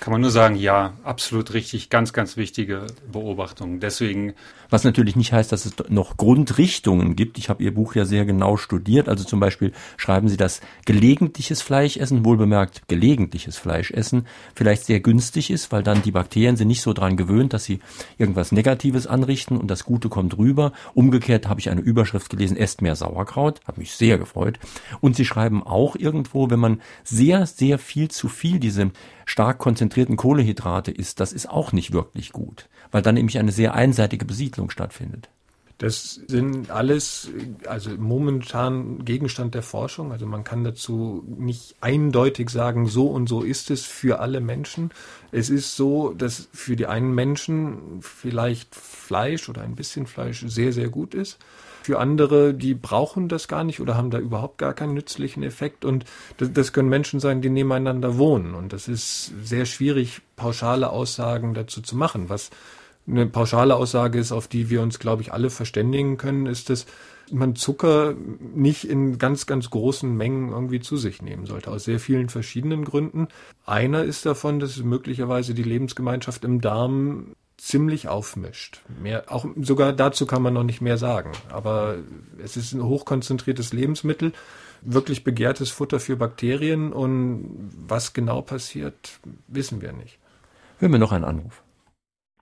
Kann 0.00 0.12
man 0.12 0.20
nur 0.20 0.30
sagen, 0.30 0.54
ja, 0.56 0.92
absolut 1.02 1.54
richtig, 1.54 1.90
ganz, 1.90 2.12
ganz 2.12 2.36
wichtige 2.36 2.86
Beobachtung. 3.10 3.80
Deswegen. 3.80 4.34
Was 4.70 4.84
natürlich 4.84 5.16
nicht 5.16 5.32
heißt, 5.32 5.50
dass 5.50 5.64
es 5.64 5.74
noch 5.88 6.16
Grundrichtungen 6.16 7.16
gibt. 7.16 7.38
Ich 7.38 7.48
habe 7.48 7.62
Ihr 7.62 7.74
Buch 7.74 7.94
ja 7.94 8.04
sehr 8.04 8.24
genau 8.24 8.56
studiert. 8.56 9.08
Also 9.08 9.24
zum 9.24 9.40
Beispiel 9.40 9.72
schreiben 9.96 10.28
Sie, 10.28 10.36
dass 10.36 10.60
gelegentliches 10.84 11.62
Fleischessen, 11.62 12.24
wohlbemerkt 12.24 12.82
gelegentliches 12.86 13.56
Fleischessen, 13.56 14.26
vielleicht 14.54 14.84
sehr 14.84 15.00
günstig 15.00 15.50
ist, 15.50 15.72
weil 15.72 15.82
dann 15.82 16.02
die 16.02 16.12
Bakterien 16.12 16.56
sind 16.56 16.68
nicht 16.68 16.82
so 16.82 16.92
dran 16.92 17.16
gewöhnt, 17.16 17.52
dass 17.52 17.64
sie 17.64 17.80
irgendwas 18.18 18.52
Negatives 18.52 19.06
anrichten 19.06 19.56
und 19.56 19.68
das 19.68 19.84
Gute 19.84 20.08
kommt 20.08 20.36
rüber. 20.38 20.72
Umgekehrt 20.94 21.48
habe 21.48 21.60
ich 21.60 21.70
eine 21.70 21.80
Überschrift 21.80 22.30
gelesen, 22.30 22.56
esst 22.56 22.82
mehr 22.82 22.96
Sauerkraut, 22.96 23.60
hat 23.66 23.78
mich 23.78 23.92
sehr 23.92 24.18
gefreut. 24.18 24.58
Und 25.00 25.16
Sie 25.16 25.24
schreiben 25.24 25.62
auch 25.62 25.96
irgendwo, 25.96 26.50
wenn 26.50 26.60
man 26.60 26.80
sehr, 27.04 27.46
sehr 27.46 27.78
viel 27.78 28.10
zu 28.10 28.28
viel 28.28 28.58
diese 28.58 28.90
stark 29.28 29.58
konzentrierten 29.58 30.16
Kohlehydrate 30.16 30.90
isst, 30.90 31.20
das 31.20 31.32
ist 31.32 31.50
auch 31.50 31.72
nicht 31.72 31.92
wirklich 31.92 32.32
gut, 32.32 32.68
weil 32.90 33.02
dann 33.02 33.14
nämlich 33.14 33.38
eine 33.38 33.52
sehr 33.52 33.74
einseitige 33.74 34.24
Besiedlung 34.24 34.70
stattfindet. 34.70 35.28
Das 35.76 36.22
sind 36.26 36.70
alles, 36.70 37.30
also 37.66 37.90
momentan 37.90 39.04
Gegenstand 39.04 39.54
der 39.54 39.62
Forschung. 39.62 40.10
Also 40.10 40.26
man 40.26 40.42
kann 40.42 40.64
dazu 40.64 41.22
nicht 41.38 41.76
eindeutig 41.80 42.50
sagen, 42.50 42.86
so 42.86 43.06
und 43.06 43.28
so 43.28 43.42
ist 43.42 43.70
es 43.70 43.84
für 43.84 44.18
alle 44.18 44.40
Menschen. 44.40 44.90
Es 45.30 45.50
ist 45.50 45.76
so, 45.76 46.14
dass 46.14 46.48
für 46.52 46.74
die 46.74 46.86
einen 46.88 47.14
Menschen 47.14 48.00
vielleicht 48.00 48.74
Fleisch 48.74 49.48
oder 49.48 49.62
ein 49.62 49.76
bisschen 49.76 50.08
Fleisch 50.08 50.44
sehr, 50.48 50.72
sehr 50.72 50.88
gut 50.88 51.14
ist 51.14 51.38
für 51.88 52.00
andere, 52.00 52.52
die 52.52 52.74
brauchen 52.74 53.28
das 53.28 53.48
gar 53.48 53.64
nicht 53.64 53.80
oder 53.80 53.96
haben 53.96 54.10
da 54.10 54.18
überhaupt 54.18 54.58
gar 54.58 54.74
keinen 54.74 54.92
nützlichen 54.92 55.42
Effekt. 55.42 55.86
Und 55.86 56.04
das, 56.36 56.52
das 56.52 56.74
können 56.74 56.90
Menschen 56.90 57.18
sein, 57.18 57.40
die 57.40 57.48
nebeneinander 57.48 58.18
wohnen. 58.18 58.54
Und 58.54 58.74
das 58.74 58.88
ist 58.88 59.32
sehr 59.42 59.64
schwierig, 59.64 60.20
pauschale 60.36 60.90
Aussagen 60.90 61.54
dazu 61.54 61.80
zu 61.80 61.96
machen. 61.96 62.28
Was 62.28 62.50
eine 63.06 63.24
pauschale 63.24 63.74
Aussage 63.74 64.18
ist, 64.18 64.32
auf 64.32 64.48
die 64.48 64.68
wir 64.68 64.82
uns, 64.82 64.98
glaube 64.98 65.22
ich, 65.22 65.32
alle 65.32 65.48
verständigen 65.48 66.18
können, 66.18 66.44
ist, 66.44 66.68
dass 66.68 66.84
man 67.32 67.56
Zucker 67.56 68.14
nicht 68.54 68.84
in 68.84 69.16
ganz, 69.16 69.46
ganz 69.46 69.70
großen 69.70 70.14
Mengen 70.14 70.52
irgendwie 70.52 70.80
zu 70.80 70.98
sich 70.98 71.22
nehmen 71.22 71.46
sollte, 71.46 71.70
aus 71.70 71.84
sehr 71.84 72.00
vielen 72.00 72.28
verschiedenen 72.28 72.84
Gründen. 72.84 73.28
Einer 73.64 74.04
ist 74.04 74.26
davon, 74.26 74.60
dass 74.60 74.76
möglicherweise 74.76 75.54
die 75.54 75.62
Lebensgemeinschaft 75.62 76.44
im 76.44 76.60
Darm 76.60 77.34
ziemlich 77.58 78.08
aufmischt. 78.08 78.80
Mehr, 79.02 79.24
auch 79.28 79.44
sogar 79.56 79.92
dazu 79.92 80.26
kann 80.26 80.42
man 80.42 80.54
noch 80.54 80.62
nicht 80.62 80.80
mehr 80.80 80.96
sagen. 80.96 81.32
Aber 81.50 81.96
es 82.42 82.56
ist 82.56 82.72
ein 82.72 82.82
hochkonzentriertes 82.82 83.72
Lebensmittel, 83.72 84.32
wirklich 84.80 85.24
begehrtes 85.24 85.70
Futter 85.70 86.00
für 86.00 86.16
Bakterien 86.16 86.92
und 86.92 87.70
was 87.86 88.14
genau 88.14 88.40
passiert, 88.40 89.20
wissen 89.48 89.82
wir 89.82 89.92
nicht. 89.92 90.18
Hören 90.78 90.92
wir 90.92 90.98
noch 90.98 91.12
einen 91.12 91.24
Anruf. 91.24 91.62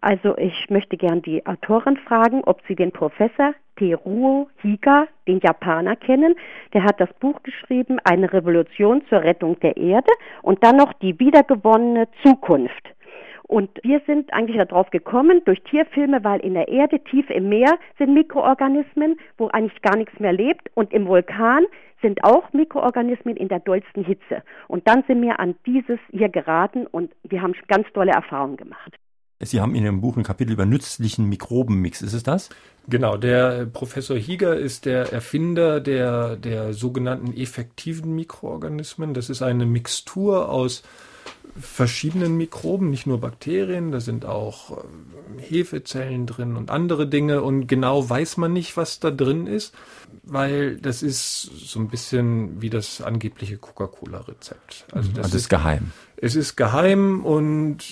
Also 0.02 0.36
ich 0.36 0.68
möchte 0.68 0.96
gern 0.96 1.22
die 1.22 1.44
Autorin 1.46 1.96
fragen, 1.96 2.44
ob 2.44 2.60
sie 2.68 2.76
den 2.76 2.92
Professor 2.92 3.54
Teruo 3.76 4.48
Higa, 4.62 5.06
den 5.26 5.40
Japaner, 5.40 5.96
kennen. 5.96 6.36
Der 6.72 6.84
hat 6.84 7.00
das 7.00 7.12
Buch 7.20 7.42
geschrieben, 7.42 7.98
Eine 8.04 8.32
Revolution 8.32 9.02
zur 9.08 9.22
Rettung 9.22 9.58
der 9.60 9.76
Erde 9.76 10.10
und 10.42 10.62
dann 10.62 10.76
noch 10.76 10.92
die 10.94 11.18
wiedergewonnene 11.18 12.08
Zukunft. 12.22 12.95
Und 13.48 13.70
wir 13.82 14.00
sind 14.06 14.32
eigentlich 14.32 14.56
darauf 14.56 14.90
gekommen 14.90 15.42
durch 15.44 15.62
Tierfilme, 15.62 16.24
weil 16.24 16.40
in 16.40 16.54
der 16.54 16.68
Erde, 16.68 16.98
tief 17.04 17.30
im 17.30 17.48
Meer 17.48 17.78
sind 17.98 18.12
Mikroorganismen, 18.12 19.18
wo 19.38 19.48
eigentlich 19.48 19.80
gar 19.82 19.96
nichts 19.96 20.18
mehr 20.18 20.32
lebt. 20.32 20.68
Und 20.74 20.92
im 20.92 21.06
Vulkan 21.06 21.64
sind 22.02 22.24
auch 22.24 22.52
Mikroorganismen 22.52 23.36
in 23.36 23.48
der 23.48 23.60
dollsten 23.60 24.04
Hitze. 24.04 24.42
Und 24.68 24.86
dann 24.88 25.04
sind 25.06 25.22
wir 25.22 25.38
an 25.38 25.54
dieses 25.64 25.98
hier 26.10 26.28
geraten 26.28 26.86
und 26.86 27.12
wir 27.22 27.40
haben 27.40 27.54
ganz 27.68 27.86
tolle 27.94 28.12
Erfahrungen 28.12 28.56
gemacht. 28.56 28.96
Sie 29.40 29.60
haben 29.60 29.74
in 29.74 29.84
Ihrem 29.84 30.00
Buch 30.00 30.16
ein 30.16 30.22
Kapitel 30.22 30.52
über 30.52 30.64
nützlichen 30.64 31.28
Mikrobenmix. 31.28 32.00
Ist 32.00 32.14
es 32.14 32.22
das? 32.22 32.48
Genau, 32.88 33.18
der 33.18 33.66
Professor 33.66 34.16
Hieger 34.16 34.56
ist 34.56 34.86
der 34.86 35.12
Erfinder 35.12 35.80
der, 35.80 36.36
der 36.36 36.72
sogenannten 36.72 37.34
effektiven 37.34 38.14
Mikroorganismen. 38.14 39.12
Das 39.12 39.28
ist 39.28 39.42
eine 39.42 39.66
Mixtur 39.66 40.48
aus 40.48 40.82
verschiedenen 41.60 42.36
Mikroben, 42.36 42.90
nicht 42.90 43.06
nur 43.06 43.20
Bakterien, 43.20 43.92
da 43.92 44.00
sind 44.00 44.24
auch 44.24 44.78
ähm, 44.78 45.38
Hefezellen 45.38 46.26
drin 46.26 46.56
und 46.56 46.70
andere 46.70 47.06
Dinge 47.06 47.42
und 47.42 47.66
genau 47.66 48.08
weiß 48.08 48.36
man 48.36 48.52
nicht, 48.52 48.76
was 48.76 49.00
da 49.00 49.10
drin 49.10 49.46
ist, 49.46 49.74
weil 50.22 50.76
das 50.76 51.02
ist 51.02 51.42
so 51.42 51.80
ein 51.80 51.88
bisschen 51.88 52.60
wie 52.60 52.70
das 52.70 53.00
angebliche 53.00 53.58
Coca-Cola-Rezept. 53.58 54.86
Also 54.92 55.10
das, 55.10 55.24
also 55.24 55.36
ist, 55.36 55.42
ist 55.44 55.48
geheim. 55.48 55.92
Es 56.16 56.34
ist 56.34 56.56
geheim 56.56 57.24
und 57.24 57.84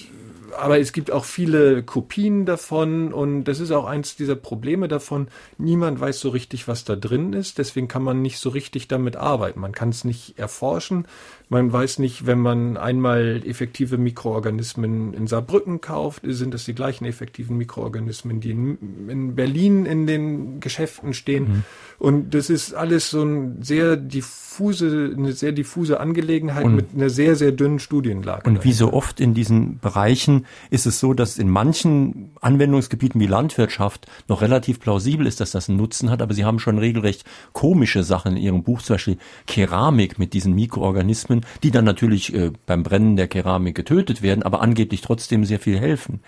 aber 0.57 0.79
es 0.79 0.93
gibt 0.93 1.11
auch 1.11 1.25
viele 1.25 1.83
Kopien 1.83 2.47
davon 2.47 3.13
und 3.13 3.45
das 3.45 3.61
ist 3.61 3.71
auch 3.71 3.87
eins 3.87 4.17
dieser 4.17 4.37
Probleme 4.37 4.89
davon. 4.89 5.29
Niemand 5.59 6.01
weiß 6.01 6.21
so 6.21 6.31
richtig, 6.31 6.69
was 6.69 6.85
da 6.85 6.97
drin 6.97 7.33
ist, 7.33 7.59
deswegen 7.59 7.89
kann 7.89 8.03
man 8.03 8.23
nicht 8.23 8.39
so 8.39 8.51
richtig 8.51 8.89
damit 8.89 9.17
arbeiten. 9.17 9.61
Man 9.61 9.73
kann 9.73 9.89
es 9.89 10.05
nicht 10.05 10.39
erforschen. 10.39 11.07
Man 11.55 11.73
weiß 11.73 12.01
nicht, 12.01 12.27
wenn 12.27 12.41
man 12.41 12.77
einmal 12.77 13.41
effektive 13.47 13.97
Mikroorganismen 13.97 15.15
in 15.15 15.29
Saarbrücken 15.29 15.81
kauft, 15.81 16.23
sind 16.25 16.53
das 16.53 16.65
die 16.65 16.75
gleichen 16.75 17.05
effektiven 17.05 17.57
Mikroorganismen, 17.57 18.41
die 18.41 18.51
in, 18.51 19.09
in 19.09 19.37
Berlin 19.37 19.87
in 19.87 20.09
den 20.09 20.59
Geschäften 20.59 21.15
stehen. 21.15 21.45
Mhm. 21.45 21.63
Und 22.01 22.35
das 22.35 22.51
ist 22.51 22.75
alles 22.75 23.09
so 23.09 23.23
ein 23.23 23.63
sehr 23.63 23.97
diffuse, 23.97 25.15
eine 25.17 25.33
sehr 25.33 25.53
diffuse 25.53 26.01
Angelegenheit 26.01 26.65
und, 26.65 26.75
mit 26.75 26.87
einer 26.93 27.09
sehr, 27.09 27.37
sehr 27.37 27.53
dünnen 27.53 27.79
Studienlage. 27.79 28.51
Und 28.51 28.65
wie 28.65 28.73
so 28.73 28.93
oft 28.93 29.21
in 29.21 29.33
diesen 29.33 29.79
Bereichen 29.79 30.47
ist 30.71 30.87
es 30.87 30.99
so, 30.99 31.15
dass 31.15 31.39
in 31.39 31.49
manchen 31.49 32.33
Anwendungsgebieten 32.41 33.21
wie 33.21 33.29
Landwirtschaft 33.29 34.09
noch 34.27 34.43
relativ 34.43 34.81
plausibel 34.81 35.25
ist, 35.25 35.39
dass 35.41 35.53
das 35.53 35.69
einen 35.69 35.79
Nutzen 35.79 36.11
hat, 36.11 36.21
aber 36.21 36.35
Sie 36.35 36.45
haben 36.45 36.59
schon 36.59 36.79
regelrecht 36.79 37.25
komische 37.53 38.03
Sachen 38.03 38.37
in 38.37 38.43
Ihrem 38.43 38.65
Buch, 38.65 38.83
zum 38.83 38.95
Beispiel 38.95 39.19
Keramik 39.47 40.19
mit 40.19 40.33
diesen 40.33 40.55
Mikroorganismen 40.57 41.44
Die 41.63 41.71
dann 41.71 41.85
natürlich 41.85 42.35
äh, 42.35 42.51
beim 42.67 42.83
Brennen 42.83 43.17
der 43.17 43.29
Keramik 43.29 43.75
getötet 43.75 44.23
werden, 44.23 44.43
aber 44.43 44.61
angeblich 44.61 45.01
trotzdem 45.01 45.45
sehr 45.45 45.61
viel 45.61 45.79
helfen 45.79 46.21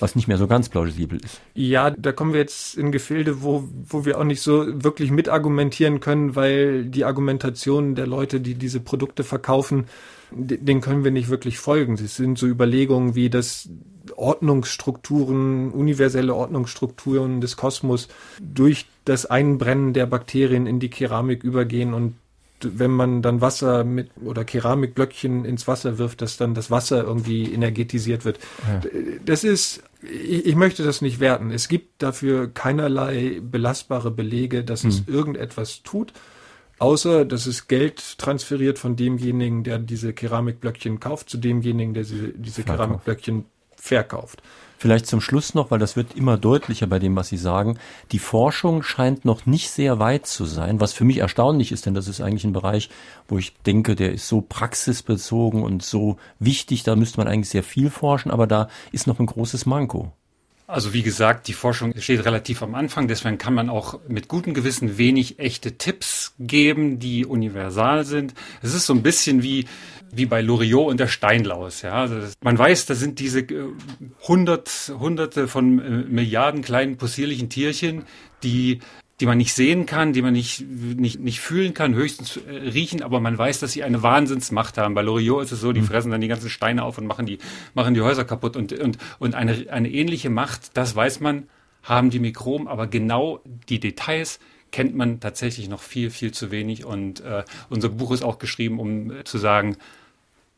was 0.00 0.16
nicht 0.16 0.28
mehr 0.28 0.38
so 0.38 0.46
ganz 0.46 0.68
plausibel 0.68 1.18
ist. 1.22 1.40
Ja, 1.54 1.90
da 1.90 2.12
kommen 2.12 2.32
wir 2.32 2.40
jetzt 2.40 2.76
in 2.76 2.92
Gefilde, 2.92 3.42
wo, 3.42 3.68
wo 3.72 4.04
wir 4.04 4.18
auch 4.18 4.24
nicht 4.24 4.40
so 4.40 4.64
wirklich 4.82 5.10
mitargumentieren 5.10 6.00
können, 6.00 6.36
weil 6.36 6.84
die 6.84 7.04
Argumentation 7.04 7.94
der 7.94 8.06
Leute, 8.06 8.40
die 8.40 8.54
diese 8.54 8.80
Produkte 8.80 9.24
verkaufen, 9.24 9.86
den 10.30 10.80
können 10.80 11.04
wir 11.04 11.10
nicht 11.10 11.28
wirklich 11.28 11.58
folgen. 11.58 11.94
Es 11.94 12.16
sind 12.16 12.38
so 12.38 12.46
Überlegungen 12.46 13.14
wie, 13.14 13.30
dass 13.30 13.68
Ordnungsstrukturen, 14.16 15.70
universelle 15.70 16.34
Ordnungsstrukturen 16.34 17.40
des 17.40 17.56
Kosmos 17.56 18.08
durch 18.40 18.86
das 19.04 19.26
Einbrennen 19.26 19.92
der 19.92 20.06
Bakterien 20.06 20.66
in 20.66 20.80
die 20.80 20.90
Keramik 20.90 21.44
übergehen 21.44 21.94
und 21.94 22.16
wenn 22.62 22.90
man 22.90 23.22
dann 23.22 23.40
Wasser 23.40 23.84
mit 23.84 24.10
oder 24.22 24.44
Keramikblöckchen 24.44 25.44
ins 25.44 25.66
Wasser 25.68 25.98
wirft, 25.98 26.22
dass 26.22 26.36
dann 26.36 26.54
das 26.54 26.70
Wasser 26.70 27.04
irgendwie 27.04 27.52
energetisiert 27.52 28.24
wird. 28.24 28.38
Ja. 28.66 28.80
Das 29.24 29.44
ist, 29.44 29.82
ich, 30.02 30.46
ich, 30.46 30.56
möchte 30.56 30.82
das 30.82 31.02
nicht 31.02 31.20
werten. 31.20 31.50
Es 31.50 31.68
gibt 31.68 32.02
dafür 32.02 32.52
keinerlei 32.52 33.40
belastbare 33.42 34.10
Belege, 34.10 34.64
dass 34.64 34.82
hm. 34.82 34.90
es 34.90 35.02
irgendetwas 35.06 35.82
tut, 35.82 36.12
außer 36.78 37.24
dass 37.24 37.46
es 37.46 37.68
Geld 37.68 38.18
transferiert 38.18 38.78
von 38.78 38.96
demjenigen, 38.96 39.64
der 39.64 39.78
diese 39.78 40.12
Keramikblöckchen 40.12 41.00
kauft, 41.00 41.30
zu 41.30 41.38
demjenigen, 41.38 41.94
der 41.94 42.04
diese, 42.04 42.28
diese 42.28 42.62
Keramikblöckchen 42.62 43.44
verkauft. 43.76 44.42
Vielleicht 44.84 45.06
zum 45.06 45.22
Schluss 45.22 45.54
noch, 45.54 45.70
weil 45.70 45.78
das 45.78 45.96
wird 45.96 46.14
immer 46.14 46.36
deutlicher 46.36 46.86
bei 46.86 46.98
dem, 46.98 47.16
was 47.16 47.30
Sie 47.30 47.38
sagen. 47.38 47.78
Die 48.12 48.18
Forschung 48.18 48.82
scheint 48.82 49.24
noch 49.24 49.46
nicht 49.46 49.70
sehr 49.70 49.98
weit 49.98 50.26
zu 50.26 50.44
sein, 50.44 50.78
was 50.78 50.92
für 50.92 51.06
mich 51.06 51.16
erstaunlich 51.16 51.72
ist, 51.72 51.86
denn 51.86 51.94
das 51.94 52.06
ist 52.06 52.20
eigentlich 52.20 52.44
ein 52.44 52.52
Bereich, 52.52 52.90
wo 53.26 53.38
ich 53.38 53.54
denke, 53.64 53.94
der 53.94 54.12
ist 54.12 54.28
so 54.28 54.42
praxisbezogen 54.42 55.62
und 55.62 55.82
so 55.82 56.18
wichtig, 56.38 56.82
da 56.82 56.96
müsste 56.96 57.16
man 57.16 57.28
eigentlich 57.28 57.48
sehr 57.48 57.62
viel 57.62 57.88
forschen, 57.88 58.30
aber 58.30 58.46
da 58.46 58.68
ist 58.92 59.06
noch 59.06 59.20
ein 59.20 59.24
großes 59.24 59.64
Manko. 59.64 60.12
Also 60.66 60.92
wie 60.92 61.02
gesagt, 61.02 61.48
die 61.48 61.54
Forschung 61.54 61.94
steht 61.98 62.24
relativ 62.26 62.62
am 62.62 62.74
Anfang, 62.74 63.08
deswegen 63.08 63.38
kann 63.38 63.54
man 63.54 63.70
auch 63.70 64.00
mit 64.06 64.28
gutem 64.28 64.52
Gewissen 64.52 64.98
wenig 64.98 65.38
echte 65.38 65.78
Tipps 65.78 66.34
geben, 66.38 66.98
die 66.98 67.24
universal 67.24 68.04
sind. 68.04 68.34
Es 68.60 68.74
ist 68.74 68.84
so 68.84 68.92
ein 68.92 69.02
bisschen 69.02 69.42
wie 69.42 69.66
wie 70.16 70.26
bei 70.26 70.40
Loriot 70.40 70.88
und 70.90 71.00
der 71.00 71.08
Steinlaus. 71.08 71.82
Ja, 71.82 71.94
also 71.94 72.20
das, 72.20 72.34
man 72.42 72.58
weiß, 72.58 72.86
da 72.86 72.94
sind 72.94 73.18
diese 73.18 73.40
äh, 73.40 73.64
hundert, 74.26 74.92
hunderte 74.98 75.48
von 75.48 75.78
äh, 75.78 75.90
Milliarden 76.08 76.62
kleinen 76.62 76.96
possierlichen 76.96 77.48
Tierchen, 77.48 78.04
die 78.42 78.80
die 79.20 79.26
man 79.26 79.38
nicht 79.38 79.54
sehen 79.54 79.86
kann, 79.86 80.12
die 80.12 80.22
man 80.22 80.32
nicht, 80.32 80.64
nicht, 80.68 81.20
nicht 81.20 81.40
fühlen 81.40 81.72
kann, 81.72 81.94
höchstens 81.94 82.36
äh, 82.36 82.50
riechen, 82.50 83.02
aber 83.02 83.20
man 83.20 83.38
weiß, 83.38 83.60
dass 83.60 83.72
sie 83.72 83.84
eine 83.84 84.02
Wahnsinnsmacht 84.02 84.76
haben. 84.76 84.94
Bei 84.94 85.02
Loriot 85.02 85.44
ist 85.44 85.52
es 85.52 85.60
so, 85.60 85.72
die 85.72 85.82
mhm. 85.82 85.86
fressen 85.86 86.10
dann 86.10 86.20
die 86.20 86.28
ganzen 86.28 86.50
Steine 86.50 86.82
auf 86.82 86.98
und 86.98 87.06
machen 87.06 87.26
die, 87.26 87.38
machen 87.74 87.94
die 87.94 88.00
Häuser 88.00 88.24
kaputt. 88.24 88.56
Und, 88.56 88.72
und, 88.72 88.98
und 89.20 89.34
eine, 89.34 89.66
eine 89.70 89.88
ähnliche 89.88 90.30
Macht, 90.30 90.76
das 90.76 90.96
weiß 90.96 91.20
man, 91.20 91.44
haben 91.84 92.10
die 92.10 92.18
Mikroben, 92.18 92.66
aber 92.66 92.86
genau 92.86 93.40
die 93.68 93.78
Details 93.78 94.40
kennt 94.72 94.96
man 94.96 95.20
tatsächlich 95.20 95.68
noch 95.68 95.80
viel, 95.80 96.10
viel 96.10 96.32
zu 96.32 96.50
wenig. 96.50 96.84
Und 96.84 97.20
äh, 97.20 97.44
unser 97.68 97.90
Buch 97.90 98.10
ist 98.10 98.24
auch 98.24 98.38
geschrieben, 98.38 98.80
um 98.80 99.12
äh, 99.12 99.24
zu 99.24 99.38
sagen, 99.38 99.76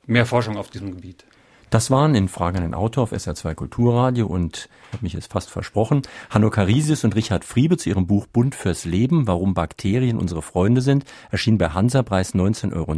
mehr 0.06 0.26
Forschung 0.26 0.56
auf 0.56 0.70
diesem 0.70 0.94
Gebiet. 0.94 1.24
Das 1.70 1.90
waren 1.90 2.14
in 2.14 2.28
Fragen 2.28 2.58
an 2.58 2.62
den 2.62 2.74
Autor 2.74 3.04
auf 3.04 3.12
SR2 3.12 3.54
Kulturradio 3.54 4.26
und, 4.26 4.68
habe 4.96 5.04
mich 5.04 5.12
jetzt 5.12 5.30
fast 5.30 5.50
versprochen, 5.50 6.02
Hanno 6.30 6.48
Carisius 6.48 7.04
und 7.04 7.14
Richard 7.14 7.44
Friebe 7.44 7.76
zu 7.76 7.90
ihrem 7.90 8.06
Buch 8.06 8.26
Bund 8.26 8.54
fürs 8.54 8.86
Leben, 8.86 9.26
warum 9.26 9.52
Bakterien 9.52 10.16
unsere 10.16 10.40
Freunde 10.40 10.80
sind, 10.80 11.04
erschien 11.30 11.58
bei 11.58 11.68
Hansa 11.68 12.02
Preis 12.02 12.34
19,90 12.34 12.72
Euro. 12.74 12.94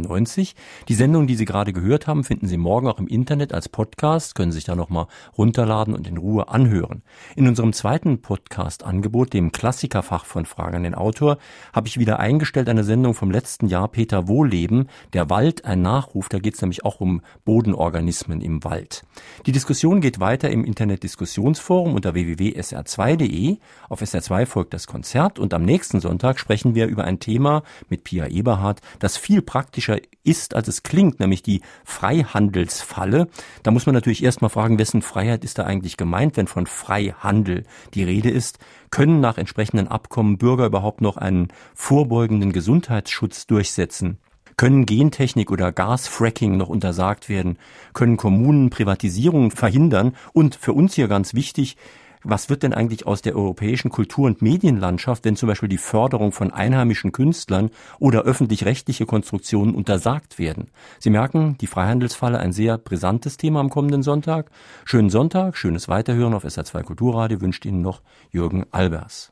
Die 0.87 0.93
Sendung, 0.93 1.27
die 1.27 1.35
Sie 1.35 1.43
gerade 1.43 1.73
gehört 1.73 2.07
haben, 2.07 2.23
finden 2.23 2.47
Sie 2.47 2.55
morgen 2.55 2.87
auch 2.87 2.99
im 2.99 3.07
Internet 3.07 3.53
als 3.53 3.67
Podcast, 3.67 4.33
können 4.35 4.53
sich 4.53 4.63
da 4.63 4.77
nochmal 4.77 5.07
runterladen 5.37 5.93
und 5.93 6.07
in 6.07 6.15
Ruhe 6.15 6.47
anhören. 6.47 7.01
In 7.35 7.49
unserem 7.49 7.73
zweiten 7.73 8.21
Podcast-Angebot, 8.21 9.33
dem 9.33 9.51
Klassikerfach 9.51 10.23
von 10.23 10.45
Fragen 10.45 10.77
an 10.77 10.83
den 10.83 10.95
Autor, 10.95 11.37
habe 11.73 11.89
ich 11.89 11.99
wieder 11.99 12.19
eingestellt 12.19 12.69
eine 12.69 12.85
Sendung 12.85 13.13
vom 13.13 13.29
letzten 13.29 13.67
Jahr 13.67 13.89
Peter 13.89 14.29
Wohleben, 14.29 14.87
Der 15.11 15.29
Wald, 15.29 15.65
ein 15.65 15.81
Nachruf, 15.81 16.29
da 16.29 16.39
geht 16.39 16.55
es 16.55 16.61
nämlich 16.61 16.85
auch 16.85 17.01
um 17.01 17.21
Bodenorganismen 17.43 18.39
im 18.39 18.63
Wald. 18.63 19.03
Die 19.45 19.51
Diskussion 19.51 19.99
geht 19.99 20.21
weiter 20.21 20.49
im 20.49 20.63
Internet-Diskussionsforum 20.63 21.88
unter 21.93 22.13
www.sr2.de. 22.13 23.57
Auf 23.89 24.01
SR2 24.01 24.45
folgt 24.45 24.73
das 24.73 24.87
Konzert 24.87 25.39
und 25.39 25.53
am 25.53 25.63
nächsten 25.63 25.99
Sonntag 25.99 26.39
sprechen 26.39 26.75
wir 26.75 26.87
über 26.87 27.03
ein 27.03 27.19
Thema 27.19 27.63
mit 27.89 28.03
Pia 28.03 28.27
Eberhardt, 28.27 28.81
das 28.99 29.17
viel 29.17 29.41
praktischer 29.41 29.97
ist, 30.23 30.55
als 30.55 30.67
es 30.67 30.83
klingt, 30.83 31.19
nämlich 31.19 31.43
die 31.43 31.61
Freihandelsfalle. 31.83 33.27
Da 33.63 33.71
muss 33.71 33.85
man 33.85 33.95
natürlich 33.95 34.23
erstmal 34.23 34.49
fragen, 34.49 34.79
wessen 34.79 35.01
Freiheit 35.01 35.43
ist 35.43 35.57
da 35.57 35.63
eigentlich 35.63 35.97
gemeint, 35.97 36.37
wenn 36.37 36.47
von 36.47 36.67
Freihandel 36.67 37.63
die 37.93 38.03
Rede 38.03 38.29
ist. 38.29 38.59
Können 38.91 39.19
nach 39.19 39.37
entsprechenden 39.37 39.87
Abkommen 39.87 40.37
Bürger 40.37 40.65
überhaupt 40.65 41.01
noch 41.01 41.17
einen 41.17 41.49
vorbeugenden 41.73 42.51
Gesundheitsschutz 42.51 43.47
durchsetzen? 43.47 44.19
Können 44.59 44.85
Gentechnik 44.85 45.51
oder 45.51 45.71
Gasfracking 45.71 46.57
noch 46.57 46.67
untersagt 46.67 47.29
werden? 47.29 47.57
Können 47.93 48.17
Kommunen 48.17 48.69
Privatisierungen 48.69 49.51
verhindern? 49.51 50.17
Und 50.33 50.53
für 50.53 50.73
uns 50.73 50.95
hier 50.95 51.07
ganz 51.07 51.33
wichtig, 51.33 51.77
was 52.23 52.49
wird 52.49 52.63
denn 52.63 52.73
eigentlich 52.73 53.07
aus 53.07 53.21
der 53.21 53.37
europäischen 53.37 53.89
Kultur- 53.89 54.25
und 54.25 54.41
Medienlandschaft, 54.41 55.23
wenn 55.23 55.37
zum 55.37 55.47
Beispiel 55.47 55.69
die 55.69 55.77
Förderung 55.77 56.33
von 56.33 56.51
einheimischen 56.51 57.13
Künstlern 57.13 57.69
oder 57.99 58.23
öffentlich-rechtliche 58.23 59.05
Konstruktionen 59.05 59.75
untersagt 59.75 60.37
werden? 60.37 60.71
Sie 60.99 61.09
merken, 61.09 61.57
die 61.61 61.67
Freihandelsfalle 61.67 62.39
ein 62.39 62.51
sehr 62.51 62.77
brisantes 62.77 63.37
Thema 63.37 63.61
am 63.61 63.69
kommenden 63.69 64.03
Sonntag. 64.03 64.51
Schönen 64.83 65.09
Sonntag, 65.09 65.55
schönes 65.55 65.87
Weiterhören 65.87 66.33
auf 66.33 66.43
SR2 66.43 66.83
Kulturradio 66.83 67.39
wünscht 67.39 67.63
Ihnen 67.63 67.81
noch 67.81 68.01
Jürgen 68.29 68.65
Albers. 68.71 69.31